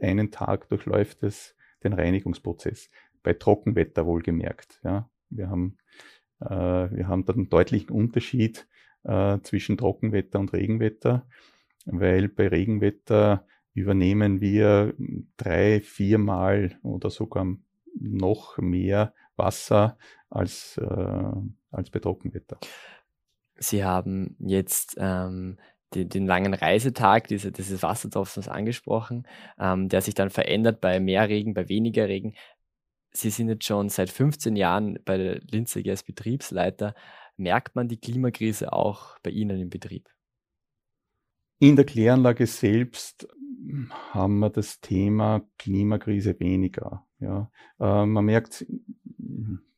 Einen 0.00 0.30
Tag 0.30 0.68
durchläuft 0.68 1.22
es 1.22 1.54
den 1.84 1.92
Reinigungsprozess. 1.92 2.90
Bei 3.22 3.32
Trockenwetter 3.32 4.06
wohlgemerkt. 4.06 4.80
Ja. 4.84 5.08
Wir 5.30 5.50
haben, 5.50 5.78
äh, 6.40 6.48
wir 6.48 7.08
haben 7.08 7.24
da 7.24 7.32
einen 7.32 7.48
deutlichen 7.48 7.90
Unterschied 7.90 8.66
äh, 9.04 9.38
zwischen 9.42 9.76
Trockenwetter 9.76 10.40
und 10.40 10.52
Regenwetter, 10.52 11.26
weil 11.84 12.28
bei 12.28 12.48
Regenwetter 12.48 13.46
übernehmen 13.74 14.40
wir 14.40 14.94
drei, 15.36 15.80
viermal 15.80 16.78
oder 16.82 17.10
sogar 17.10 17.46
noch 17.94 18.58
mehr 18.58 19.14
Wasser 19.38 19.96
als, 20.30 20.78
äh, 20.78 21.32
als 21.70 21.90
bei 21.90 21.98
Trockenwetter. 21.98 22.58
Sie 23.56 23.84
haben 23.84 24.36
jetzt 24.38 24.96
ähm, 24.98 25.58
den, 25.94 26.08
den, 26.08 26.26
langen 26.26 26.54
Reisetag 26.54 27.28
diese, 27.28 27.50
dieses 27.50 27.82
Wassertropfens 27.82 28.48
angesprochen, 28.48 29.26
ähm, 29.58 29.88
der 29.88 30.00
sich 30.00 30.14
dann 30.14 30.30
verändert 30.30 30.80
bei 30.80 31.00
mehr 31.00 31.28
Regen, 31.28 31.54
bei 31.54 31.68
weniger 31.68 32.08
Regen. 32.08 32.34
Sie 33.10 33.30
sind 33.30 33.48
jetzt 33.48 33.64
schon 33.64 33.88
seit 33.88 34.10
15 34.10 34.54
Jahren 34.54 34.98
bei 35.04 35.16
der 35.16 35.40
Linze 35.50 35.82
als 35.88 36.02
Betriebsleiter. 36.02 36.94
Merkt 37.36 37.74
man 37.74 37.88
die 37.88 37.96
Klimakrise 37.96 38.72
auch 38.72 39.18
bei 39.20 39.30
Ihnen 39.30 39.60
im 39.60 39.70
Betrieb? 39.70 40.08
In 41.58 41.74
der 41.74 41.86
Kläranlage 41.86 42.46
selbst 42.46 43.26
haben 44.12 44.38
wir 44.38 44.50
das 44.50 44.80
Thema 44.80 45.42
Klimakrise 45.58 46.38
weniger. 46.38 47.06
Ja. 47.18 47.50
Äh, 47.80 48.06
man 48.06 48.24
merkt, 48.24 48.66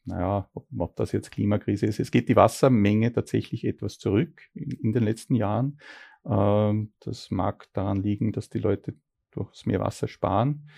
naja, 0.04 0.48
ob, 0.54 0.96
das 0.96 1.12
jetzt 1.12 1.30
Klimakrise 1.30 1.86
ist. 1.86 2.00
Es 2.00 2.10
geht 2.10 2.28
die 2.28 2.36
Wassermenge 2.36 3.12
tatsächlich 3.12 3.64
etwas 3.64 3.98
zurück 3.98 4.42
in, 4.54 4.70
in 4.70 4.92
den 4.92 5.04
letzten 5.04 5.34
Jahren. 5.34 5.78
Äh, 6.24 6.86
das 7.00 7.30
mag 7.30 7.68
daran 7.72 8.02
liegen, 8.02 8.32
dass 8.32 8.48
die 8.48 8.58
Leute 8.58 8.94
durchs 9.30 9.66
mehr 9.66 9.80
Wasser 9.80 10.08
sparen. 10.08 10.68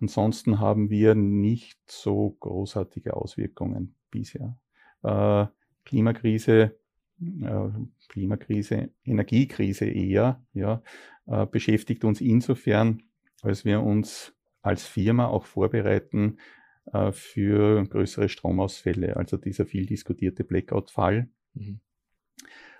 Ansonsten 0.00 0.60
haben 0.60 0.90
wir 0.90 1.14
nicht 1.14 1.80
so 1.90 2.36
großartige 2.40 3.14
Auswirkungen 3.16 3.96
bisher 4.10 4.56
äh, 5.04 5.46
Klimakrise, 5.84 6.78
äh, 7.20 7.68
Klimakrise, 8.08 8.90
Energiekrise 9.04 9.86
eher, 9.86 10.42
ja, 10.54 10.82
äh, 11.26 11.46
beschäftigt 11.46 12.04
uns 12.04 12.20
insofern, 12.20 13.02
als 13.42 13.64
wir 13.64 13.82
uns 13.82 14.34
als 14.62 14.86
Firma 14.86 15.26
auch 15.26 15.44
vorbereiten 15.44 16.38
äh, 16.92 17.12
für 17.12 17.84
größere 17.84 18.28
Stromausfälle, 18.28 19.16
also 19.16 19.36
dieser 19.36 19.66
viel 19.66 19.86
diskutierte 19.86 20.44
Blackout-Fall. 20.44 21.28
Mhm. 21.54 21.80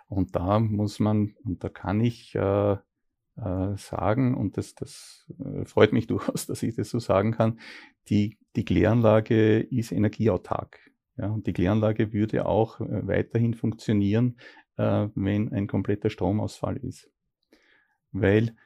Und 0.08 0.36
da 0.36 0.60
muss 0.60 1.00
man, 1.00 1.34
und 1.44 1.64
da 1.64 1.68
kann 1.68 2.00
ich 2.00 2.34
äh, 2.34 2.72
äh, 3.36 3.76
sagen, 3.76 4.34
und 4.34 4.56
das, 4.56 4.74
das 4.74 5.26
äh, 5.38 5.64
freut 5.64 5.92
mich 5.92 6.06
durchaus, 6.08 6.46
dass 6.46 6.62
ich 6.62 6.76
das 6.76 6.90
so 6.90 6.98
sagen 6.98 7.32
kann, 7.32 7.58
die, 8.08 8.38
die 8.56 8.64
Kläranlage 8.64 9.60
ist 9.60 9.92
energieautark. 9.92 10.78
Ja, 11.16 11.28
und 11.28 11.46
die 11.46 11.52
Kläranlage 11.52 12.12
würde 12.12 12.44
auch 12.44 12.80
weiterhin 12.80 13.54
funktionieren, 13.54 14.36
äh, 14.76 15.08
wenn 15.14 15.52
ein 15.52 15.68
kompletter 15.68 16.10
Stromausfall 16.10 16.76
ist. 16.76 17.08
Weil 18.10 18.56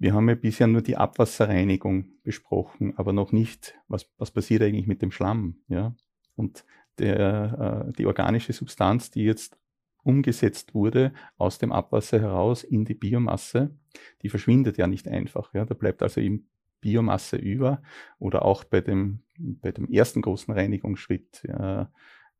wir 0.00 0.14
haben 0.14 0.28
ja 0.30 0.34
bisher 0.34 0.66
nur 0.66 0.80
die 0.80 0.96
Abwasserreinigung 0.96 2.06
besprochen, 2.22 2.96
aber 2.96 3.12
noch 3.12 3.32
nicht, 3.32 3.78
was, 3.86 4.10
was 4.16 4.30
passiert 4.30 4.62
eigentlich 4.62 4.86
mit 4.86 5.02
dem 5.02 5.12
Schlamm. 5.12 5.60
Ja? 5.68 5.94
Und 6.36 6.64
der, 6.98 7.86
äh, 7.88 7.92
die 7.92 8.06
organische 8.06 8.54
Substanz, 8.54 9.10
die 9.10 9.24
jetzt 9.24 9.58
umgesetzt 10.02 10.74
wurde 10.74 11.12
aus 11.36 11.58
dem 11.58 11.70
Abwasser 11.70 12.18
heraus 12.18 12.64
in 12.64 12.86
die 12.86 12.94
Biomasse, 12.94 13.76
die 14.22 14.30
verschwindet 14.30 14.78
ja 14.78 14.86
nicht 14.86 15.06
einfach. 15.06 15.52
Ja? 15.52 15.66
Da 15.66 15.74
bleibt 15.74 16.02
also 16.02 16.22
eben 16.22 16.48
Biomasse 16.80 17.36
über 17.36 17.82
oder 18.18 18.46
auch 18.46 18.64
bei 18.64 18.80
dem, 18.80 19.20
bei 19.38 19.70
dem 19.70 19.86
ersten 19.90 20.22
großen 20.22 20.54
Reinigungsschritt, 20.54 21.44
äh, 21.44 21.84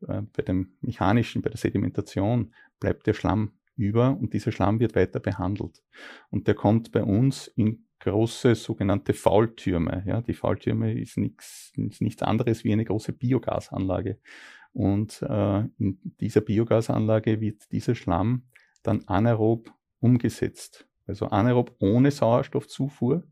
bei 0.00 0.42
dem 0.46 0.78
mechanischen, 0.80 1.42
bei 1.42 1.50
der 1.50 1.58
Sedimentation 1.58 2.54
bleibt 2.78 3.06
der 3.06 3.12
Schlamm 3.12 3.52
über 3.80 4.16
und 4.16 4.34
dieser 4.34 4.52
Schlamm 4.52 4.78
wird 4.78 4.94
weiter 4.94 5.20
behandelt. 5.20 5.82
Und 6.30 6.46
der 6.46 6.54
kommt 6.54 6.92
bei 6.92 7.02
uns 7.02 7.48
in 7.48 7.86
große 8.00 8.54
sogenannte 8.54 9.14
Faultürme. 9.14 10.04
Ja, 10.06 10.20
die 10.20 10.34
Faultürme 10.34 10.98
ist 10.98 11.16
nichts, 11.16 11.72
ist 11.76 12.00
nichts 12.00 12.22
anderes 12.22 12.64
wie 12.64 12.72
eine 12.72 12.84
große 12.84 13.12
Biogasanlage. 13.12 14.18
Und 14.72 15.22
äh, 15.22 15.60
in 15.78 15.98
dieser 16.20 16.40
Biogasanlage 16.42 17.40
wird 17.40 17.70
dieser 17.72 17.94
Schlamm 17.94 18.44
dann 18.82 19.02
anaerob 19.06 19.72
umgesetzt. 20.00 20.86
Also 21.06 21.26
anaerob 21.26 21.74
ohne 21.80 22.10
Sauerstoffzufuhr 22.10 23.24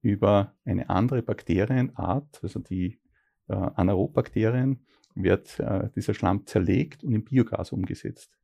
über 0.00 0.54
eine 0.64 0.88
andere 0.88 1.22
Bakterienart, 1.22 2.40
also 2.42 2.60
die 2.60 3.00
äh, 3.48 3.54
Anaerobbakterien, 3.54 4.86
wird 5.14 5.58
äh, 5.58 5.88
dieser 5.96 6.14
Schlamm 6.14 6.46
zerlegt 6.46 7.02
und 7.02 7.12
in 7.12 7.24
Biogas 7.24 7.72
umgesetzt. 7.72 8.36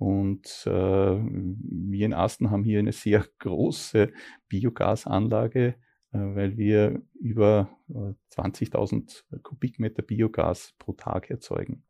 Und 0.00 0.64
äh, 0.66 0.70
wir 0.70 2.06
in 2.06 2.14
Asten 2.14 2.50
haben 2.50 2.64
hier 2.64 2.78
eine 2.78 2.92
sehr 2.92 3.26
große 3.38 4.10
Biogasanlage, 4.48 5.74
äh, 6.12 6.18
weil 6.18 6.56
wir 6.56 7.02
über 7.20 7.68
20.000 7.90 9.24
äh, 9.30 9.38
Kubikmeter 9.42 10.00
Biogas 10.00 10.72
pro 10.78 10.94
Tag 10.94 11.28
erzeugen. 11.28 11.84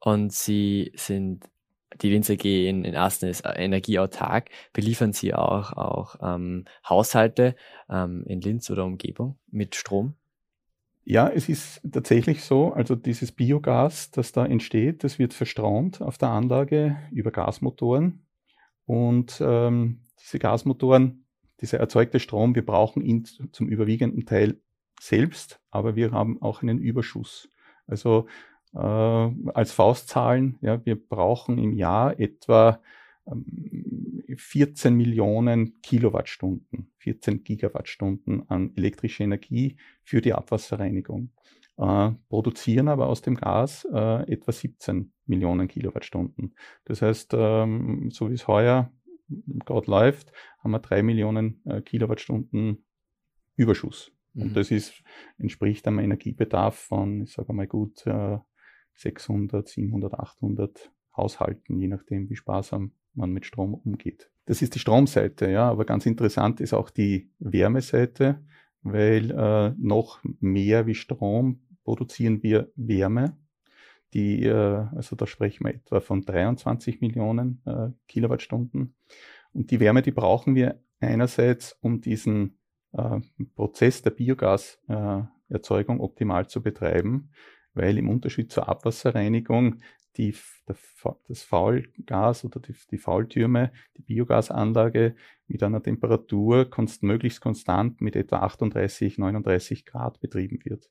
Und 0.00 0.32
Sie 0.32 0.90
sind 0.94 1.44
die 2.00 2.08
Linz 2.08 2.30
AG 2.30 2.46
in, 2.46 2.96
Asten 2.96 3.26
ist 3.26 3.44
energieautark. 3.44 4.48
Beliefern 4.72 5.12
Sie 5.12 5.34
auch, 5.34 5.74
auch 5.74 6.16
ähm, 6.22 6.64
Haushalte 6.88 7.54
ähm, 7.90 8.24
in 8.26 8.40
Linz 8.40 8.70
oder 8.70 8.86
Umgebung 8.86 9.38
mit 9.50 9.74
Strom? 9.74 10.14
Ja, 11.10 11.26
es 11.26 11.48
ist 11.48 11.80
tatsächlich 11.90 12.44
so. 12.44 12.74
Also 12.74 12.94
dieses 12.94 13.32
Biogas, 13.32 14.10
das 14.10 14.32
da 14.32 14.44
entsteht, 14.44 15.04
das 15.04 15.18
wird 15.18 15.32
verstromt 15.32 16.02
auf 16.02 16.18
der 16.18 16.28
Anlage 16.28 16.98
über 17.10 17.30
Gasmotoren. 17.30 18.26
Und 18.84 19.42
ähm, 19.42 20.02
diese 20.20 20.38
Gasmotoren, 20.38 21.24
dieser 21.62 21.78
erzeugte 21.78 22.20
Strom, 22.20 22.54
wir 22.54 22.66
brauchen 22.66 23.02
ihn 23.02 23.24
zum 23.24 23.70
überwiegenden 23.70 24.26
Teil 24.26 24.60
selbst, 25.00 25.62
aber 25.70 25.96
wir 25.96 26.10
haben 26.10 26.42
auch 26.42 26.60
einen 26.60 26.78
Überschuss. 26.78 27.48
Also 27.86 28.26
äh, 28.74 28.78
als 28.78 29.72
Faustzahlen. 29.72 30.58
Ja, 30.60 30.84
wir 30.84 31.02
brauchen 31.02 31.56
im 31.56 31.72
Jahr 31.72 32.20
etwa 32.20 32.82
14 34.38 34.92
ähm, 34.92 34.96
Millionen 34.96 35.80
Kilowattstunden, 35.82 36.90
14 36.98 37.44
Gigawattstunden 37.44 38.48
an 38.48 38.72
elektrischer 38.76 39.24
Energie 39.24 39.76
für 40.02 40.20
die 40.20 40.32
Abwasserreinigung. 40.32 41.30
Äh, 41.76 42.10
produzieren 42.28 42.88
aber 42.88 43.06
aus 43.06 43.22
dem 43.22 43.36
Gas 43.36 43.86
äh, 43.92 44.32
etwa 44.32 44.52
17 44.52 45.12
Millionen 45.26 45.68
Kilowattstunden. 45.68 46.54
Das 46.84 47.02
heißt, 47.02 47.34
ähm, 47.34 48.10
so 48.10 48.30
wie 48.30 48.34
es 48.34 48.48
heuer 48.48 48.92
gerade 49.28 49.90
läuft, 49.90 50.32
haben 50.58 50.72
wir 50.72 50.80
drei 50.80 51.02
Millionen 51.02 51.60
äh, 51.66 51.80
Kilowattstunden 51.82 52.84
Überschuss. 53.56 54.12
Mhm. 54.34 54.42
Und 54.42 54.56
das 54.56 54.70
ist, 54.70 55.02
entspricht 55.38 55.86
einem 55.86 55.98
Energiebedarf 56.00 56.76
von, 56.76 57.22
ich 57.22 57.32
sage 57.32 57.52
mal 57.52 57.66
gut, 57.66 58.06
äh, 58.06 58.38
600, 58.94 59.68
700, 59.68 60.14
800 60.14 60.90
Haushalten, 61.16 61.78
je 61.78 61.88
nachdem, 61.88 62.28
wie 62.28 62.36
sparsam 62.36 62.92
man 63.18 63.30
mit 63.30 63.44
Strom 63.44 63.74
umgeht. 63.74 64.30
Das 64.46 64.62
ist 64.62 64.74
die 64.74 64.78
Stromseite, 64.78 65.50
ja, 65.50 65.68
aber 65.68 65.84
ganz 65.84 66.06
interessant 66.06 66.60
ist 66.60 66.72
auch 66.72 66.88
die 66.88 67.30
Wärmeseite, 67.38 68.42
weil 68.82 69.30
äh, 69.30 69.74
noch 69.78 70.20
mehr 70.40 70.86
wie 70.86 70.94
Strom 70.94 71.60
produzieren 71.84 72.42
wir 72.42 72.72
Wärme. 72.74 73.36
Die, 74.14 74.44
äh, 74.44 74.52
also 74.52 75.16
da 75.16 75.26
sprechen 75.26 75.66
wir 75.66 75.74
etwa 75.74 76.00
von 76.00 76.22
23 76.22 77.00
Millionen 77.00 77.60
äh, 77.66 77.88
Kilowattstunden. 78.06 78.94
Und 79.52 79.70
die 79.70 79.80
Wärme, 79.80 80.02
die 80.02 80.12
brauchen 80.12 80.54
wir 80.54 80.80
einerseits, 81.00 81.76
um 81.80 82.00
diesen 82.00 82.58
äh, 82.92 83.20
Prozess 83.54 84.02
der 84.02 84.10
Biogaserzeugung 84.10 86.00
optimal 86.00 86.48
zu 86.48 86.62
betreiben, 86.62 87.30
weil 87.78 87.96
im 87.98 88.08
Unterschied 88.08 88.52
zur 88.52 88.68
Abwasserreinigung 88.68 89.80
die, 90.16 90.34
das 90.66 91.42
Faulgas 91.42 92.44
oder 92.44 92.60
die, 92.60 92.74
die 92.90 92.98
Faultürme, 92.98 93.72
die 93.96 94.02
Biogasanlage 94.02 95.14
mit 95.46 95.62
einer 95.62 95.82
Temperatur 95.82 96.68
konst, 96.68 97.02
möglichst 97.02 97.40
konstant 97.40 98.00
mit 98.00 98.16
etwa 98.16 98.40
38, 98.40 99.18
39 99.18 99.86
Grad 99.86 100.20
betrieben 100.20 100.58
wird. 100.64 100.90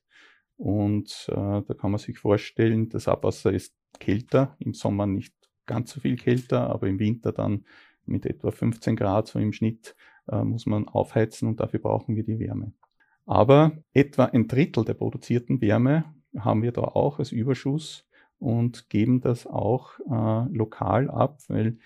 Und 0.56 1.26
äh, 1.28 1.34
da 1.34 1.74
kann 1.78 1.92
man 1.92 1.98
sich 1.98 2.18
vorstellen, 2.18 2.88
das 2.88 3.06
Abwasser 3.06 3.52
ist 3.52 3.76
kälter, 4.00 4.56
im 4.58 4.74
Sommer 4.74 5.06
nicht 5.06 5.34
ganz 5.66 5.92
so 5.92 6.00
viel 6.00 6.16
kälter, 6.16 6.68
aber 6.68 6.88
im 6.88 6.98
Winter 6.98 7.32
dann 7.32 7.64
mit 8.06 8.26
etwa 8.26 8.50
15 8.50 8.96
Grad 8.96 9.28
so 9.28 9.38
im 9.38 9.52
Schnitt 9.52 9.94
äh, 10.26 10.42
muss 10.42 10.66
man 10.66 10.88
aufheizen 10.88 11.46
und 11.46 11.60
dafür 11.60 11.80
brauchen 11.80 12.16
wir 12.16 12.24
die 12.24 12.38
Wärme. 12.38 12.72
Aber 13.26 13.72
etwa 13.92 14.24
ein 14.24 14.48
Drittel 14.48 14.84
der 14.84 14.94
produzierten 14.94 15.60
Wärme 15.60 16.04
haben 16.36 16.62
wir 16.62 16.72
da 16.72 16.82
auch 16.82 17.18
als 17.18 17.32
Überschuss 17.32 18.06
und 18.38 18.88
geben 18.88 19.20
das 19.20 19.46
auch 19.46 19.98
äh, 20.00 20.52
lokal 20.54 21.10
ab, 21.10 21.40
weil 21.48 21.78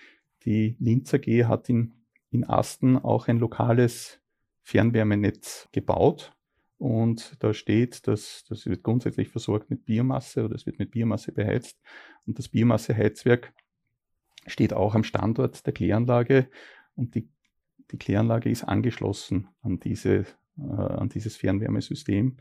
die 0.45 0.75
Linz 0.79 1.13
AG 1.13 1.45
hat 1.45 1.69
in, 1.69 1.93
in 2.29 2.43
Asten 2.43 2.97
auch 2.97 3.27
ein 3.27 3.39
lokales 3.39 4.19
Fernwärmenetz 4.61 5.69
gebaut. 5.71 6.35
Und 6.77 7.41
da 7.41 7.53
steht, 7.53 8.07
dass 8.07 8.43
das 8.49 8.65
wird 8.65 8.83
grundsätzlich 8.83 9.29
versorgt 9.29 9.69
mit 9.69 9.85
Biomasse 9.85 10.43
oder 10.43 10.55
es 10.55 10.65
wird 10.65 10.79
mit 10.79 10.91
Biomasse 10.91 11.31
beheizt. 11.31 11.79
Und 12.25 12.39
das 12.39 12.49
Biomasseheizwerk 12.49 13.53
steht 14.47 14.73
auch 14.73 14.95
am 14.95 15.03
Standort 15.03 15.65
der 15.65 15.73
Kläranlage 15.73 16.49
und 16.95 17.15
die, 17.15 17.29
die 17.91 17.97
Kläranlage 17.97 18.49
ist 18.49 18.63
angeschlossen 18.63 19.47
an, 19.61 19.79
diese, 19.79 20.25
äh, 20.57 20.61
an 20.61 21.09
dieses 21.09 21.37
Fernwärmesystem. 21.37 22.37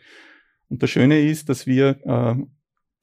Und 0.73 0.83
das 0.83 0.89
Schöne 0.89 1.21
ist, 1.21 1.51
dass 1.51 1.67
wir 1.67 2.01
äh, 2.07 2.35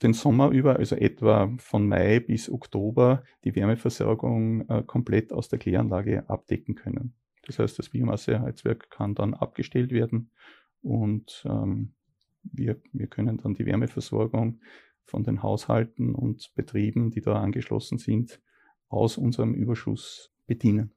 den 0.01 0.13
Sommer 0.13 0.49
über, 0.49 0.77
also 0.77 0.95
etwa 0.95 1.55
von 1.59 1.87
Mai 1.87 2.19
bis 2.19 2.49
Oktober, 2.49 3.23
die 3.43 3.55
Wärmeversorgung 3.55 4.67
äh, 4.67 4.81
komplett 4.81 5.31
aus 5.31 5.49
der 5.49 5.59
Kläranlage 5.59 6.27
abdecken 6.27 6.73
können. 6.73 7.13
Das 7.45 7.59
heißt, 7.59 7.77
das 7.77 7.89
Biomasseheizwerk 7.89 8.89
kann 8.89 9.13
dann 9.13 9.35
abgestellt 9.35 9.91
werden 9.91 10.31
und 10.81 11.45
ähm, 11.47 11.93
wir, 12.41 12.81
wir 12.91 13.05
können 13.05 13.37
dann 13.37 13.53
die 13.53 13.67
Wärmeversorgung 13.67 14.61
von 15.05 15.23
den 15.23 15.43
Haushalten 15.43 16.15
und 16.15 16.51
Betrieben, 16.55 17.11
die 17.11 17.21
da 17.21 17.39
angeschlossen 17.39 17.99
sind, 17.99 18.41
aus 18.87 19.15
unserem 19.15 19.53
Überschuss 19.53 20.31
bedienen. 20.47 20.95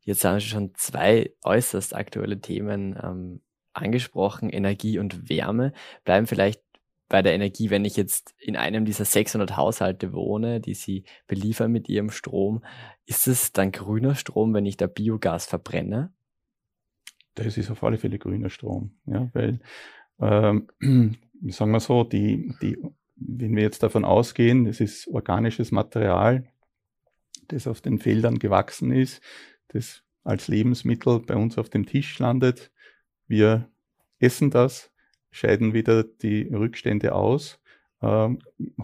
Jetzt 0.00 0.24
haben 0.24 0.36
wir 0.36 0.40
schon 0.40 0.72
zwei 0.74 1.34
äußerst 1.44 1.94
aktuelle 1.94 2.40
Themen 2.40 2.98
ähm, 2.98 3.42
angesprochen, 3.80 4.50
Energie 4.50 4.98
und 4.98 5.28
Wärme. 5.28 5.72
Bleiben 6.04 6.26
vielleicht 6.26 6.62
bei 7.08 7.22
der 7.22 7.32
Energie, 7.34 7.70
wenn 7.70 7.84
ich 7.84 7.96
jetzt 7.96 8.34
in 8.38 8.56
einem 8.56 8.84
dieser 8.84 9.04
600 9.04 9.56
Haushalte 9.56 10.12
wohne, 10.12 10.60
die 10.60 10.74
sie 10.74 11.04
beliefern 11.26 11.72
mit 11.72 11.88
ihrem 11.88 12.10
Strom, 12.10 12.62
ist 13.06 13.26
es 13.26 13.52
dann 13.52 13.72
grüner 13.72 14.14
Strom, 14.14 14.52
wenn 14.52 14.66
ich 14.66 14.76
da 14.76 14.86
Biogas 14.86 15.46
verbrenne? 15.46 16.12
Das 17.34 17.56
ist 17.56 17.70
auf 17.70 17.82
alle 17.82 17.98
Fälle 17.98 18.18
grüner 18.18 18.50
Strom, 18.50 18.98
ja, 19.06 19.30
weil, 19.32 19.60
ähm, 20.20 20.68
sagen 21.48 21.70
wir 21.70 21.80
so, 21.80 22.04
die, 22.04 22.52
die, 22.60 22.76
wenn 23.16 23.56
wir 23.56 23.62
jetzt 23.62 23.82
davon 23.82 24.04
ausgehen, 24.04 24.66
es 24.66 24.80
ist 24.80 25.08
organisches 25.08 25.70
Material, 25.70 26.46
das 27.48 27.66
auf 27.66 27.80
den 27.80 27.98
Feldern 27.98 28.38
gewachsen 28.38 28.92
ist, 28.92 29.22
das 29.68 30.02
als 30.24 30.48
Lebensmittel 30.48 31.20
bei 31.20 31.36
uns 31.36 31.56
auf 31.56 31.70
dem 31.70 31.86
Tisch 31.86 32.18
landet, 32.18 32.70
wir 33.28 33.70
essen 34.18 34.50
das, 34.50 34.90
scheiden 35.30 35.74
wieder 35.74 36.02
die 36.02 36.42
Rückstände 36.42 37.14
aus, 37.14 37.60
äh, 38.00 38.28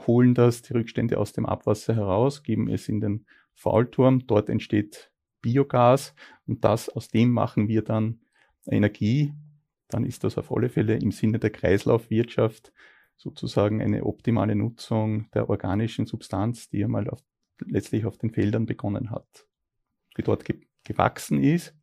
holen 0.07 0.35
das, 0.35 0.63
die 0.63 0.75
Rückstände 0.75 1.19
aus 1.19 1.33
dem 1.33 1.47
Abwasser 1.47 1.95
heraus, 1.95 2.43
geben 2.43 2.69
es 2.69 2.89
in 2.89 3.01
den 3.01 3.27
Faulturm, 3.55 4.27
dort 4.27 4.49
entsteht 4.49 5.11
Biogas 5.41 6.15
und 6.47 6.65
das, 6.65 6.89
aus 6.89 7.09
dem 7.09 7.31
machen 7.31 7.69
wir 7.69 7.83
dann 7.83 8.21
Energie, 8.67 9.35
dann 9.89 10.05
ist 10.05 10.25
das 10.25 10.39
auf 10.39 10.51
alle 10.53 10.69
Fälle 10.69 10.97
im 10.97 11.11
Sinne 11.11 11.39
der 11.39 11.51
Kreislaufwirtschaft 11.51 12.73
sozusagen 13.17 13.81
eine 13.81 14.05
optimale 14.05 14.55
Nutzung 14.55 15.31
der 15.33 15.49
organischen 15.49 16.07
Substanz, 16.07 16.69
die 16.69 16.85
einmal 16.85 17.09
auf, 17.09 17.21
letztlich 17.65 18.07
auf 18.07 18.19
den 18.19 18.31
Feldern 18.31 18.67
begonnen 18.67 19.11
hat, 19.11 19.47
die 20.17 20.23
dort 20.23 20.45
ge 20.45 20.61
gewachsen 20.87 21.43
ist 21.43 21.75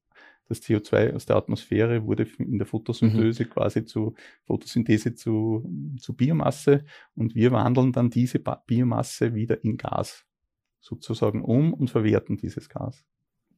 das 0.51 0.61
CO2 0.61 1.15
aus 1.15 1.25
der 1.25 1.37
Atmosphäre 1.37 2.05
wurde 2.05 2.27
in 2.37 2.57
der 2.57 2.67
Photosynthese 2.67 3.45
mhm. 3.45 3.49
quasi 3.49 3.85
zu 3.85 4.15
Photosynthese 4.45 5.15
zu, 5.15 5.65
zu 5.97 6.13
Biomasse 6.13 6.83
und 7.15 7.35
wir 7.35 7.51
wandeln 7.51 7.93
dann 7.93 8.09
diese 8.09 8.39
Biomasse 8.39 9.33
wieder 9.33 9.63
in 9.63 9.77
Gas 9.77 10.25
sozusagen 10.81 11.41
um 11.41 11.73
und 11.73 11.89
verwerten 11.89 12.35
dieses 12.35 12.67
Gas. 12.67 13.05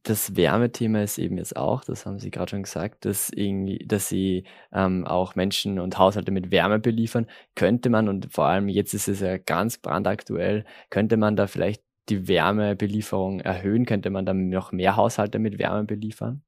Das 0.04 0.36
Wärmethema 0.36 1.02
ist 1.02 1.18
eben 1.18 1.38
jetzt 1.38 1.56
auch, 1.56 1.82
das 1.82 2.06
haben 2.06 2.18
Sie 2.18 2.30
gerade 2.30 2.50
schon 2.50 2.62
gesagt, 2.62 3.06
dass, 3.06 3.30
irgendwie, 3.30 3.78
dass 3.86 4.08
Sie 4.08 4.44
ähm, 4.70 5.04
auch 5.06 5.34
Menschen 5.34 5.80
und 5.80 5.98
Haushalte 5.98 6.30
mit 6.30 6.50
Wärme 6.50 6.78
beliefern. 6.78 7.26
Könnte 7.54 7.88
man, 7.88 8.08
und 8.10 8.30
vor 8.30 8.44
allem 8.44 8.68
jetzt 8.68 8.92
ist 8.92 9.08
es 9.08 9.20
ja 9.20 9.38
ganz 9.38 9.78
brandaktuell, 9.78 10.64
könnte 10.90 11.16
man 11.16 11.36
da 11.36 11.46
vielleicht 11.46 11.82
die 12.10 12.28
Wärmebelieferung 12.28 13.40
erhöhen? 13.40 13.86
Könnte 13.86 14.10
man 14.10 14.26
dann 14.26 14.50
noch 14.50 14.72
mehr 14.72 14.96
Haushalte 14.96 15.38
mit 15.38 15.58
Wärme 15.58 15.84
beliefern? 15.84 16.42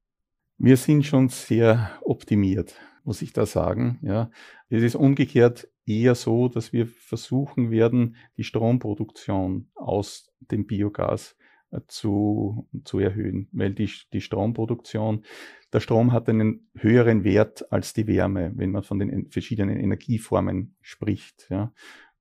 Wir 0.59 0.75
sind 0.75 1.05
schon 1.05 1.29
sehr 1.29 1.91
optimiert, 2.01 2.73
muss 3.03 3.21
ich 3.21 3.31
da 3.31 3.45
sagen. 3.45 3.99
Ja, 4.01 4.31
es 4.69 4.81
ist 4.81 4.95
umgekehrt 4.95 5.69
eher 5.85 6.15
so, 6.15 6.49
dass 6.49 6.73
wir 6.73 6.87
versuchen 6.87 7.69
werden, 7.69 8.15
die 8.37 8.43
Stromproduktion 8.43 9.69
aus 9.75 10.33
dem 10.39 10.65
Biogas 10.65 11.37
äh, 11.69 11.81
zu, 11.87 12.67
zu 12.83 12.97
erhöhen, 12.97 13.49
weil 13.51 13.75
die, 13.75 13.87
die 14.11 14.21
Stromproduktion, 14.21 15.25
der 15.71 15.79
Strom 15.79 16.11
hat 16.11 16.27
einen 16.27 16.71
höheren 16.75 17.23
Wert 17.23 17.71
als 17.71 17.93
die 17.93 18.07
Wärme, 18.07 18.51
wenn 18.55 18.71
man 18.71 18.81
von 18.81 18.97
den 18.97 19.29
verschiedenen 19.29 19.77
Energieformen 19.77 20.75
spricht. 20.81 21.45
Ja. 21.51 21.71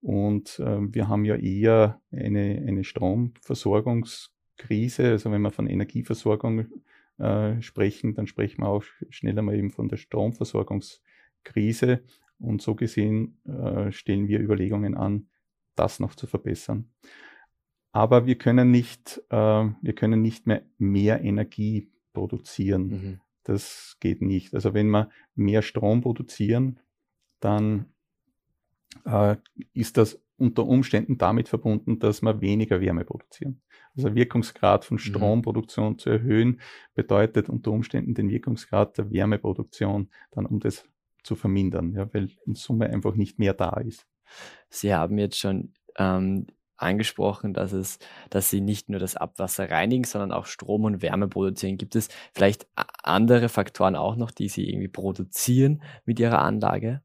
Und 0.03 0.59
äh, 0.59 0.81
wir 0.81 1.09
haben 1.09 1.25
ja 1.25 1.37
eher 1.37 2.03
eine, 2.13 2.63
eine 2.67 2.85
Stromversorgungskrise, 2.85 5.09
also 5.09 5.33
wenn 5.33 5.41
man 5.41 5.53
von 5.53 5.67
Energieversorgung 5.67 6.67
äh, 7.19 7.61
sprechen, 7.63 8.15
dann 8.15 8.27
sprechen 8.27 8.63
wir 8.63 8.69
auch 8.69 8.85
schneller 9.11 9.43
mal 9.43 9.57
eben 9.57 9.71
von 9.71 9.89
der 9.89 9.97
Stromversorgungskrise. 9.97 12.03
Und 12.39 12.61
so 12.61 12.75
gesehen 12.75 13.39
äh, 13.47 13.91
stellen 13.93 14.29
wir 14.29 14.41
Überlegungen 14.41 14.95
an, 14.95 15.29
das 15.75 16.01
noch 16.01 16.15
zu 16.15 16.27
verbessern. 16.27 16.91
Aber 17.93 18.27
wir 18.27 18.37
können 18.37 18.71
nicht, 18.71 19.23
äh, 19.31 19.71
wir 19.81 19.95
können 19.95 20.21
nicht 20.21 20.47
mehr 20.47 20.63
mehr 20.77 21.23
Energie 21.23 21.91
produzieren. 22.13 22.89
Mhm. 22.89 23.21
Das 23.45 23.97
geht 24.01 24.21
nicht. 24.21 24.55
Also 24.55 24.75
wenn 24.75 24.89
wir 24.89 25.09
mehr 25.35 25.63
Strom 25.63 26.03
produzieren, 26.03 26.79
dann 27.41 27.87
äh, 29.07 29.37
ist 29.73 29.97
das 29.97 30.21
unter 30.39 30.67
Umständen 30.67 31.19
damit 31.19 31.49
verbunden, 31.49 31.99
dass 31.99 32.23
wir 32.23 32.41
weniger 32.41 32.81
Wärme 32.81 33.05
produzieren. 33.05 33.63
Also 33.97 34.15
Wirkungsgrad 34.15 34.85
von 34.85 34.97
mhm. 34.97 35.01
Stromproduktion 35.01 35.93
mhm. 35.95 35.99
zu 35.99 36.11
erhöhen, 36.11 36.61
bedeutet 36.95 37.49
unter 37.49 37.71
Umständen 37.73 38.15
den 38.15 38.29
Wirkungsgrad 38.29 38.99
der 38.99 39.11
Wärmeproduktion 39.11 40.11
dann 40.31 40.47
um 40.47 40.61
das 40.61 40.85
zu 41.23 41.35
vermindern, 41.35 41.93
ja, 41.93 42.13
weil 42.15 42.31
in 42.47 42.55
Summe 42.55 42.89
einfach 42.89 43.17
nicht 43.17 43.39
mehr 43.39 43.55
da 43.55 43.81
ist. 43.81 44.07
Sie 44.69 44.95
haben 44.95 45.19
jetzt 45.19 45.39
schon 45.39 45.73
ähm, 45.97 46.47
angesprochen, 46.77 47.55
dass 47.55 47.73
es, 47.73 47.99
dass 48.31 48.51
Sie 48.51 48.61
nicht 48.61 48.89
nur 48.89 49.01
das 49.01 49.17
Abwasser 49.17 49.71
reinigen, 49.71 50.05
sondern 50.05 50.33
auch 50.33 50.47
Strom 50.47 50.85
und 50.85 51.03
Wärme 51.03 51.29
produzieren. 51.29 51.79
Gibt 51.79 51.97
es 51.97 52.09
vielleicht 52.33 52.67
andere 53.03 53.49
Faktoren 53.49 53.97
auch 53.97 54.17
noch, 54.17 54.31
die 54.31 54.49
Sie 54.49 54.69
irgendwie 54.69 54.89
produzieren 54.89 55.83
mit 56.05 56.21
Ihrer 56.21 56.43
Anlage? 56.43 57.03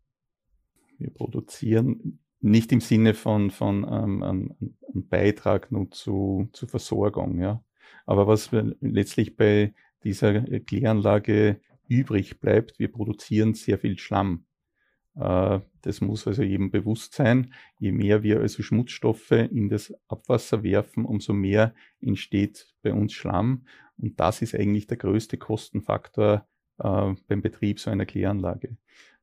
Wir 0.97 1.11
produzieren 1.11 2.19
nicht 2.41 2.71
im 2.71 2.81
Sinne 2.81 3.13
von, 3.13 3.51
von 3.51 3.83
ähm, 3.83 4.23
einem, 4.23 4.55
einem 4.61 5.07
Beitrag 5.07 5.71
nur 5.71 5.89
zu, 5.91 6.49
zur 6.53 6.69
Versorgung, 6.69 7.39
ja. 7.39 7.63
Aber 8.05 8.27
was 8.27 8.49
letztlich 8.81 9.35
bei 9.37 9.73
dieser 10.03 10.41
Kläranlage 10.41 11.61
übrig 11.87 12.39
bleibt, 12.39 12.79
wir 12.79 12.91
produzieren 12.91 13.53
sehr 13.53 13.77
viel 13.77 13.97
Schlamm. 13.99 14.45
Äh, 15.15 15.59
das 15.81 16.01
muss 16.01 16.27
also 16.27 16.43
jedem 16.43 16.71
bewusst 16.71 17.13
sein. 17.13 17.53
Je 17.79 17.91
mehr 17.91 18.23
wir 18.23 18.39
also 18.39 18.63
Schmutzstoffe 18.63 19.31
in 19.31 19.69
das 19.69 19.93
Abwasser 20.07 20.63
werfen, 20.63 21.05
umso 21.05 21.33
mehr 21.33 21.73
entsteht 21.99 22.73
bei 22.81 22.93
uns 22.93 23.13
Schlamm. 23.13 23.65
Und 23.97 24.19
das 24.19 24.41
ist 24.41 24.55
eigentlich 24.55 24.87
der 24.87 24.97
größte 24.97 25.37
Kostenfaktor 25.37 26.47
äh, 26.79 27.13
beim 27.27 27.41
Betrieb 27.41 27.79
so 27.79 27.91
einer 27.91 28.05
Kläranlage. 28.05 28.77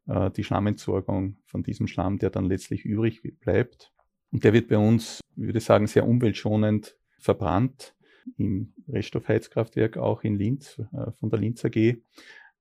Äh, 0.09 0.31
die 0.31 0.45
Schlammentsorgung 0.45 1.37
von 1.45 1.63
diesem 1.63 1.87
Schlamm, 1.87 2.19
der 2.19 2.31
dann 2.31 2.47
letztlich 2.47 2.85
übrig 2.85 3.23
bleibt. 3.41 3.93
Und 4.31 4.45
der 4.45 4.53
wird 4.53 4.69
bei 4.69 4.79
uns, 4.79 5.21
würde 5.37 5.59
ich 5.59 5.65
sagen, 5.65 5.87
sehr 5.87 6.07
umweltschonend 6.07 6.97
verbrannt 7.19 7.95
im 8.37 8.75
Reststoffheizkraftwerk 8.89 9.97
auch 9.97 10.23
in 10.23 10.37
Linz 10.37 10.81
äh, 10.93 11.13
von 11.13 11.31
der 11.31 11.39
Linz 11.39 11.65
AG. 11.65 11.77
Äh, 11.77 11.99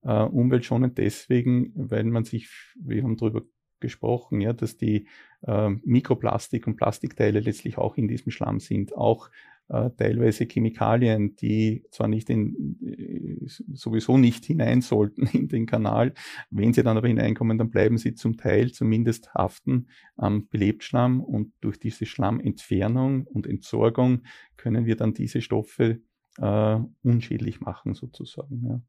umweltschonend 0.03 0.97
deswegen, 0.97 1.71
weil 1.75 2.03
man 2.05 2.23
sich, 2.23 2.49
wir 2.79 3.03
haben 3.03 3.17
darüber 3.17 3.43
gesprochen, 3.79 4.41
ja, 4.41 4.53
dass 4.53 4.77
die 4.77 5.07
äh, 5.41 5.69
Mikroplastik 5.69 6.67
und 6.67 6.77
Plastikteile 6.77 7.39
letztlich 7.39 7.77
auch 7.77 7.95
in 7.95 8.07
diesem 8.07 8.31
Schlamm 8.31 8.59
sind, 8.59 8.95
auch 8.95 9.29
äh, 9.69 9.89
teilweise 9.97 10.45
Chemikalien, 10.45 11.35
die 11.35 11.83
zwar 11.91 12.07
nicht 12.07 12.29
in, 12.29 12.77
äh, 12.81 13.47
sowieso 13.73 14.17
nicht 14.17 14.45
hinein 14.45 14.81
sollten 14.81 15.27
in 15.33 15.47
den 15.47 15.65
Kanal, 15.65 16.13
wenn 16.49 16.73
sie 16.73 16.83
dann 16.83 16.97
aber 16.97 17.07
hineinkommen, 17.07 17.57
dann 17.57 17.69
bleiben 17.69 17.97
sie 17.97 18.15
zum 18.15 18.37
Teil 18.37 18.71
zumindest 18.71 19.33
haften 19.33 19.87
am 20.15 20.47
Belebtschlamm 20.47 21.21
und 21.21 21.53
durch 21.61 21.79
diese 21.79 22.05
Schlammentfernung 22.05 23.25
und 23.27 23.47
Entsorgung 23.47 24.23
können 24.55 24.85
wir 24.85 24.95
dann 24.95 25.13
diese 25.13 25.41
Stoffe 25.41 26.01
äh, 26.37 26.79
unschädlich 27.03 27.61
machen 27.61 27.93
sozusagen. 27.93 28.63
Ja. 28.67 28.81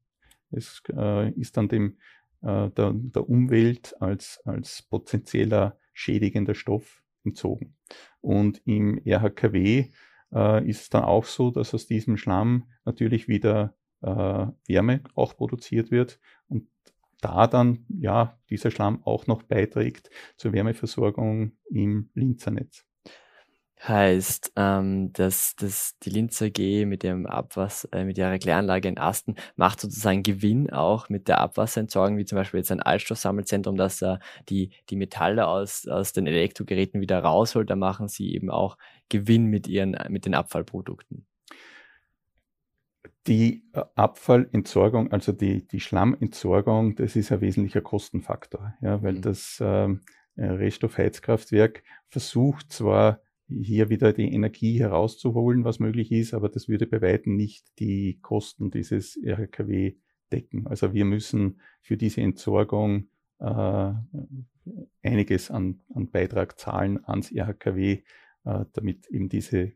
Es 0.51 0.83
äh, 0.95 1.31
ist 1.33 1.57
dann 1.57 1.69
dem 1.69 1.99
äh, 2.43 2.71
der, 2.71 2.93
der 2.95 3.29
Umwelt 3.29 4.01
als, 4.01 4.41
als 4.45 4.83
potenzieller 4.83 5.77
schädigender 5.93 6.55
Stoff 6.55 7.03
entzogen. 7.25 7.77
Und 8.21 8.63
im 8.65 9.01
RHKW 9.05 9.91
äh, 10.33 10.69
ist 10.69 10.83
es 10.83 10.91
dann 10.91 11.05
auch 11.05 11.25
so, 11.25 11.51
dass 11.51 11.75
aus 11.75 11.87
diesem 11.87 12.17
Schlamm 12.17 12.65
natürlich 12.85 13.29
wieder 13.29 13.75
äh, 14.03 14.47
Wärme 14.67 15.03
auch 15.15 15.37
produziert 15.37 15.91
wird 15.91 16.21
und 16.49 16.69
da 17.21 17.47
dann 17.47 17.85
ja 17.89 18.39
dieser 18.49 18.71
Schlamm 18.71 19.03
auch 19.05 19.27
noch 19.27 19.43
beiträgt 19.43 20.11
zur 20.37 20.53
Wärmeversorgung 20.53 21.53
im 21.69 22.11
Linzernetz. 22.15 22.88
Heißt, 23.87 24.53
ähm, 24.57 25.13
dass, 25.13 25.55
dass 25.55 25.97
die 26.01 26.11
Linzer 26.11 26.51
G 26.51 26.85
mit 26.85 27.05
dem 27.05 27.27
Abwasser, 27.27 27.89
äh, 27.93 28.05
mit 28.05 28.19
ihrer 28.19 28.39
Kläranlage 28.39 28.89
in 28.89 28.99
Asten 28.99 29.37
macht 29.55 29.81
sozusagen 29.81 30.25
Gewinn 30.25 30.71
auch 30.71 31.09
mit 31.09 31.29
der 31.29 31.41
Abwasserentsorgung, 31.41 32.17
wie 32.19 32.25
zum 32.25 32.37
Beispiel 32.37 32.59
jetzt 32.59 32.73
ein 32.73 32.83
Altstoffsammelzentrum, 32.83 33.77
dass 33.77 34.03
er 34.03 34.19
die, 34.49 34.71
die 34.91 34.97
Metalle 34.97 35.47
aus, 35.47 35.87
aus 35.87 36.13
den 36.13 36.27
Elektrogeräten 36.27 37.01
wieder 37.01 37.21
rausholt, 37.21 37.71
da 37.71 37.77
machen 37.77 38.09
sie 38.09 38.35
eben 38.35 38.51
auch 38.51 38.79
Gewinn 39.09 39.47
mit 39.47 39.69
ihren, 39.69 39.97
mit 40.09 40.27
den 40.27 40.35
Abfallprodukten. 40.35 41.25
Die 43.29 43.63
äh, 43.75 43.83
Abfallentsorgung, 43.95 45.13
also 45.13 45.31
die, 45.31 45.69
die 45.69 45.81
Schlammentsorgung, 45.81 46.97
das 46.97 47.15
ist 47.15 47.31
ein 47.31 47.43
wesentlicher 47.43 47.83
Kostenfaktor, 47.83 48.75
ja, 48.81 49.01
weil 49.05 49.15
mhm. 49.15 49.23
das 49.23 49.59
ähm, 49.61 50.01
äh, 50.35 50.47
Reststoffheizkraftwerk 50.47 51.85
versucht 52.09 52.73
zwar 52.73 53.21
hier 53.49 53.89
wieder 53.89 54.13
die 54.13 54.33
Energie 54.33 54.79
herauszuholen, 54.79 55.65
was 55.65 55.79
möglich 55.79 56.13
ist, 56.13 56.35
aber 56.35 56.49
das 56.49 56.69
würde 56.69 56.87
bei 56.87 57.01
weitem 57.01 57.37
nicht 57.37 57.79
die 57.79 58.19
Kosten 58.21 58.71
dieses 58.71 59.19
RKW 59.23 59.97
decken. 60.31 60.67
Also 60.67 60.93
wir 60.93 61.05
müssen 61.05 61.61
für 61.81 61.97
diese 61.97 62.21
Entsorgung 62.21 63.09
äh, 63.41 63.93
einiges 65.03 65.51
an, 65.51 65.81
an 65.95 66.11
Beitrag 66.11 66.59
zahlen 66.59 67.05
ans 67.05 67.33
RKW, 67.33 68.03
äh, 68.45 68.65
damit 68.73 69.07
eben 69.09 69.29
diese 69.29 69.73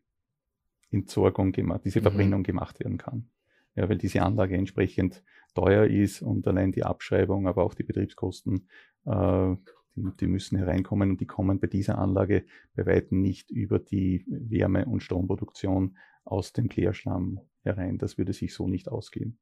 Entsorgung 0.91 1.53
gemacht, 1.53 1.83
diese 1.85 2.01
mhm. 2.01 2.05
Verbrennung 2.05 2.41
mhm. 2.41 2.45
gemacht 2.45 2.81
werden 2.81 2.99
kann. 2.99 3.31
Ja, 3.75 3.89
weil 3.89 3.97
diese 3.97 4.21
Anlage 4.21 4.55
entsprechend 4.55 5.23
teuer 5.55 5.87
ist 5.87 6.21
und 6.21 6.47
allein 6.47 6.73
die 6.73 6.85
Abschreibung, 6.85 7.49
aber 7.49 7.65
auch 7.65 7.73
die 7.73 7.85
Betriebskosten 7.85 8.69
äh, 9.07 9.57
die, 9.95 10.05
die 10.21 10.27
müssen 10.27 10.59
hereinkommen 10.59 11.11
und 11.11 11.21
die 11.21 11.27
kommen 11.27 11.61
bei 11.61 11.67
dieser 11.67 11.99
Anlage 11.99 12.45
bei 12.75 12.87
weitem 12.87 13.21
nicht 13.21 13.51
über 13.51 13.79
die 13.79 14.25
Wärme- 14.29 14.87
und 14.87 15.03
Stromproduktion 15.03 15.97
aus 16.25 16.53
dem 16.53 16.69
Klärschlamm 16.69 17.41
herein. 17.63 17.99
Das 17.99 18.19
würde 18.19 18.33
sich 18.33 18.55
so 18.55 18.69
nicht 18.69 18.89
ausgehen. 18.89 19.39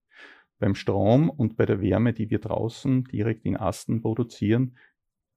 Beim 0.59 0.75
Strom 0.75 1.31
und 1.31 1.57
bei 1.57 1.67
der 1.67 1.81
Wärme, 1.81 2.13
die 2.13 2.31
wir 2.31 2.39
draußen 2.39 3.05
direkt 3.05 3.45
in 3.47 3.57
Asten 3.57 4.03
produzieren, 4.03 4.77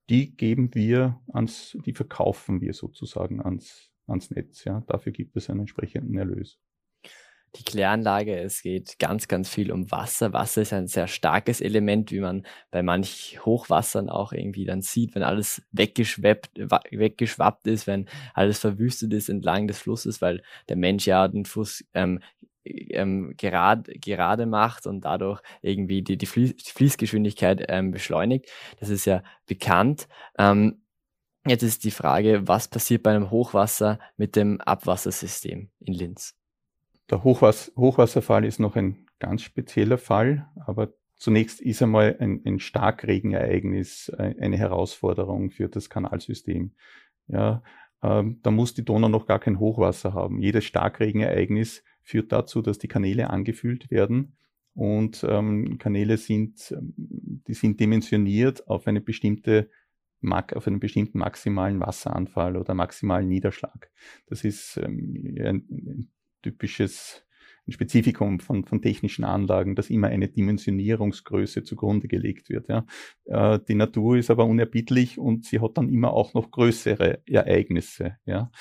die 0.10 0.36
geben 0.36 0.74
wir 0.76 1.22
ans, 1.32 1.78
die 1.86 1.94
verkaufen 1.94 2.60
wir 2.60 2.74
sozusagen 2.74 3.42
ans, 3.42 3.92
ans 4.06 4.32
Netz. 4.32 4.66
Ja. 4.66 4.82
Dafür 4.88 5.14
gibt 5.14 5.38
es 5.38 5.50
einen 5.50 5.62
entsprechenden 5.62 6.18
Erlös 6.18 6.60
die 7.56 7.64
Kläranlage. 7.64 8.38
Es 8.40 8.62
geht 8.62 8.98
ganz, 9.00 9.28
ganz 9.28 9.50
viel 9.50 9.72
um 9.72 9.92
Wasser. 9.92 10.34
Wasser 10.34 10.64
ist 10.64 10.74
ein 10.74 10.88
sehr 10.88 11.08
starkes 11.08 11.62
Element, 11.62 12.12
wie 12.12 12.20
man 12.20 12.46
bei 12.72 12.82
manch 12.84 13.40
Hochwassern 13.46 14.10
auch 14.10 14.34
irgendwie 14.34 14.66
dann 14.66 14.82
sieht, 14.82 15.16
wenn 15.16 15.24
alles 15.24 15.62
weggeschwappt, 15.72 16.52
weggeschwappt 16.92 17.68
ist, 17.68 17.88
wenn 17.88 18.08
alles 18.34 18.60
verwüstet 18.60 19.14
ist 19.14 19.30
entlang 19.30 19.68
des 19.68 19.80
Flusses, 19.80 20.22
weil 20.22 20.42
der 20.70 20.78
Mensch 20.78 21.06
ja 21.06 21.28
den 21.28 21.46
Fluss 21.46 21.84
ähm, 21.94 22.20
ähm, 22.66 23.34
gerade, 23.38 23.94
gerade 24.00 24.46
macht 24.46 24.88
und 24.88 25.02
dadurch 25.02 25.42
irgendwie 25.62 26.02
die, 26.02 26.18
die 26.18 26.26
Fließgeschwindigkeit 26.26 27.66
ähm, 27.68 27.92
beschleunigt. 27.92 28.50
Das 28.80 28.90
ist 28.90 29.06
ja 29.06 29.24
bekannt. 29.46 30.08
Ähm, 30.38 30.82
jetzt 31.46 31.64
ist 31.64 31.84
die 31.84 31.92
Frage, 31.92 32.48
was 32.48 32.68
passiert 32.68 33.04
bei 33.04 33.12
einem 33.12 33.32
Hochwasser 33.32 34.00
mit 34.18 34.36
dem 34.36 34.62
Abwassersystem 34.62 35.70
in 35.80 35.94
Linz? 35.94 36.36
Der 37.10 37.24
Hochwass 37.24 37.72
Hochwasserfall 37.76 38.46
ist 38.46 38.60
noch 38.60 38.76
ein 38.76 39.08
ganz 39.20 39.42
spezieller 39.42 39.98
Fall, 39.98 40.48
aber 40.66 40.94
zunächst 41.16 41.62
ist 41.62 41.82
einmal 41.82 42.18
ein, 42.20 42.42
ein 42.46 42.60
Starkregenereignis 42.60 44.10
äh, 44.10 44.36
eine 44.40 44.58
Herausforderung 44.58 45.50
für 45.50 45.70
das 45.70 45.90
Kanalsystem. 45.90 46.74
Ja, 47.28 47.64
ähm, 48.02 48.40
da 48.44 48.52
muss 48.52 48.74
die 48.74 48.86
Donau 48.86 49.10
noch 49.10 49.26
gar 49.26 49.40
kein 49.40 49.60
Hochwasser 49.60 50.14
haben. 50.14 50.40
Jedes 50.40 50.66
Starkregenereignis 50.66 51.84
führt 52.02 52.32
dazu, 52.32 52.62
dass 52.62 52.80
die 52.80 52.90
Kanäle 52.90 53.30
angefüllt 53.30 53.90
werden 53.92 54.36
und 54.74 55.26
ähm, 55.28 55.78
Kanäle 55.78 56.18
sind, 56.18 56.72
ähm, 56.72 56.94
die 57.48 57.54
sind 57.54 57.80
dimensioniert 57.80 58.68
auf 58.68 58.88
eine 58.88 59.02
bestimmte 59.02 59.70
auf 60.26 60.68
einen 60.68 60.80
bestimmten 60.80 61.18
maximalen 61.18 61.82
Wasseranfall 61.82 62.56
oder 62.56 62.74
maximalen 62.74 63.28
Niederschlag. 63.28 63.92
Das 64.28 64.46
ist 64.46 64.78
ähm, 64.78 65.36
ein, 65.38 66.14
typisches 66.44 67.24
ein 67.68 67.72
Spezifikum 67.72 68.40
von, 68.40 68.66
von 68.66 68.82
technischen 68.82 69.24
Anlagen, 69.24 69.76
dass 69.76 69.90
immer 69.90 70.08
eine 70.08 70.28
Dimensionierungsgröße 70.28 71.64
zugrunde 71.64 72.08
gelegt 72.08 72.50
wird. 72.50 72.68
Ja. 72.68 72.86
Äh, 73.26 73.60
die 73.68 73.76
Natur 73.76 74.18
ist 74.18 74.30
aber 74.30 74.46
unerbittlich 74.46 75.18
und 75.18 75.46
sie 75.46 75.62
hat 75.62 75.78
dann 75.78 75.90
immer 75.90 76.12
auch 76.12 76.34
noch 76.34 76.52
größere 76.52 77.22
Ereignisse. 77.26 78.18
Ja. 78.26 78.52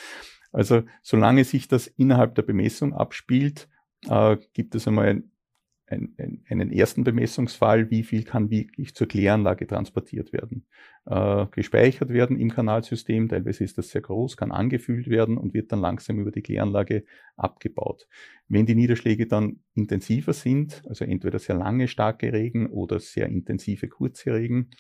Also 0.53 0.83
solange 1.03 1.45
sich 1.45 1.67
das 1.67 1.87
innerhalb 1.89 2.35
der 2.35 2.43
Bemessung 2.43 2.95
abspielt, 2.95 3.69
äh, 4.09 4.37
gibt 4.53 4.75
es 4.75 4.87
einmal 4.87 5.25
ein, 5.93 6.15
ein, 6.19 6.43
einen 6.49 6.73
ersten 6.73 7.05
Bemessungsfall, 7.05 7.91
wie 7.91 8.03
viel 8.03 8.25
kann 8.25 8.51
wirklich 8.51 8.95
zur 8.95 9.07
Kläranlage 9.07 9.67
transportiert 9.67 10.33
werden. 10.33 10.67
Äh, 11.05 11.47
gespeichert 11.51 12.09
werden 12.09 12.39
im 12.39 12.51
Kanalsystem, 12.51 13.29
teilweise 13.29 13.65
ist 13.65 13.79
das 13.79 13.91
sehr 13.91 14.01
groß, 14.01 14.37
kann 14.37 14.53
angefüllt 14.53 15.09
werden 15.09 15.37
und 15.37 15.55
wird 15.55 15.73
dann 15.73 15.81
langsam 15.81 16.19
über 16.19 16.31
die 16.31 16.43
Kläranlage 16.43 17.05
abgebaut. 17.37 18.09
Wenn 18.49 18.67
die 18.67 18.75
Niederschläge 18.75 19.27
dann 19.27 19.61
intensiver 19.75 20.33
sind, 20.33 20.83
also 20.89 21.05
entweder 21.05 21.39
sehr 21.39 21.57
lange 21.57 21.89
starke 21.89 22.33
Regen 22.33 22.67
oder 22.67 22.99
sehr 22.99 23.27
intensive 23.29 23.89
kurze 23.89 24.35
Regen, 24.35 24.71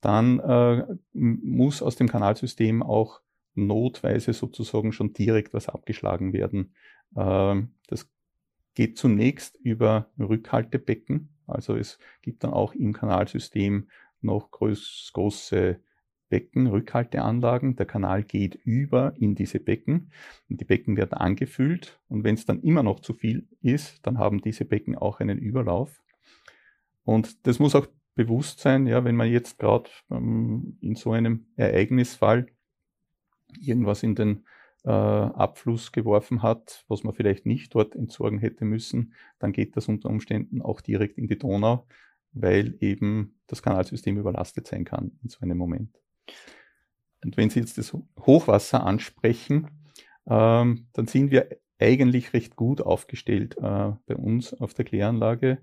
dann 0.00 0.40
äh, 0.40 0.84
muss 1.12 1.82
aus 1.82 1.96
dem 1.96 2.08
Kanalsystem 2.08 2.82
auch 2.82 3.20
notweise 3.54 4.32
sozusagen 4.32 4.92
schon 4.92 5.12
direkt 5.12 5.52
was 5.52 5.68
abgeschlagen 5.68 6.32
werden. 6.32 6.74
Äh, 7.16 7.62
das 7.86 8.08
geht 8.74 8.98
zunächst 8.98 9.56
über 9.56 10.10
Rückhaltebecken. 10.18 11.30
Also 11.46 11.76
es 11.76 11.98
gibt 12.22 12.44
dann 12.44 12.52
auch 12.52 12.74
im 12.74 12.92
Kanalsystem 12.92 13.88
noch 14.20 14.50
groß, 14.50 15.10
große 15.12 15.80
Becken, 16.28 16.68
Rückhalteanlagen. 16.68 17.76
Der 17.76 17.86
Kanal 17.86 18.22
geht 18.22 18.54
über 18.54 19.14
in 19.16 19.34
diese 19.34 19.58
Becken 19.58 20.12
und 20.48 20.60
die 20.60 20.64
Becken 20.64 20.96
werden 20.96 21.14
angefüllt. 21.14 22.00
Und 22.08 22.24
wenn 22.24 22.36
es 22.36 22.46
dann 22.46 22.62
immer 22.62 22.82
noch 22.82 23.00
zu 23.00 23.12
viel 23.12 23.48
ist, 23.60 24.06
dann 24.06 24.18
haben 24.18 24.40
diese 24.40 24.64
Becken 24.64 24.96
auch 24.96 25.20
einen 25.20 25.38
Überlauf. 25.38 26.02
Und 27.04 27.46
das 27.46 27.58
muss 27.58 27.74
auch 27.74 27.88
bewusst 28.14 28.60
sein, 28.60 28.86
ja, 28.86 29.04
wenn 29.04 29.16
man 29.16 29.30
jetzt 29.30 29.58
gerade 29.58 29.90
ähm, 30.10 30.78
in 30.80 30.94
so 30.94 31.12
einem 31.12 31.46
Ereignisfall 31.56 32.46
irgendwas 33.60 34.02
in 34.02 34.14
den 34.14 34.44
äh, 34.84 34.90
Abfluss 34.90 35.92
geworfen 35.92 36.42
hat, 36.42 36.84
was 36.88 37.04
man 37.04 37.14
vielleicht 37.14 37.46
nicht 37.46 37.74
dort 37.74 37.94
entsorgen 37.94 38.38
hätte 38.38 38.64
müssen, 38.64 39.14
dann 39.38 39.52
geht 39.52 39.76
das 39.76 39.88
unter 39.88 40.08
Umständen 40.08 40.62
auch 40.62 40.80
direkt 40.80 41.18
in 41.18 41.28
die 41.28 41.38
Donau, 41.38 41.86
weil 42.32 42.76
eben 42.80 43.40
das 43.46 43.62
Kanalsystem 43.62 44.16
überlastet 44.18 44.66
sein 44.66 44.84
kann 44.84 45.12
in 45.22 45.28
so 45.28 45.40
einem 45.40 45.58
Moment. 45.58 46.00
Und 47.24 47.36
wenn 47.36 47.50
Sie 47.50 47.60
jetzt 47.60 47.76
das 47.76 47.96
Hochwasser 48.18 48.84
ansprechen, 48.84 49.68
ähm, 50.26 50.86
dann 50.92 51.06
sind 51.06 51.30
wir 51.30 51.48
eigentlich 51.78 52.32
recht 52.32 52.56
gut 52.56 52.80
aufgestellt 52.80 53.56
äh, 53.58 53.92
bei 54.06 54.16
uns 54.16 54.54
auf 54.54 54.74
der 54.74 54.84
Kläranlage, 54.84 55.58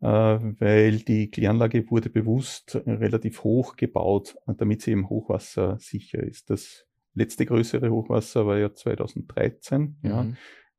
äh, 0.00 0.06
weil 0.06 0.98
die 0.98 1.30
Kläranlage 1.30 1.90
wurde 1.90 2.10
bewusst 2.10 2.76
relativ 2.86 3.44
hoch 3.44 3.76
gebaut, 3.76 4.36
damit 4.46 4.82
sie 4.82 4.92
eben 4.92 5.08
hochwassersicher 5.08 6.22
ist. 6.22 6.50
Das 6.50 6.86
letzte 7.16 7.46
größere 7.46 7.90
Hochwasser 7.90 8.46
war 8.46 8.58
ja 8.58 8.72
2013. 8.72 9.98
Mhm. 10.02 10.08
Ja. 10.08 10.26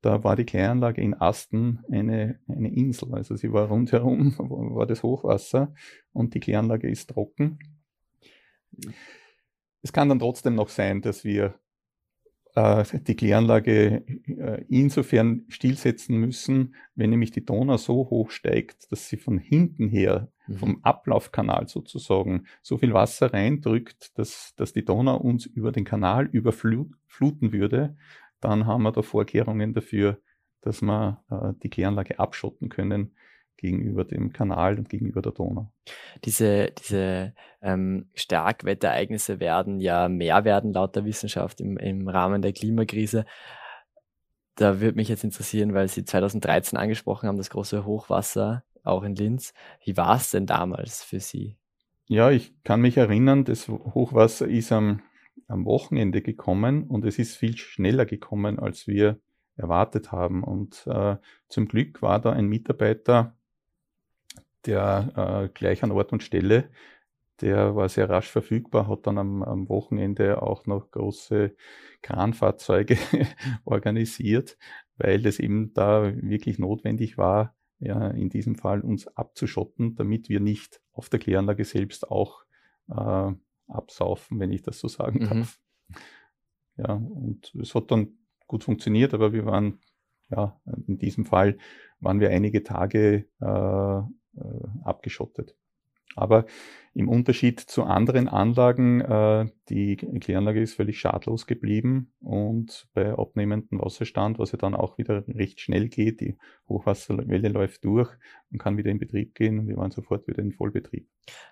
Da 0.00 0.22
war 0.22 0.36
die 0.36 0.44
Kläranlage 0.44 1.02
in 1.02 1.14
Asten 1.14 1.80
eine, 1.90 2.38
eine 2.48 2.72
Insel. 2.72 3.14
Also 3.14 3.34
sie 3.36 3.52
war 3.52 3.68
rundherum, 3.68 4.34
war 4.38 4.86
das 4.86 5.02
Hochwasser 5.02 5.74
und 6.12 6.34
die 6.34 6.40
Kläranlage 6.40 6.88
ist 6.88 7.10
trocken. 7.10 7.58
Es 9.82 9.92
kann 9.92 10.08
dann 10.08 10.20
trotzdem 10.20 10.54
noch 10.54 10.68
sein, 10.68 11.02
dass 11.02 11.24
wir 11.24 11.58
äh, 12.54 12.84
die 13.00 13.16
Kläranlage 13.16 14.04
äh, 14.26 14.64
insofern 14.68 15.44
stillsetzen 15.48 16.16
müssen, 16.16 16.76
wenn 16.94 17.10
nämlich 17.10 17.32
die 17.32 17.44
Donau 17.44 17.76
so 17.76 18.08
hoch 18.10 18.30
steigt, 18.30 18.90
dass 18.92 19.08
sie 19.08 19.16
von 19.16 19.38
hinten 19.38 19.88
her. 19.88 20.30
Vom 20.56 20.80
Ablaufkanal 20.82 21.68
sozusagen, 21.68 22.46
so 22.62 22.78
viel 22.78 22.94
Wasser 22.94 23.32
reindrückt, 23.32 24.18
dass, 24.18 24.54
dass 24.56 24.72
die 24.72 24.84
Donau 24.84 25.16
uns 25.16 25.46
über 25.46 25.72
den 25.72 25.84
Kanal 25.84 26.26
überfluten 26.26 27.52
würde, 27.52 27.96
dann 28.40 28.66
haben 28.66 28.82
wir 28.82 28.92
da 28.92 29.02
Vorkehrungen 29.02 29.74
dafür, 29.74 30.18
dass 30.60 30.82
wir 30.82 31.22
äh, 31.30 31.52
die 31.62 31.70
Kläranlage 31.70 32.18
abschotten 32.18 32.68
können 32.68 33.14
gegenüber 33.56 34.04
dem 34.04 34.32
Kanal 34.32 34.78
und 34.78 34.88
gegenüber 34.88 35.20
der 35.20 35.32
Donau. 35.32 35.72
Diese, 36.24 36.70
diese 36.70 37.34
ähm, 37.60 38.08
Starkwetterereignisse 38.14 39.40
werden 39.40 39.80
ja 39.80 40.08
mehr 40.08 40.44
werden 40.44 40.72
laut 40.72 40.94
der 40.96 41.04
Wissenschaft 41.04 41.60
im, 41.60 41.76
im 41.76 42.08
Rahmen 42.08 42.40
der 42.40 42.52
Klimakrise. 42.52 43.26
Da 44.54 44.80
würde 44.80 44.96
mich 44.96 45.08
jetzt 45.08 45.24
interessieren, 45.24 45.74
weil 45.74 45.88
Sie 45.88 46.04
2013 46.04 46.78
angesprochen 46.78 47.28
haben, 47.28 47.36
das 47.36 47.50
große 47.50 47.84
Hochwasser 47.84 48.64
auch 48.88 49.02
in 49.02 49.14
Linz. 49.14 49.52
Wie 49.84 49.96
war 49.96 50.16
es 50.16 50.30
denn 50.30 50.46
damals 50.46 51.02
für 51.02 51.20
Sie? 51.20 51.56
Ja, 52.06 52.30
ich 52.30 52.54
kann 52.64 52.80
mich 52.80 52.96
erinnern, 52.96 53.44
das 53.44 53.68
Hochwasser 53.68 54.48
ist 54.48 54.72
am, 54.72 55.02
am 55.46 55.64
Wochenende 55.66 56.22
gekommen 56.22 56.84
und 56.84 57.04
es 57.04 57.18
ist 57.18 57.36
viel 57.36 57.56
schneller 57.56 58.06
gekommen, 58.06 58.58
als 58.58 58.86
wir 58.86 59.20
erwartet 59.56 60.12
haben. 60.12 60.42
Und 60.42 60.86
äh, 60.86 61.16
zum 61.48 61.68
Glück 61.68 62.00
war 62.00 62.20
da 62.20 62.32
ein 62.32 62.46
Mitarbeiter 62.46 63.34
der 64.66 65.48
äh, 65.48 65.48
gleich 65.52 65.82
an 65.82 65.90
Ort 65.90 66.12
und 66.12 66.22
Stelle. 66.22 66.70
Der 67.40 67.76
war 67.76 67.88
sehr 67.88 68.10
rasch 68.10 68.28
verfügbar, 68.28 68.88
hat 68.88 69.06
dann 69.06 69.18
am, 69.18 69.42
am 69.42 69.68
Wochenende 69.68 70.42
auch 70.42 70.66
noch 70.66 70.90
große 70.90 71.54
Kranfahrzeuge 72.02 72.98
organisiert, 73.64 74.58
weil 74.96 75.24
es 75.26 75.38
eben 75.38 75.72
da 75.74 76.12
wirklich 76.16 76.58
notwendig 76.58 77.16
war, 77.16 77.54
ja, 77.80 78.08
in 78.08 78.28
diesem 78.28 78.56
Fall 78.56 78.80
uns 78.80 79.06
abzuschotten, 79.08 79.94
damit 79.94 80.28
wir 80.28 80.40
nicht 80.40 80.80
auf 80.92 81.08
der 81.08 81.20
Kläranlage 81.20 81.64
selbst 81.64 82.10
auch 82.10 82.44
äh, 82.88 83.32
absaufen, 83.68 84.40
wenn 84.40 84.52
ich 84.52 84.62
das 84.62 84.80
so 84.80 84.88
sagen 84.88 85.20
mhm. 85.20 85.28
darf. 85.28 85.60
Ja, 86.76 86.92
und 86.94 87.54
es 87.54 87.74
hat 87.74 87.90
dann 87.90 88.18
gut 88.46 88.64
funktioniert, 88.64 89.14
aber 89.14 89.32
wir 89.32 89.44
waren, 89.46 89.80
ja, 90.30 90.60
in 90.86 90.98
diesem 90.98 91.24
Fall 91.24 91.58
waren 92.00 92.20
wir 92.20 92.30
einige 92.30 92.62
Tage 92.62 93.26
äh, 93.40 93.98
äh, 94.40 94.68
abgeschottet. 94.84 95.56
Aber 96.16 96.46
im 96.94 97.08
Unterschied 97.08 97.60
zu 97.60 97.84
anderen 97.84 98.28
Anlagen, 98.28 99.00
äh, 99.00 99.46
die 99.68 99.96
Kläranlage 99.96 100.60
ist 100.60 100.74
völlig 100.74 100.98
schadlos 100.98 101.46
geblieben 101.46 102.12
und 102.20 102.88
bei 102.92 103.16
abnehmendem 103.16 103.80
Wasserstand, 103.80 104.40
was 104.40 104.50
ja 104.50 104.58
dann 104.58 104.74
auch 104.74 104.98
wieder 104.98 105.22
recht 105.28 105.60
schnell 105.60 105.88
geht, 105.88 106.20
die 106.20 106.36
Hochwasserwelle 106.68 107.50
läuft 107.50 107.84
durch 107.84 108.10
und 108.50 108.58
kann 108.58 108.76
wieder 108.76 108.90
in 108.90 108.98
Betrieb 108.98 109.36
gehen 109.36 109.60
und 109.60 109.68
wir 109.68 109.76
waren 109.76 109.92
sofort 109.92 110.26
wieder 110.26 110.40
in 110.40 110.50
Vollbetrieb. 110.52 111.06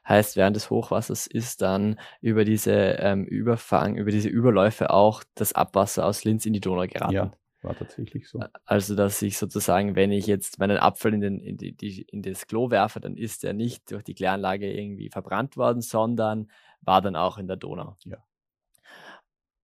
Heißt, 0.08 0.36
während 0.36 0.56
des 0.56 0.68
Hochwassers 0.70 1.28
ist 1.28 1.62
dann 1.62 2.00
über 2.20 2.44
diese 2.44 2.96
ähm, 2.98 3.24
Überfang, 3.24 3.94
über 3.96 4.10
diese 4.10 4.28
Überläufe 4.28 4.90
auch 4.90 5.22
das 5.36 5.52
Abwasser 5.52 6.06
aus 6.06 6.24
Linz 6.24 6.44
in 6.46 6.54
die 6.54 6.60
Donau 6.60 6.88
geraten? 6.88 7.12
Ja, 7.12 7.32
war 7.66 7.76
tatsächlich 7.76 8.28
so. 8.28 8.40
Also, 8.64 8.94
dass 8.94 9.20
ich 9.22 9.36
sozusagen, 9.36 9.94
wenn 9.94 10.12
ich 10.12 10.26
jetzt 10.26 10.58
meinen 10.58 10.78
Apfel 10.78 11.14
in, 11.14 11.20
den, 11.20 11.40
in, 11.40 11.56
die, 11.56 12.02
in 12.02 12.22
das 12.22 12.46
Klo 12.46 12.70
werfe, 12.70 13.00
dann 13.00 13.16
ist 13.16 13.44
er 13.44 13.52
nicht 13.52 13.90
durch 13.90 14.02
die 14.02 14.14
Kläranlage 14.14 14.72
irgendwie 14.72 15.10
verbrannt 15.10 15.56
worden, 15.56 15.82
sondern 15.82 16.50
war 16.80 17.02
dann 17.02 17.16
auch 17.16 17.38
in 17.38 17.46
der 17.46 17.56
Donau. 17.56 17.96
Ja. 18.04 18.18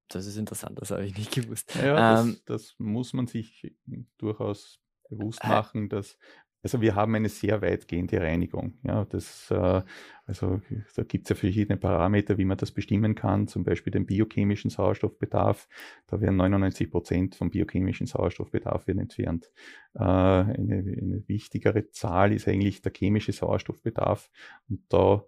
Das 0.09 0.27
ist 0.27 0.37
interessant, 0.37 0.79
das 0.81 0.91
habe 0.91 1.07
ich 1.07 1.17
nicht 1.17 1.31
gewusst. 1.35 1.75
Ja, 1.75 2.21
ähm, 2.21 2.39
das, 2.45 2.45
das, 2.45 2.75
muss 2.79 3.13
man 3.13 3.27
sich 3.27 3.73
durchaus 4.19 4.81
bewusst 5.09 5.43
machen, 5.45 5.89
dass 5.89 6.19
also 6.63 6.81
wir 6.81 6.95
haben 6.95 7.15
eine 7.15 7.29
sehr 7.29 7.61
weitgehende 7.61 8.21
Reinigung. 8.21 8.75
Ja, 8.85 9.05
das, 9.05 9.51
äh, 9.51 9.83
also 10.27 10.61
da 10.95 11.03
gibt 11.03 11.27
es 11.27 11.31
ja 11.31 11.37
verschiedene 11.37 11.77
Parameter, 11.77 12.39
wie 12.39 12.45
man 12.45 12.57
das 12.57 12.71
bestimmen 12.71 13.17
kann, 13.17 13.49
zum 13.49 13.65
Beispiel 13.65 13.91
den 13.91 14.07
biochemischen 14.07 14.71
Sauerstoffbedarf. 14.71 15.69
Da 16.07 16.21
werden 16.21 16.37
99 16.37 16.91
Prozent 16.91 17.35
vom 17.35 17.51
biochemischen 17.51 18.07
Sauerstoffbedarf 18.07 18.87
entfernt. 18.87 19.51
Äh, 19.95 20.03
eine, 20.03 20.55
eine 20.57 21.25
wichtigere 21.27 21.91
Zahl 21.91 22.33
ist 22.33 22.47
eigentlich 22.47 22.81
der 22.81 22.93
chemische 22.97 23.33
Sauerstoffbedarf. 23.33 24.31
Und 24.69 24.85
da 24.89 25.25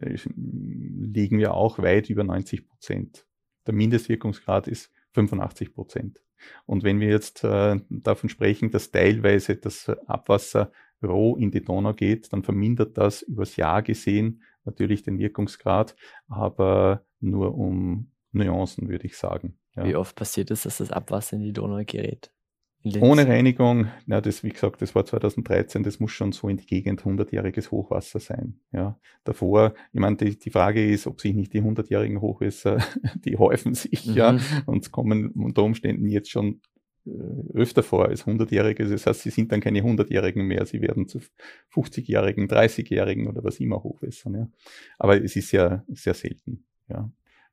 äh, 0.00 0.16
liegen 0.36 1.38
wir 1.38 1.52
auch 1.52 1.78
weit 1.78 2.08
über 2.08 2.24
90 2.24 2.66
Prozent. 2.66 3.26
Der 3.66 3.74
Mindestwirkungsgrad 3.74 4.68
ist 4.68 4.90
85 5.18 5.74
Prozent. 5.74 6.22
Und 6.66 6.84
wenn 6.84 7.00
wir 7.00 7.08
jetzt 7.08 7.42
äh, 7.44 7.80
davon 7.88 8.28
sprechen, 8.28 8.70
dass 8.70 8.90
teilweise 8.90 9.56
das 9.56 9.88
Abwasser 10.06 10.70
roh 11.02 11.36
in 11.36 11.50
die 11.50 11.64
Donau 11.64 11.92
geht, 11.92 12.32
dann 12.32 12.42
vermindert 12.42 12.96
das 12.96 13.22
übers 13.22 13.56
Jahr 13.56 13.82
gesehen 13.82 14.42
natürlich 14.64 15.02
den 15.02 15.18
Wirkungsgrad, 15.18 15.96
aber 16.28 17.04
nur 17.20 17.54
um 17.56 18.12
Nuancen, 18.32 18.88
würde 18.88 19.06
ich 19.06 19.16
sagen. 19.16 19.58
Ja. 19.74 19.84
Wie 19.84 19.96
oft 19.96 20.14
passiert 20.14 20.50
es, 20.50 20.62
dass 20.62 20.78
das 20.78 20.92
Abwasser 20.92 21.36
in 21.36 21.42
die 21.42 21.52
Donau 21.52 21.82
gerät? 21.84 22.30
Ohne 23.00 23.26
Reinigung, 23.26 23.88
ja, 24.06 24.20
das, 24.20 24.42
wie 24.42 24.50
gesagt, 24.50 24.82
das 24.82 24.94
war 24.94 25.04
2013, 25.04 25.82
das 25.82 26.00
muss 26.00 26.12
schon 26.12 26.32
so 26.32 26.48
in 26.48 26.56
die 26.56 26.66
Gegend 26.66 27.02
100-jähriges 27.02 27.70
Hochwasser 27.70 28.20
sein. 28.20 28.60
Ja. 28.72 28.98
Davor, 29.24 29.74
ich 29.92 30.00
meine, 30.00 30.16
die, 30.16 30.38
die 30.38 30.50
Frage 30.50 30.84
ist, 30.88 31.06
ob 31.06 31.20
sich 31.20 31.34
nicht 31.34 31.52
die 31.52 31.62
100-jährigen 31.62 32.20
Hochwässer, 32.20 32.78
die 33.24 33.36
häufen 33.36 33.74
sich, 33.74 34.06
mhm. 34.06 34.14
ja, 34.14 34.38
und 34.66 34.90
kommen 34.92 35.28
unter 35.32 35.62
Umständen 35.62 36.08
jetzt 36.08 36.30
schon 36.30 36.60
äh, 37.06 37.10
öfter 37.54 37.82
vor 37.82 38.06
als 38.06 38.26
100-jährige. 38.26 38.88
Das 38.88 39.06
heißt, 39.06 39.22
sie 39.22 39.30
sind 39.30 39.52
dann 39.52 39.60
keine 39.60 39.80
100-jährigen 39.80 40.46
mehr, 40.46 40.66
sie 40.66 40.80
werden 40.80 41.08
zu 41.08 41.20
50-jährigen, 41.72 42.48
30-jährigen 42.48 43.26
oder 43.26 43.44
was 43.44 43.60
immer 43.60 43.82
Hochwässern. 43.82 44.34
Ja. 44.34 44.48
Aber 44.98 45.22
es 45.22 45.36
ist 45.36 45.52
ja 45.52 45.84
sehr 45.88 46.14
selten. 46.14 46.64
Ja. 46.88 47.10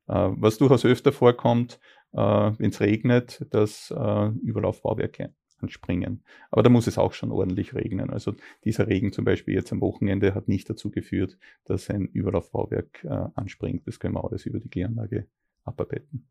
Äh, 0.08 0.30
was 0.36 0.58
durchaus 0.58 0.84
öfter 0.84 1.12
vorkommt, 1.12 1.80
wenn 2.16 2.70
es 2.70 2.80
regnet, 2.80 3.46
dass 3.50 3.90
äh, 3.90 4.28
Überlaufbauwerke 4.42 5.34
anspringen. 5.58 6.22
Aber 6.50 6.62
da 6.62 6.70
muss 6.70 6.86
es 6.86 6.98
auch 6.98 7.12
schon 7.12 7.32
ordentlich 7.32 7.74
regnen. 7.74 8.10
Also 8.10 8.34
dieser 8.64 8.88
Regen 8.88 9.12
zum 9.12 9.24
Beispiel 9.24 9.54
jetzt 9.54 9.72
am 9.72 9.80
Wochenende 9.80 10.34
hat 10.34 10.48
nicht 10.48 10.68
dazu 10.68 10.90
geführt, 10.90 11.38
dass 11.64 11.88
ein 11.90 12.06
Überlaufbauwerk 12.06 13.04
äh, 13.04 13.28
anspringt. 13.34 13.86
Das 13.86 13.98
können 13.98 14.14
wir 14.14 14.24
alles 14.24 14.46
über 14.46 14.60
die 14.60 14.68
Kläranlage 14.68 15.26
abarbeiten. 15.64 16.28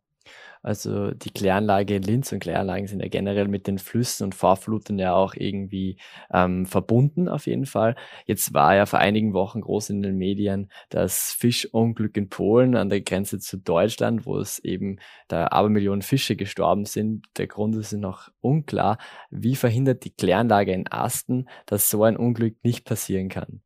Also 0.65 1.11
die 1.11 1.30
Kläranlage 1.30 1.97
in 1.97 2.01
Linz 2.01 2.32
und 2.32 2.39
Kläranlagen 2.39 2.88
sind 2.88 2.99
ja 2.99 3.07
generell 3.07 3.47
mit 3.47 3.67
den 3.67 3.78
Flüssen 3.78 4.23
und 4.23 4.34
Vorfluten 4.34 4.97
ja 4.97 5.13
auch 5.13 5.36
irgendwie 5.36 5.97
ähm, 6.34 6.65
verbunden 6.65 7.30
auf 7.30 7.45
jeden 7.45 7.67
Fall. 7.67 7.95
Jetzt 8.26 8.51
war 8.55 8.76
ja 8.76 8.88
vor 8.88 8.97
einigen 8.97 9.34
Wochen 9.34 9.61
groß 9.61 9.91
in 9.91 10.01
den 10.01 10.17
Medien 10.17 10.71
das 10.89 11.36
Fischunglück 11.38 12.17
in 12.17 12.30
Polen 12.30 12.76
an 12.76 12.89
der 12.89 13.01
Grenze 13.01 13.38
zu 13.38 13.57
Deutschland, 13.57 14.26
wo 14.26 14.39
es 14.39 14.57
eben 14.57 14.97
da 15.28 15.49
Abermillionen 15.49 16.01
Fische 16.01 16.36
gestorben 16.36 16.86
sind. 16.86 17.28
Der 17.38 17.45
Grund 17.45 17.76
ist 17.76 17.93
noch 17.93 18.30
unklar. 18.41 18.97
Wie 19.30 19.55
verhindert 19.55 20.03
die 20.03 20.15
Kläranlage 20.15 20.71
in 20.73 20.88
Asten, 20.91 21.47
dass 21.67 21.91
so 21.91 22.03
ein 22.03 22.17
Unglück 22.17 22.63
nicht 22.63 22.86
passieren 22.86 23.30
kann? 23.30 23.61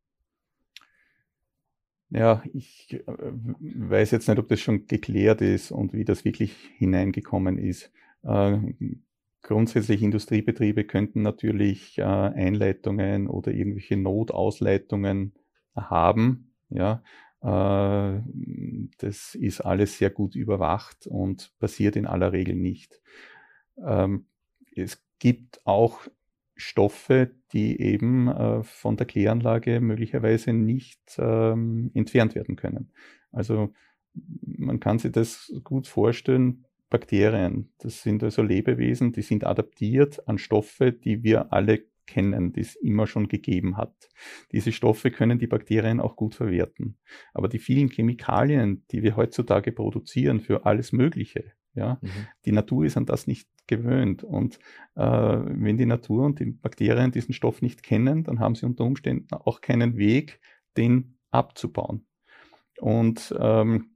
Ja, 2.10 2.42
ich 2.52 2.92
äh, 2.92 3.02
weiß 3.06 4.10
jetzt 4.10 4.28
nicht, 4.28 4.38
ob 4.38 4.48
das 4.48 4.60
schon 4.60 4.86
geklärt 4.86 5.40
ist 5.40 5.70
und 5.70 5.92
wie 5.92 6.04
das 6.04 6.24
wirklich 6.24 6.54
hineingekommen 6.76 7.56
ist. 7.58 7.92
Äh, 8.24 8.58
grundsätzlich 9.42 10.02
Industriebetriebe 10.02 10.84
könnten 10.84 11.22
natürlich 11.22 11.98
äh, 11.98 12.02
Einleitungen 12.02 13.28
oder 13.28 13.52
irgendwelche 13.52 13.96
Notausleitungen 13.96 15.34
haben. 15.76 16.52
Ja, 16.70 17.02
Äh, 17.42 18.20
das 18.98 19.34
ist 19.34 19.60
alles 19.62 19.96
sehr 19.96 20.10
gut 20.10 20.34
überwacht 20.34 21.06
und 21.06 21.52
passiert 21.58 21.96
in 21.96 22.06
aller 22.06 22.32
Regel 22.32 22.54
nicht. 22.54 23.00
Ähm, 23.84 24.26
es 24.76 25.02
gibt 25.18 25.66
auch 25.66 26.00
Stoffe, 26.60 27.30
die 27.52 27.80
eben 27.80 28.28
äh, 28.28 28.62
von 28.62 28.96
der 28.96 29.06
Kläranlage 29.06 29.80
möglicherweise 29.80 30.52
nicht 30.52 31.00
ähm, 31.18 31.90
entfernt 31.94 32.34
werden 32.34 32.56
können. 32.56 32.92
Also 33.32 33.72
man 34.42 34.80
kann 34.80 34.98
sich 34.98 35.12
das 35.12 35.52
gut 35.64 35.86
vorstellen, 35.86 36.64
Bakterien, 36.90 37.72
das 37.78 38.02
sind 38.02 38.22
also 38.22 38.42
Lebewesen, 38.42 39.12
die 39.12 39.22
sind 39.22 39.44
adaptiert 39.44 40.26
an 40.28 40.38
Stoffe, 40.38 40.92
die 40.92 41.22
wir 41.22 41.52
alle 41.52 41.84
kennen, 42.06 42.52
die 42.52 42.60
es 42.60 42.74
immer 42.74 43.06
schon 43.06 43.28
gegeben 43.28 43.76
hat. 43.76 43.94
Diese 44.50 44.72
Stoffe 44.72 45.12
können 45.12 45.38
die 45.38 45.46
Bakterien 45.46 46.00
auch 46.00 46.16
gut 46.16 46.34
verwerten. 46.34 46.98
Aber 47.32 47.48
die 47.48 47.60
vielen 47.60 47.88
Chemikalien, 47.88 48.84
die 48.90 49.04
wir 49.04 49.14
heutzutage 49.16 49.70
produzieren 49.70 50.40
für 50.40 50.66
alles 50.66 50.92
Mögliche, 50.92 51.52
ja, 51.74 51.98
mhm. 52.00 52.26
die 52.44 52.52
Natur 52.52 52.84
ist 52.84 52.96
an 52.96 53.06
das 53.06 53.26
nicht 53.26 53.48
gewöhnt. 53.66 54.24
Und 54.24 54.58
äh, 54.96 55.02
wenn 55.02 55.78
die 55.78 55.86
Natur 55.86 56.24
und 56.24 56.40
die 56.40 56.46
Bakterien 56.46 57.12
diesen 57.12 57.32
Stoff 57.34 57.62
nicht 57.62 57.82
kennen, 57.82 58.24
dann 58.24 58.40
haben 58.40 58.54
sie 58.54 58.66
unter 58.66 58.84
Umständen 58.84 59.32
auch 59.34 59.60
keinen 59.60 59.96
Weg, 59.96 60.40
den 60.76 61.16
abzubauen. 61.30 62.06
Und 62.78 63.34
ähm, 63.38 63.90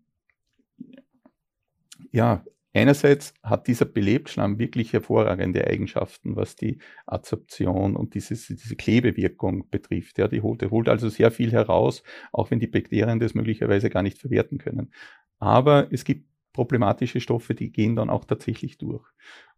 ja, 2.10 2.44
Einerseits 2.76 3.34
hat 3.44 3.68
dieser 3.68 3.84
Belebtschlamm 3.84 4.58
wirklich 4.58 4.92
hervorragende 4.92 5.64
Eigenschaften, 5.64 6.34
was 6.34 6.56
die 6.56 6.78
Adsorption 7.06 7.94
und 7.94 8.14
dieses, 8.14 8.48
diese 8.48 8.74
Klebewirkung 8.74 9.70
betrifft. 9.70 10.18
Ja, 10.18 10.26
die 10.26 10.40
holt, 10.40 10.60
der 10.60 10.72
holt 10.72 10.88
also 10.88 11.08
sehr 11.08 11.30
viel 11.30 11.52
heraus, 11.52 12.02
auch 12.32 12.50
wenn 12.50 12.58
die 12.58 12.66
Bakterien 12.66 13.20
das 13.20 13.34
möglicherweise 13.34 13.90
gar 13.90 14.02
nicht 14.02 14.18
verwerten 14.18 14.58
können. 14.58 14.92
Aber 15.38 15.86
es 15.92 16.02
gibt 16.02 16.26
problematische 16.54 17.20
Stoffe, 17.20 17.54
die 17.54 17.70
gehen 17.70 17.96
dann 17.96 18.08
auch 18.08 18.24
tatsächlich 18.24 18.78
durch. 18.78 19.06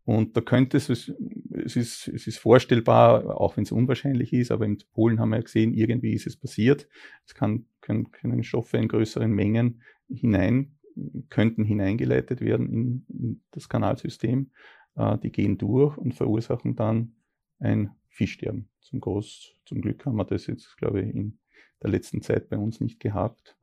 Und 0.04 0.36
da 0.36 0.40
könnte 0.40 0.76
es, 0.76 0.88
es 0.88 1.76
ist, 1.76 2.08
es 2.08 2.26
ist 2.26 2.38
vorstellbar, 2.38 3.40
auch 3.40 3.56
wenn 3.56 3.64
es 3.64 3.72
unwahrscheinlich 3.72 4.32
ist, 4.32 4.50
aber 4.50 4.64
in 4.64 4.78
Polen 4.92 5.20
haben 5.20 5.30
wir 5.30 5.42
gesehen, 5.42 5.74
irgendwie 5.74 6.12
ist 6.12 6.26
es 6.26 6.36
passiert. 6.36 6.88
Es 7.24 7.34
kann, 7.34 7.66
können, 7.80 8.10
können 8.10 8.42
Stoffe 8.42 8.76
in 8.78 8.88
größeren 8.88 9.30
Mengen 9.30 9.82
hinein 10.08 10.76
könnten 11.28 11.64
hineingeleitet 11.64 12.40
werden 12.40 12.68
in, 12.68 13.06
in 13.08 13.42
das 13.50 13.68
Kanalsystem. 13.68 14.50
Äh, 14.96 15.18
die 15.18 15.30
gehen 15.30 15.58
durch 15.58 15.96
und 15.96 16.14
verursachen 16.14 16.74
dann 16.76 17.14
ein 17.58 17.90
Fischsterben. 18.08 18.68
Zum, 18.80 19.00
Groß, 19.00 19.54
zum 19.64 19.80
Glück 19.80 20.06
haben 20.06 20.16
wir 20.16 20.24
das 20.24 20.46
jetzt, 20.46 20.76
glaube 20.76 21.02
ich, 21.02 21.14
in 21.14 21.38
der 21.82 21.90
letzten 21.90 22.22
Zeit 22.22 22.48
bei 22.48 22.56
uns 22.56 22.80
nicht 22.80 23.00
gehabt. 23.00 23.56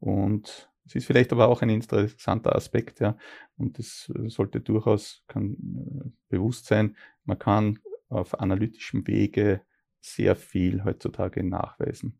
Und 0.00 0.70
es 0.88 0.94
ist 0.94 1.04
vielleicht 1.06 1.32
aber 1.32 1.48
auch 1.48 1.62
ein 1.62 1.68
interessanter 1.68 2.56
Aspekt, 2.56 3.00
ja. 3.00 3.16
Und 3.56 3.78
das 3.78 4.10
sollte 4.26 4.60
durchaus 4.60 5.22
kann, 5.28 5.52
äh, 5.54 6.10
bewusst 6.28 6.66
sein. 6.66 6.96
Man 7.24 7.38
kann 7.38 7.78
auf 8.08 8.40
analytischem 8.40 9.06
Wege 9.06 9.60
sehr 10.00 10.34
viel 10.34 10.84
heutzutage 10.84 11.44
nachweisen, 11.44 12.18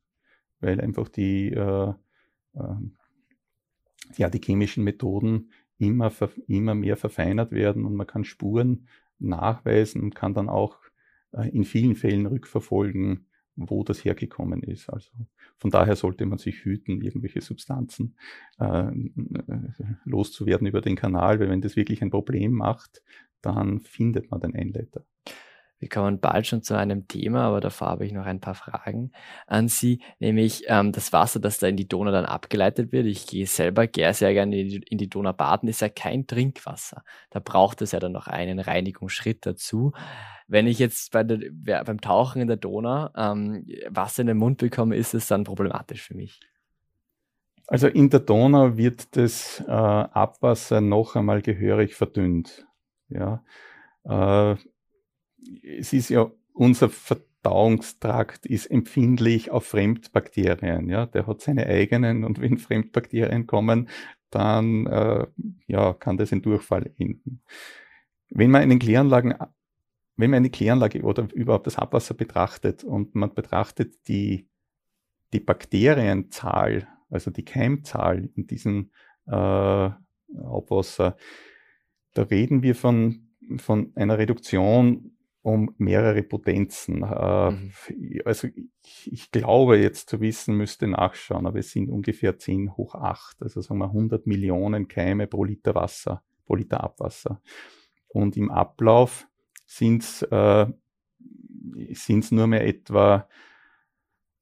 weil 0.61 0.81
einfach 0.81 1.09
die 1.09 1.49
äh, 1.53 1.95
äh, 2.55 2.75
ja, 4.17 4.31
die 4.31 4.41
chemischen 4.41 4.85
Methoden 4.85 5.51
immer, 5.79 6.13
immer 6.47 6.75
mehr 6.75 6.97
verfeinert 6.97 7.53
werden 7.53 7.85
und 7.85 7.95
man 7.95 8.07
kann 8.07 8.25
Spuren 8.25 8.89
nachweisen 9.19 10.03
und 10.03 10.15
kann 10.15 10.35
dann 10.35 10.49
auch 10.49 10.79
äh, 11.33 11.49
in 11.49 11.65
vielen 11.65 11.95
Fällen 11.95 12.27
rückverfolgen, 12.27 13.28
wo 13.59 13.83
das 13.83 14.05
hergekommen 14.05 14.63
ist. 14.63 14.89
Also 14.89 15.11
von 15.57 15.71
daher 15.71 15.97
sollte 15.97 16.25
man 16.27 16.39
sich 16.39 16.65
hüten, 16.65 17.01
irgendwelche 17.01 17.41
Substanzen 17.41 18.17
äh, 18.59 18.91
loszuwerden 20.05 20.67
über 20.67 20.81
den 20.81 20.97
Kanal, 20.97 21.41
weil 21.41 21.51
wenn 21.51 21.61
das 21.61 21.77
wirklich 21.77 22.03
ein 22.03 22.11
Problem 22.11 22.53
macht, 22.53 23.03
dann 23.43 23.81
findet 23.81 24.31
man 24.31 24.41
den 24.41 24.55
Einleiter. 24.55 25.05
Wir 25.79 25.89
kommen 25.89 26.19
bald 26.19 26.47
schon 26.47 26.63
zu 26.63 26.77
einem 26.77 27.07
Thema, 27.07 27.43
aber 27.43 27.61
davor 27.61 27.89
habe 27.89 28.05
ich 28.05 28.13
noch 28.13 28.27
ein 28.27 28.41
paar 28.41 28.55
Fragen 28.55 29.13
an 29.47 29.69
Sie, 29.69 30.03
nämlich 30.19 30.65
ähm, 30.67 30.91
das 30.93 31.13
Wasser, 31.13 31.39
das 31.39 31.59
da 31.59 31.69
in 31.69 31.77
die 31.77 31.87
Donau 31.87 32.11
dann 32.11 32.25
abgeleitet 32.25 32.91
wird. 32.91 33.07
Ich 33.07 33.27
gehe 33.27 33.47
selber 33.47 33.87
gehe 33.87 34.13
sehr 34.13 34.33
gerne 34.33 34.59
in 34.59 34.69
die, 34.69 34.77
in 34.89 34.99
die 34.99 35.09
Donau 35.09 35.33
baden, 35.33 35.69
ist 35.69 35.81
ja 35.81 35.89
kein 35.89 36.27
Trinkwasser. 36.27 37.05
Da 37.31 37.41
braucht 37.41 37.81
es 37.83 37.93
ja 37.93 38.01
dann 38.01 38.13
noch 38.13 38.27
einen 38.27 38.59
Reinigungsschritt 38.59 39.47
dazu. 39.47 39.93
Wenn 40.49 40.67
ich 40.67 40.79
jetzt 40.79 41.13
bei 41.13 41.23
der, 41.23 41.85
beim 41.85 42.01
Tauchen 42.01 42.43
in 42.43 42.49
der 42.49 42.57
Donau 42.57 43.11
ähm, 43.17 43.67
Wasser 43.89 44.23
in 44.23 44.29
den 44.29 44.39
Mund 44.39 44.59
bekomme, 44.59 44.97
ist 44.97 45.15
es 45.15 45.29
dann 45.29 45.45
problematisch 45.45 46.03
für 46.03 46.15
mich. 46.15 46.41
Also 47.69 47.87
in 47.87 48.09
der 48.09 48.21
Donau 48.21 48.77
wird 48.79 49.15
das 49.17 49.63
äh, 49.67 49.71
Abwasser 49.71 50.81
noch 50.81 51.17
einmal 51.17 51.43
gehörig 51.43 51.95
verdünnt. 51.95 52.67
Ja. 53.11 53.45
Äh, 54.05 54.57
es 55.63 55.93
ist 55.93 56.11
ja 56.11 56.31
unser 56.53 56.89
Verdauungstrakt 56.89 58.45
ist 58.45 58.67
empfindlich 58.67 59.51
auf 59.51 59.67
Fremdbakterien. 59.67 60.89
Ja, 60.89 61.07
der 61.07 61.27
hat 61.27 61.41
seine 61.41 61.67
eigenen 61.67 62.25
und 62.25 62.41
wenn 62.41 62.59
Fremdbakterien 62.59 63.47
kommen, 63.47 63.89
dann 64.31 64.87
äh, 64.87 65.27
ja, 65.67 65.95
kann 65.95 66.17
das 66.17 66.33
in 66.33 66.43
Durchfall 66.43 66.93
enden. 66.99 67.43
Wenn 68.31 68.51
man 68.51 68.63
einen 68.63 68.79
Kläranlagen, 68.79 69.35
wenn 70.17 70.31
man 70.31 70.39
eine 70.39 70.51
Kläranlage 70.51 71.03
oder 71.03 71.29
überhaupt 71.33 71.67
das 71.67 71.79
Abwasser 71.79 72.15
betrachtet 72.15 72.85
und 72.85 73.15
man 73.15 73.33
betrachtet 73.35 74.09
die, 74.09 74.49
die 75.33 75.41
Bakterienzahl, 75.41 76.89
also 77.09 77.31
die 77.31 77.45
Keimzahl 77.45 78.29
in 78.35 78.47
diesem 78.47 78.91
äh, 79.27 79.31
Abwasser, 79.33 81.17
da 82.15 82.23
reden 82.23 82.63
wir 82.63 82.75
von, 82.75 83.29
von 83.59 83.93
einer 83.95 84.19
Reduktion 84.19 85.13
um 85.49 85.75
mehrere 85.79 86.23
Potenzen. 86.23 87.03
Äh, 87.03 87.51
mhm. 87.51 87.73
Also 88.25 88.49
ich, 88.83 89.13
ich, 89.13 89.31
glaube 89.31 89.79
jetzt 89.79 90.11
zu 90.11 90.21
wissen, 90.21 90.57
müsste 90.57 90.87
nachschauen, 90.87 91.47
aber 91.47 91.59
es 91.59 91.71
sind 91.71 91.89
ungefähr 91.89 92.39
10 92.39 92.77
hoch 92.77 92.95
8, 92.95 93.43
also 93.43 93.61
sagen 93.61 93.79
wir 93.79 93.87
100 93.87 94.27
Millionen 94.27 94.89
Keime 94.89 95.27
pro 95.27 95.45
Liter 95.45 95.75
Wasser, 95.75 96.23
pro 96.45 96.55
Liter 96.55 96.85
Abwasser. 96.85 97.41
Und 98.09 98.37
im 98.37 98.51
Ablauf 98.51 99.27
sind 99.65 100.03
es 100.03 100.23
äh, 100.23 100.67
sind's 101.93 102.31
nur 102.31 102.47
mehr 102.47 102.67
etwa 102.67 103.29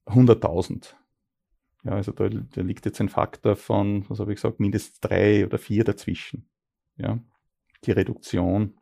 100.000. 0.07 0.93
Ja, 1.83 1.91
also 1.91 2.11
da, 2.11 2.27
da, 2.29 2.61
liegt 2.61 2.85
jetzt 2.85 2.99
ein 2.99 3.09
Faktor 3.09 3.55
von, 3.55 4.09
was 4.09 4.19
habe 4.19 4.31
ich 4.33 4.37
gesagt, 4.37 4.59
mindestens 4.59 4.99
drei 4.99 5.45
oder 5.45 5.57
vier 5.57 5.83
dazwischen. 5.83 6.49
Ja, 6.97 7.19
die 7.85 7.91
Reduktion 7.91 8.77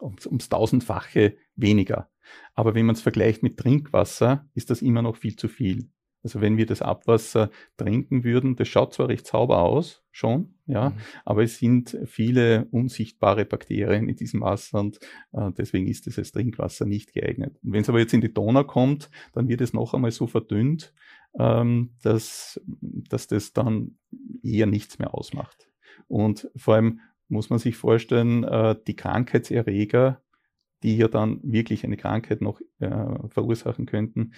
ums, 0.00 0.26
ums 0.26 0.48
tausendfache 0.48 1.36
weniger. 1.56 2.10
Aber 2.54 2.74
wenn 2.74 2.86
man 2.86 2.94
es 2.94 3.02
vergleicht 3.02 3.42
mit 3.42 3.56
Trinkwasser, 3.56 4.48
ist 4.54 4.70
das 4.70 4.82
immer 4.82 5.02
noch 5.02 5.16
viel 5.16 5.36
zu 5.36 5.48
viel. 5.48 5.90
Also 6.22 6.40
wenn 6.40 6.58
wir 6.58 6.66
das 6.66 6.82
Abwasser 6.82 7.50
trinken 7.78 8.24
würden, 8.24 8.56
das 8.56 8.68
schaut 8.68 8.92
zwar 8.92 9.08
recht 9.08 9.26
sauber 9.26 9.62
aus, 9.62 10.04
schon, 10.10 10.54
ja, 10.66 10.90
mhm. 10.90 10.94
aber 11.24 11.42
es 11.42 11.58
sind 11.58 11.96
viele 12.04 12.66
unsichtbare 12.70 13.46
Bakterien 13.46 14.08
in 14.08 14.16
diesem 14.16 14.42
Wasser 14.42 14.80
und 14.80 14.98
äh, 15.32 15.50
deswegen 15.56 15.86
ist 15.86 16.06
es 16.06 16.18
als 16.18 16.32
Trinkwasser 16.32 16.84
nicht 16.84 17.14
geeignet. 17.14 17.56
Und 17.62 17.72
wenn 17.72 17.80
es 17.82 17.88
aber 17.88 18.00
jetzt 18.00 18.12
in 18.12 18.20
die 18.20 18.32
Donau 18.32 18.64
kommt, 18.64 19.10
dann 19.32 19.48
wird 19.48 19.62
es 19.62 19.72
noch 19.72 19.94
einmal 19.94 20.10
so 20.10 20.26
verdünnt, 20.26 20.92
ähm, 21.38 21.94
dass, 22.02 22.60
dass 22.80 23.26
das 23.26 23.54
dann 23.54 23.96
eher 24.42 24.66
nichts 24.66 24.98
mehr 24.98 25.14
ausmacht. 25.14 25.68
Und 26.06 26.50
vor 26.56 26.74
allem 26.74 27.00
muss 27.30 27.50
man 27.50 27.58
sich 27.58 27.76
vorstellen, 27.76 28.44
äh, 28.44 28.76
die 28.86 28.96
Krankheitserreger, 28.96 30.22
die 30.82 30.96
ja 30.96 31.08
dann 31.08 31.40
wirklich 31.42 31.84
eine 31.84 31.96
Krankheit 31.96 32.40
noch 32.40 32.60
äh, 32.78 33.28
verursachen 33.28 33.86
könnten, 33.86 34.32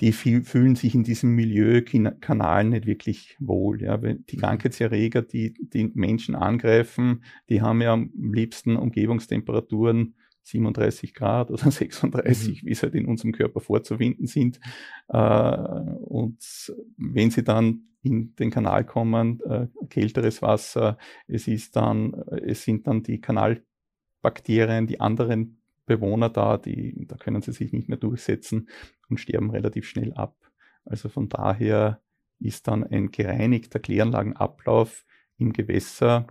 die 0.00 0.12
fühlen 0.12 0.76
sich 0.76 0.94
in 0.94 1.04
diesem 1.04 1.30
Milieukanal 1.30 2.64
nicht 2.64 2.86
wirklich 2.86 3.36
wohl. 3.40 3.82
Ja. 3.82 3.96
Die 3.96 4.36
mhm. 4.36 4.40
Krankheitserreger, 4.40 5.22
die 5.22 5.54
die 5.58 5.90
Menschen 5.94 6.34
angreifen, 6.34 7.24
die 7.48 7.62
haben 7.62 7.80
ja 7.80 7.94
am 7.94 8.12
liebsten 8.14 8.76
Umgebungstemperaturen 8.76 10.14
37 10.46 11.14
Grad 11.14 11.50
oder 11.50 11.70
36, 11.70 12.62
mhm. 12.62 12.66
wie 12.66 12.72
es 12.72 12.82
halt 12.82 12.94
in 12.94 13.06
unserem 13.06 13.32
Körper 13.32 13.60
vorzufinden 13.60 14.26
sind. 14.26 14.60
Äh, 15.08 15.18
und 15.18 16.72
wenn 16.96 17.30
sie 17.30 17.42
dann 17.42 17.88
in 18.02 18.34
den 18.36 18.50
Kanal 18.50 18.84
kommen, 18.84 19.40
äh, 19.40 19.66
kälteres 19.88 20.40
Wasser, 20.40 20.96
es 21.26 21.48
ist 21.48 21.74
dann, 21.74 22.12
es 22.44 22.62
sind 22.62 22.86
dann 22.86 23.02
die 23.02 23.20
Kanalbakterien, 23.20 24.86
die 24.86 25.00
anderen 25.00 25.60
Bewohner 25.86 26.28
da, 26.28 26.56
die, 26.58 27.06
da 27.06 27.16
können 27.16 27.42
sie 27.42 27.52
sich 27.52 27.72
nicht 27.72 27.88
mehr 27.88 27.98
durchsetzen 27.98 28.68
und 29.08 29.18
sterben 29.18 29.50
relativ 29.50 29.88
schnell 29.88 30.12
ab. 30.14 30.36
Also 30.84 31.08
von 31.08 31.28
daher 31.28 32.00
ist 32.38 32.68
dann 32.68 32.84
ein 32.84 33.10
gereinigter 33.10 33.78
Kläranlagenablauf 33.78 35.04
im 35.38 35.52
Gewässer 35.52 36.26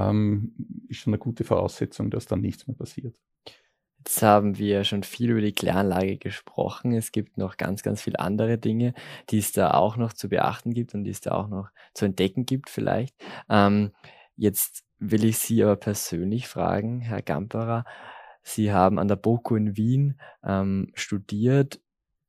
ähm, 0.00 0.54
ist 0.88 0.98
schon 0.98 1.12
eine 1.12 1.18
gute 1.18 1.44
Voraussetzung, 1.44 2.10
dass 2.10 2.26
dann 2.26 2.40
nichts 2.40 2.66
mehr 2.66 2.76
passiert. 2.76 3.16
Jetzt 3.98 4.22
haben 4.22 4.58
wir 4.58 4.84
schon 4.84 5.02
viel 5.02 5.30
über 5.30 5.40
die 5.40 5.54
Kläranlage 5.54 6.18
gesprochen. 6.18 6.92
Es 6.92 7.10
gibt 7.10 7.38
noch 7.38 7.56
ganz, 7.56 7.82
ganz 7.82 8.02
viele 8.02 8.20
andere 8.20 8.58
Dinge, 8.58 8.92
die 9.30 9.38
es 9.38 9.52
da 9.52 9.70
auch 9.70 9.96
noch 9.96 10.12
zu 10.12 10.28
beachten 10.28 10.74
gibt 10.74 10.94
und 10.94 11.04
die 11.04 11.10
es 11.10 11.22
da 11.22 11.32
auch 11.32 11.48
noch 11.48 11.70
zu 11.94 12.04
entdecken 12.04 12.44
gibt 12.44 12.68
vielleicht. 12.68 13.16
Ähm, 13.48 13.92
jetzt 14.36 14.84
will 14.98 15.24
ich 15.24 15.38
Sie 15.38 15.62
aber 15.62 15.76
persönlich 15.76 16.48
fragen, 16.48 17.00
Herr 17.00 17.22
Gamperer. 17.22 17.84
Sie 18.42 18.72
haben 18.72 18.98
an 18.98 19.08
der 19.08 19.16
BOKU 19.16 19.56
in 19.56 19.76
Wien 19.78 20.20
ähm, 20.44 20.90
studiert 20.92 21.80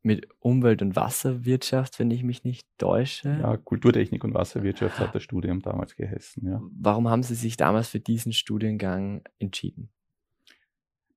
mit 0.05 0.27
Umwelt- 0.39 0.83
und 0.83 0.95
Wasserwirtschaft, 0.95 1.99
wenn 1.99 2.11
ich 2.11 2.23
mich 2.23 2.43
nicht 2.43 2.67
täusche. 2.77 3.39
Ja, 3.41 3.57
Kulturtechnik 3.57 4.23
und 4.23 4.35
Wasserwirtschaft 4.35 4.99
hat 4.99 5.15
das 5.15 5.23
Studium 5.23 5.61
damals 5.61 5.95
geheißen, 5.95 6.47
ja. 6.47 6.61
Warum 6.71 7.09
haben 7.09 7.23
Sie 7.23 7.35
sich 7.35 7.57
damals 7.57 7.89
für 7.89 7.99
diesen 7.99 8.31
Studiengang 8.31 9.23
entschieden? 9.39 9.89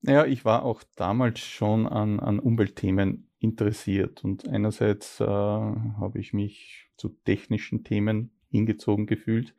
Naja, 0.00 0.24
ich 0.24 0.44
war 0.44 0.62
auch 0.62 0.82
damals 0.94 1.40
schon 1.40 1.86
an, 1.86 2.18
an 2.18 2.38
Umweltthemen 2.38 3.30
interessiert 3.40 4.24
und 4.24 4.48
einerseits 4.48 5.20
äh, 5.20 5.24
habe 5.26 6.18
ich 6.18 6.32
mich 6.32 6.88
zu 6.96 7.10
technischen 7.24 7.84
Themen 7.84 8.32
hingezogen 8.50 9.06
gefühlt 9.06 9.54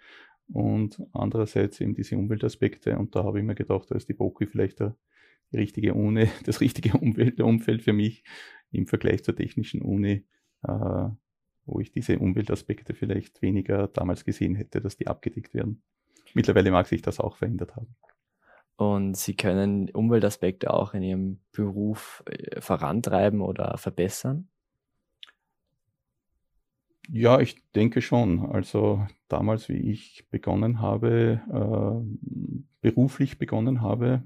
und 0.52 1.04
andererseits 1.14 1.80
eben 1.82 1.94
diese 1.94 2.18
Umweltaspekte 2.18 2.98
und 2.98 3.16
da 3.16 3.24
habe 3.24 3.40
ich 3.40 3.46
mir 3.46 3.56
gedacht, 3.56 3.92
da 3.92 3.96
ist 3.96 4.10
die 4.10 4.14
BOKU 4.14 4.48
vielleicht 4.48 4.80
der, 4.80 4.98
die 5.52 5.58
richtige 5.58 5.94
Uni, 5.94 6.28
das 6.46 6.62
richtige 6.62 6.98
Umwelt, 6.98 7.40
Umfeld 7.42 7.82
für 7.82 7.94
mich 7.94 8.24
im 8.72 8.88
Vergleich 8.88 9.24
zur 9.24 9.36
technischen 9.36 9.82
Uni, 9.82 10.26
äh, 10.64 11.10
wo 11.66 11.80
ich 11.80 11.92
diese 11.92 12.20
Umweltaspekte 12.20 12.94
vielleicht 12.94 13.42
weniger 13.42 13.88
damals 13.88 14.26
gesehen 14.26 14.56
hätte, 14.56 14.82
dass 14.82 14.98
die 14.98 15.08
abgedeckt 15.08 15.54
werden. 15.54 15.82
Mittlerweile 16.34 16.72
mag 16.72 16.88
sich 16.88 17.02
das 17.02 17.20
auch 17.20 17.38
verändert 17.38 17.76
haben 17.76 17.96
und 18.80 19.18
sie 19.18 19.36
können 19.36 19.90
Umweltaspekte 19.90 20.74
auch 20.74 20.94
in 20.94 21.04
ihrem 21.04 21.40
Beruf 21.52 22.24
äh, 22.28 22.62
vorantreiben 22.62 23.42
oder 23.42 23.78
verbessern? 23.78 24.48
Ja, 27.10 27.42
ich 27.42 27.58
denke 27.74 28.02
schon. 28.02 28.46
Also 28.46 29.06
damals, 29.28 29.68
wie 29.68 29.92
ich 29.92 30.30
begonnen 30.30 30.80
habe, 30.80 31.42
äh, 31.52 32.70
beruflich 32.80 33.38
begonnen 33.38 33.82
habe, 33.82 34.24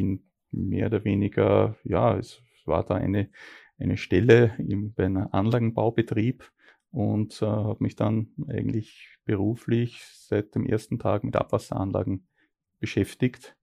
bin 0.00 0.22
mehr 0.50 0.86
oder 0.86 1.04
weniger, 1.04 1.76
ja, 1.84 2.16
es 2.16 2.42
war 2.64 2.84
da 2.84 2.94
eine, 2.94 3.30
eine 3.78 3.96
Stelle 3.96 4.54
im, 4.58 4.92
bei 4.94 5.06
einem 5.06 5.28
Anlagenbaubetrieb 5.30 6.50
und 6.90 7.40
äh, 7.42 7.46
habe 7.46 7.82
mich 7.82 7.96
dann 7.96 8.28
eigentlich 8.48 9.18
beruflich 9.24 10.02
seit 10.04 10.54
dem 10.54 10.66
ersten 10.66 10.98
Tag 10.98 11.24
mit 11.24 11.36
Abwasseranlagen 11.36 12.26
beschäftigt. 12.80 13.56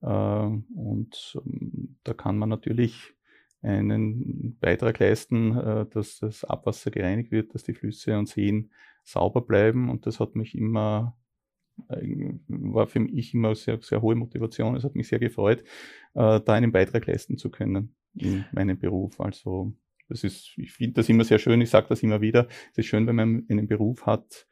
Äh, 0.00 0.06
und 0.06 1.38
ähm, 1.44 1.96
da 2.04 2.14
kann 2.14 2.38
man 2.38 2.48
natürlich 2.48 3.14
einen 3.62 4.58
Beitrag 4.58 4.98
leisten, 4.98 5.56
äh, 5.56 5.86
dass 5.86 6.18
das 6.18 6.44
Abwasser 6.44 6.90
gereinigt 6.90 7.30
wird, 7.30 7.54
dass 7.54 7.64
die 7.64 7.74
Flüsse 7.74 8.16
und 8.16 8.28
Seen 8.28 8.70
sauber 9.02 9.42
bleiben. 9.42 9.90
Und 9.90 10.06
das 10.06 10.20
hat 10.20 10.34
mich 10.34 10.56
immer, 10.56 11.16
war 12.48 12.86
für 12.86 13.00
mich 13.00 13.34
immer 13.34 13.54
sehr, 13.54 13.78
sehr 13.80 14.02
hohe 14.02 14.14
Motivation. 14.14 14.76
Es 14.76 14.84
hat 14.84 14.94
mich 14.94 15.08
sehr 15.08 15.18
gefreut, 15.18 15.64
da 16.14 16.42
einen 16.46 16.72
Beitrag 16.72 17.06
leisten 17.06 17.36
zu 17.36 17.50
können 17.50 17.94
in 18.14 18.44
meinem 18.52 18.78
Beruf. 18.78 19.20
Also 19.20 19.72
das 20.08 20.24
ist, 20.24 20.54
ich 20.56 20.72
finde 20.72 20.94
das 20.94 21.08
immer 21.08 21.24
sehr 21.24 21.38
schön. 21.38 21.60
Ich 21.60 21.70
sage 21.70 21.86
das 21.88 22.02
immer 22.02 22.20
wieder. 22.20 22.48
Es 22.72 22.78
ist 22.78 22.86
schön, 22.86 23.06
wenn 23.06 23.16
man 23.16 23.46
einen 23.48 23.68
Beruf 23.68 24.06
hat, 24.06 24.46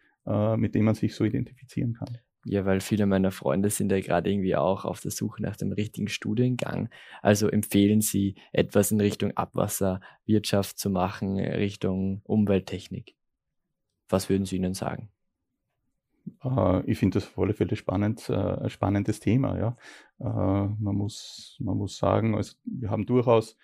mit 0.57 0.75
dem 0.75 0.85
man 0.85 0.95
sich 0.95 1.15
so 1.15 1.25
identifizieren 1.25 1.95
kann. 1.95 2.19
Ja, 2.45 2.65
weil 2.65 2.81
viele 2.81 3.05
meiner 3.05 3.33
Freunde 3.33 3.69
sind 3.69 3.91
ja 3.91 4.01
gerade 4.01 4.31
irgendwie 4.31 4.55
auch 4.55 4.85
auf 4.85 5.01
der 5.01 5.11
Suche 5.11 5.43
nach 5.43 5.57
dem 5.57 5.73
richtigen 5.73 6.09
Studiengang. 6.09 6.89
Also 7.21 7.49
empfehlen 7.49 8.01
Sie, 8.01 8.37
etwas 8.53 8.93
in 8.93 9.01
Richtung 9.01 9.37
Abwasserwirtschaft 9.37 10.79
zu 10.79 10.89
machen, 10.89 11.39
Richtung 11.39 12.23
Umwelttechnik. 12.25 13.17
Was 14.09 14.31
würden 14.31 14.47
Sie 14.47 14.57
ihnen 14.57 14.73
sagen? 14.73 15.11
Äh, 16.45 16.91
ich 16.91 16.99
finde 16.99 17.19
das 17.19 17.29
auf 17.29 17.39
alle 17.39 17.55
Fälle 17.55 17.77
spannend, 17.77 18.29
äh, 18.29 18.35
ein 18.35 18.71
spannendes 18.71 19.21
Thema. 19.21 19.59
Ja. 19.59 19.77
Äh, 20.21 20.69
man, 20.79 20.97
muss, 20.97 21.57
man 21.61 21.77
muss 21.77 21.99
sagen, 21.99 22.35
also 22.35 22.55
wir 22.65 22.91
haben 22.91 23.07
durchaus 23.07 23.57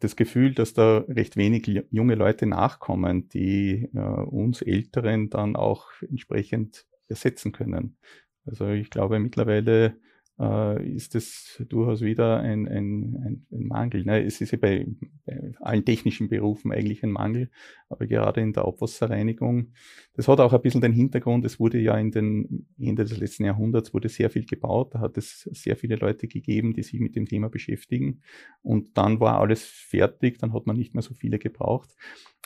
das 0.00 0.16
Gefühl, 0.16 0.52
dass 0.52 0.74
da 0.74 0.98
recht 1.08 1.38
wenig 1.38 1.86
junge 1.90 2.14
Leute 2.14 2.44
nachkommen, 2.44 3.30
die 3.30 3.88
uns 3.94 4.60
Älteren 4.60 5.30
dann 5.30 5.56
auch 5.56 5.86
entsprechend 6.06 6.84
ersetzen 7.08 7.52
können. 7.52 7.96
Also 8.44 8.68
ich 8.68 8.90
glaube, 8.90 9.18
mittlerweile 9.18 9.96
äh, 10.42 10.84
ist 10.90 11.14
es 11.14 11.62
durchaus 11.68 12.00
wieder 12.00 12.40
ein, 12.40 12.66
ein, 12.66 13.16
ein, 13.24 13.46
ein 13.52 13.66
Mangel. 13.68 14.04
Ne? 14.04 14.24
Es 14.24 14.40
ist 14.40 14.50
ja 14.50 14.58
bei, 14.58 14.86
bei, 15.24 15.52
allen 15.60 15.84
technischen 15.84 16.28
Berufen 16.28 16.72
eigentlich 16.72 17.04
ein 17.04 17.12
Mangel, 17.12 17.48
aber 17.88 18.06
gerade 18.06 18.40
in 18.40 18.52
der 18.52 18.64
Abwasserreinigung, 18.64 19.72
das 20.14 20.26
hat 20.26 20.40
auch 20.40 20.52
ein 20.52 20.60
bisschen 20.60 20.80
den 20.80 20.92
Hintergrund, 20.92 21.44
es 21.44 21.60
wurde 21.60 21.78
ja 21.78 21.96
in 21.96 22.10
den 22.10 22.66
Ende 22.78 23.04
des 23.04 23.18
letzten 23.18 23.44
Jahrhunderts 23.44 23.94
wurde 23.94 24.08
sehr 24.08 24.30
viel 24.30 24.44
gebaut, 24.44 24.94
da 24.94 25.00
hat 25.00 25.16
es 25.16 25.48
sehr 25.52 25.76
viele 25.76 25.94
Leute 25.96 26.26
gegeben, 26.26 26.74
die 26.74 26.82
sich 26.82 26.98
mit 26.98 27.14
dem 27.14 27.26
Thema 27.26 27.48
beschäftigen 27.48 28.22
und 28.62 28.98
dann 28.98 29.20
war 29.20 29.40
alles 29.40 29.62
fertig, 29.62 30.38
dann 30.38 30.52
hat 30.52 30.66
man 30.66 30.76
nicht 30.76 30.94
mehr 30.94 31.02
so 31.02 31.14
viele 31.14 31.38
gebraucht 31.38 31.94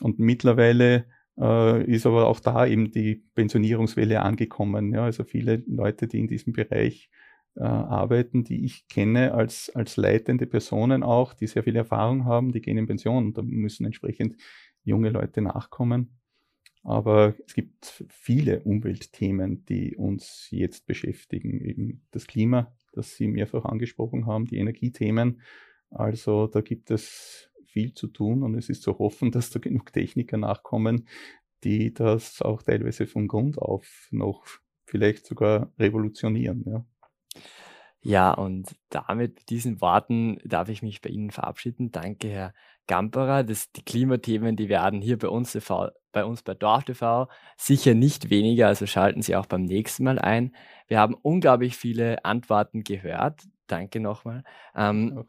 und 0.02 0.18
mittlerweile 0.18 1.06
äh, 1.38 1.84
ist 1.90 2.04
aber 2.04 2.26
auch 2.26 2.40
da 2.40 2.66
eben 2.66 2.90
die 2.90 3.22
Pensionierungswelle 3.34 4.22
angekommen. 4.22 4.92
Ja, 4.94 5.04
also 5.04 5.24
viele 5.24 5.62
Leute, 5.66 6.08
die 6.08 6.18
in 6.20 6.28
diesem 6.28 6.54
Bereich 6.54 7.10
äh, 7.56 7.62
arbeiten, 7.62 8.44
die 8.44 8.64
ich 8.64 8.86
kenne 8.88 9.32
als, 9.32 9.70
als 9.74 9.96
leitende 9.96 10.46
Personen 10.46 11.02
auch, 11.02 11.34
die 11.34 11.46
sehr 11.46 11.62
viel 11.62 11.76
Erfahrung 11.76 12.24
haben, 12.24 12.52
die 12.52 12.60
gehen 12.60 12.78
in 12.78 12.86
Pension 12.86 13.26
und 13.26 13.38
da 13.38 13.42
müssen 13.42 13.86
entsprechend 13.86 14.36
junge 14.84 15.10
Leute 15.10 15.40
nachkommen. 15.40 16.18
Aber 16.82 17.34
es 17.44 17.54
gibt 17.54 18.04
viele 18.08 18.60
Umweltthemen, 18.60 19.64
die 19.66 19.96
uns 19.96 20.46
jetzt 20.50 20.86
beschäftigen. 20.86 21.60
Eben 21.60 22.06
das 22.12 22.28
Klima, 22.28 22.76
das 22.92 23.16
Sie 23.16 23.26
mehrfach 23.26 23.64
angesprochen 23.64 24.26
haben, 24.26 24.46
die 24.46 24.58
Energiethemen. 24.58 25.40
Also 25.90 26.46
da 26.46 26.60
gibt 26.60 26.92
es 26.92 27.50
viel 27.64 27.92
zu 27.92 28.06
tun 28.06 28.42
und 28.44 28.54
es 28.54 28.68
ist 28.68 28.82
zu 28.82 28.98
hoffen, 28.98 29.30
dass 29.32 29.50
da 29.50 29.58
genug 29.58 29.92
Techniker 29.92 30.36
nachkommen, 30.36 31.08
die 31.64 31.92
das 31.92 32.40
auch 32.40 32.62
teilweise 32.62 33.06
von 33.06 33.26
Grund 33.26 33.58
auf 33.58 34.08
noch 34.12 34.46
vielleicht 34.84 35.26
sogar 35.26 35.72
revolutionieren. 35.78 36.62
Ja. 36.66 36.86
Ja, 38.02 38.32
und 38.32 38.76
damit, 38.90 39.34
mit 39.34 39.50
diesen 39.50 39.80
Worten, 39.80 40.38
darf 40.44 40.68
ich 40.68 40.82
mich 40.82 41.00
bei 41.00 41.10
Ihnen 41.10 41.30
verabschieden. 41.32 41.90
Danke, 41.90 42.28
Herr 42.28 42.54
Gamperer. 42.86 43.42
Das, 43.42 43.72
die 43.72 43.82
Klimathemen, 43.82 44.54
die 44.56 44.68
werden 44.68 45.00
hier 45.02 45.18
bei 45.18 45.28
uns, 45.28 45.58
bei 46.12 46.24
uns 46.24 46.42
bei 46.42 46.54
Dorf 46.54 46.84
TV 46.84 47.28
sicher 47.56 47.94
nicht 47.94 48.30
weniger, 48.30 48.68
also 48.68 48.86
schalten 48.86 49.22
Sie 49.22 49.34
auch 49.34 49.46
beim 49.46 49.62
nächsten 49.64 50.04
Mal 50.04 50.18
ein. 50.20 50.54
Wir 50.86 51.00
haben 51.00 51.14
unglaublich 51.14 51.76
viele 51.76 52.24
Antworten 52.24 52.84
gehört. 52.84 53.42
Danke 53.66 53.98
nochmal. 53.98 54.44
Ähm, 54.76 55.24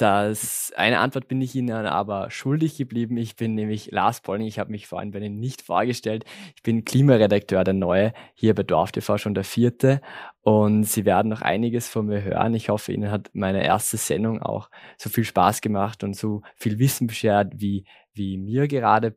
das 0.00 0.72
eine 0.76 1.00
Antwort 1.00 1.28
bin 1.28 1.42
ich 1.42 1.54
Ihnen 1.54 1.86
aber 1.86 2.30
schuldig 2.30 2.76
geblieben. 2.76 3.16
Ich 3.16 3.36
bin 3.36 3.54
nämlich 3.54 3.90
Lars 3.90 4.20
Bolling. 4.20 4.46
Ich 4.46 4.58
habe 4.58 4.70
mich 4.70 4.86
vorhin 4.86 5.10
bei 5.10 5.18
Ihnen 5.18 5.40
nicht 5.40 5.62
vorgestellt. 5.62 6.24
Ich 6.54 6.62
bin 6.62 6.84
Klimaredakteur 6.84 7.64
der 7.64 7.74
Neue 7.74 8.12
hier 8.34 8.54
bei 8.54 8.62
Dorf 8.62 8.92
TV 8.92 9.18
schon 9.18 9.34
der 9.34 9.44
vierte. 9.44 10.00
Und 10.40 10.84
Sie 10.84 11.04
werden 11.04 11.28
noch 11.28 11.42
einiges 11.42 11.88
von 11.88 12.06
mir 12.06 12.22
hören. 12.22 12.54
Ich 12.54 12.68
hoffe, 12.68 12.92
Ihnen 12.92 13.10
hat 13.10 13.30
meine 13.32 13.64
erste 13.64 13.96
Sendung 13.96 14.40
auch 14.40 14.70
so 14.96 15.10
viel 15.10 15.24
Spaß 15.24 15.60
gemacht 15.60 16.04
und 16.04 16.14
so 16.14 16.42
viel 16.54 16.78
Wissen 16.78 17.08
beschert 17.08 17.54
wie, 17.56 17.84
wie 18.12 18.38
mir 18.38 18.68
gerade. 18.68 19.16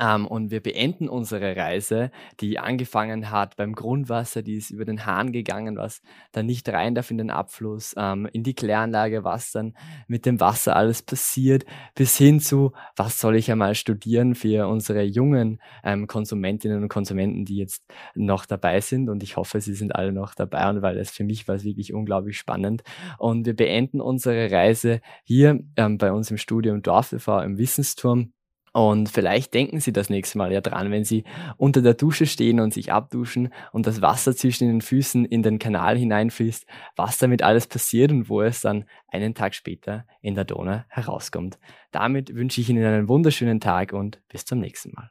Ähm, 0.00 0.26
und 0.26 0.50
wir 0.50 0.60
beenden 0.60 1.08
unsere 1.08 1.56
Reise, 1.56 2.10
die 2.40 2.58
angefangen 2.58 3.30
hat 3.30 3.56
beim 3.56 3.74
Grundwasser, 3.74 4.42
die 4.42 4.54
ist 4.54 4.70
über 4.70 4.84
den 4.84 5.06
Hahn 5.06 5.32
gegangen, 5.32 5.76
was 5.76 6.02
dann 6.32 6.46
nicht 6.46 6.68
rein 6.68 6.94
darf 6.94 7.10
in 7.10 7.18
den 7.18 7.30
Abfluss, 7.30 7.94
ähm, 7.98 8.28
in 8.32 8.42
die 8.42 8.54
Kläranlage, 8.54 9.24
was 9.24 9.52
dann 9.52 9.74
mit 10.06 10.26
dem 10.26 10.40
Wasser 10.40 10.76
alles 10.76 11.02
passiert, 11.02 11.64
bis 11.94 12.16
hin 12.16 12.40
zu, 12.40 12.72
was 12.96 13.18
soll 13.18 13.36
ich 13.36 13.50
einmal 13.50 13.74
studieren 13.74 14.34
für 14.34 14.68
unsere 14.68 15.02
jungen 15.02 15.60
ähm, 15.82 16.06
Konsumentinnen 16.06 16.82
und 16.82 16.88
Konsumenten, 16.88 17.44
die 17.44 17.56
jetzt 17.56 17.84
noch 18.14 18.46
dabei 18.46 18.80
sind. 18.80 19.08
Und 19.08 19.22
ich 19.22 19.36
hoffe, 19.36 19.60
sie 19.60 19.74
sind 19.74 19.94
alle 19.94 20.12
noch 20.12 20.34
dabei 20.34 20.68
und 20.70 20.82
weil 20.82 20.98
es 20.98 21.10
für 21.10 21.24
mich 21.24 21.48
war 21.48 21.56
es 21.56 21.64
wirklich 21.64 21.92
unglaublich 21.92 22.38
spannend. 22.38 22.82
Und 23.18 23.46
wir 23.46 23.56
beenden 23.56 24.00
unsere 24.00 24.50
Reise 24.50 25.00
hier 25.24 25.60
ähm, 25.76 25.98
bei 25.98 26.12
uns 26.12 26.30
im 26.30 26.36
Studio 26.36 26.76
Dorf 26.78 27.10
TV 27.10 27.42
im 27.42 27.58
Wissensturm 27.58 28.32
und 28.78 29.08
vielleicht 29.08 29.54
denken 29.54 29.80
Sie 29.80 29.92
das 29.92 30.08
nächste 30.08 30.38
Mal 30.38 30.52
ja 30.52 30.60
dran, 30.60 30.92
wenn 30.92 31.04
Sie 31.04 31.24
unter 31.56 31.82
der 31.82 31.94
Dusche 31.94 32.26
stehen 32.26 32.60
und 32.60 32.72
sich 32.72 32.92
abduschen 32.92 33.52
und 33.72 33.88
das 33.88 34.02
Wasser 34.02 34.36
zwischen 34.36 34.68
den 34.68 34.82
Füßen 34.82 35.24
in 35.24 35.42
den 35.42 35.58
Kanal 35.58 35.98
hineinfließt, 35.98 36.64
was 36.94 37.18
damit 37.18 37.42
alles 37.42 37.66
passiert 37.66 38.12
und 38.12 38.28
wo 38.28 38.40
es 38.40 38.60
dann 38.60 38.84
einen 39.08 39.34
Tag 39.34 39.56
später 39.56 40.06
in 40.20 40.36
der 40.36 40.44
Donau 40.44 40.84
herauskommt. 40.88 41.58
Damit 41.90 42.32
wünsche 42.36 42.60
ich 42.60 42.70
Ihnen 42.70 42.84
einen 42.84 43.08
wunderschönen 43.08 43.58
Tag 43.58 43.92
und 43.92 44.20
bis 44.28 44.44
zum 44.44 44.60
nächsten 44.60 44.92
Mal. 44.92 45.10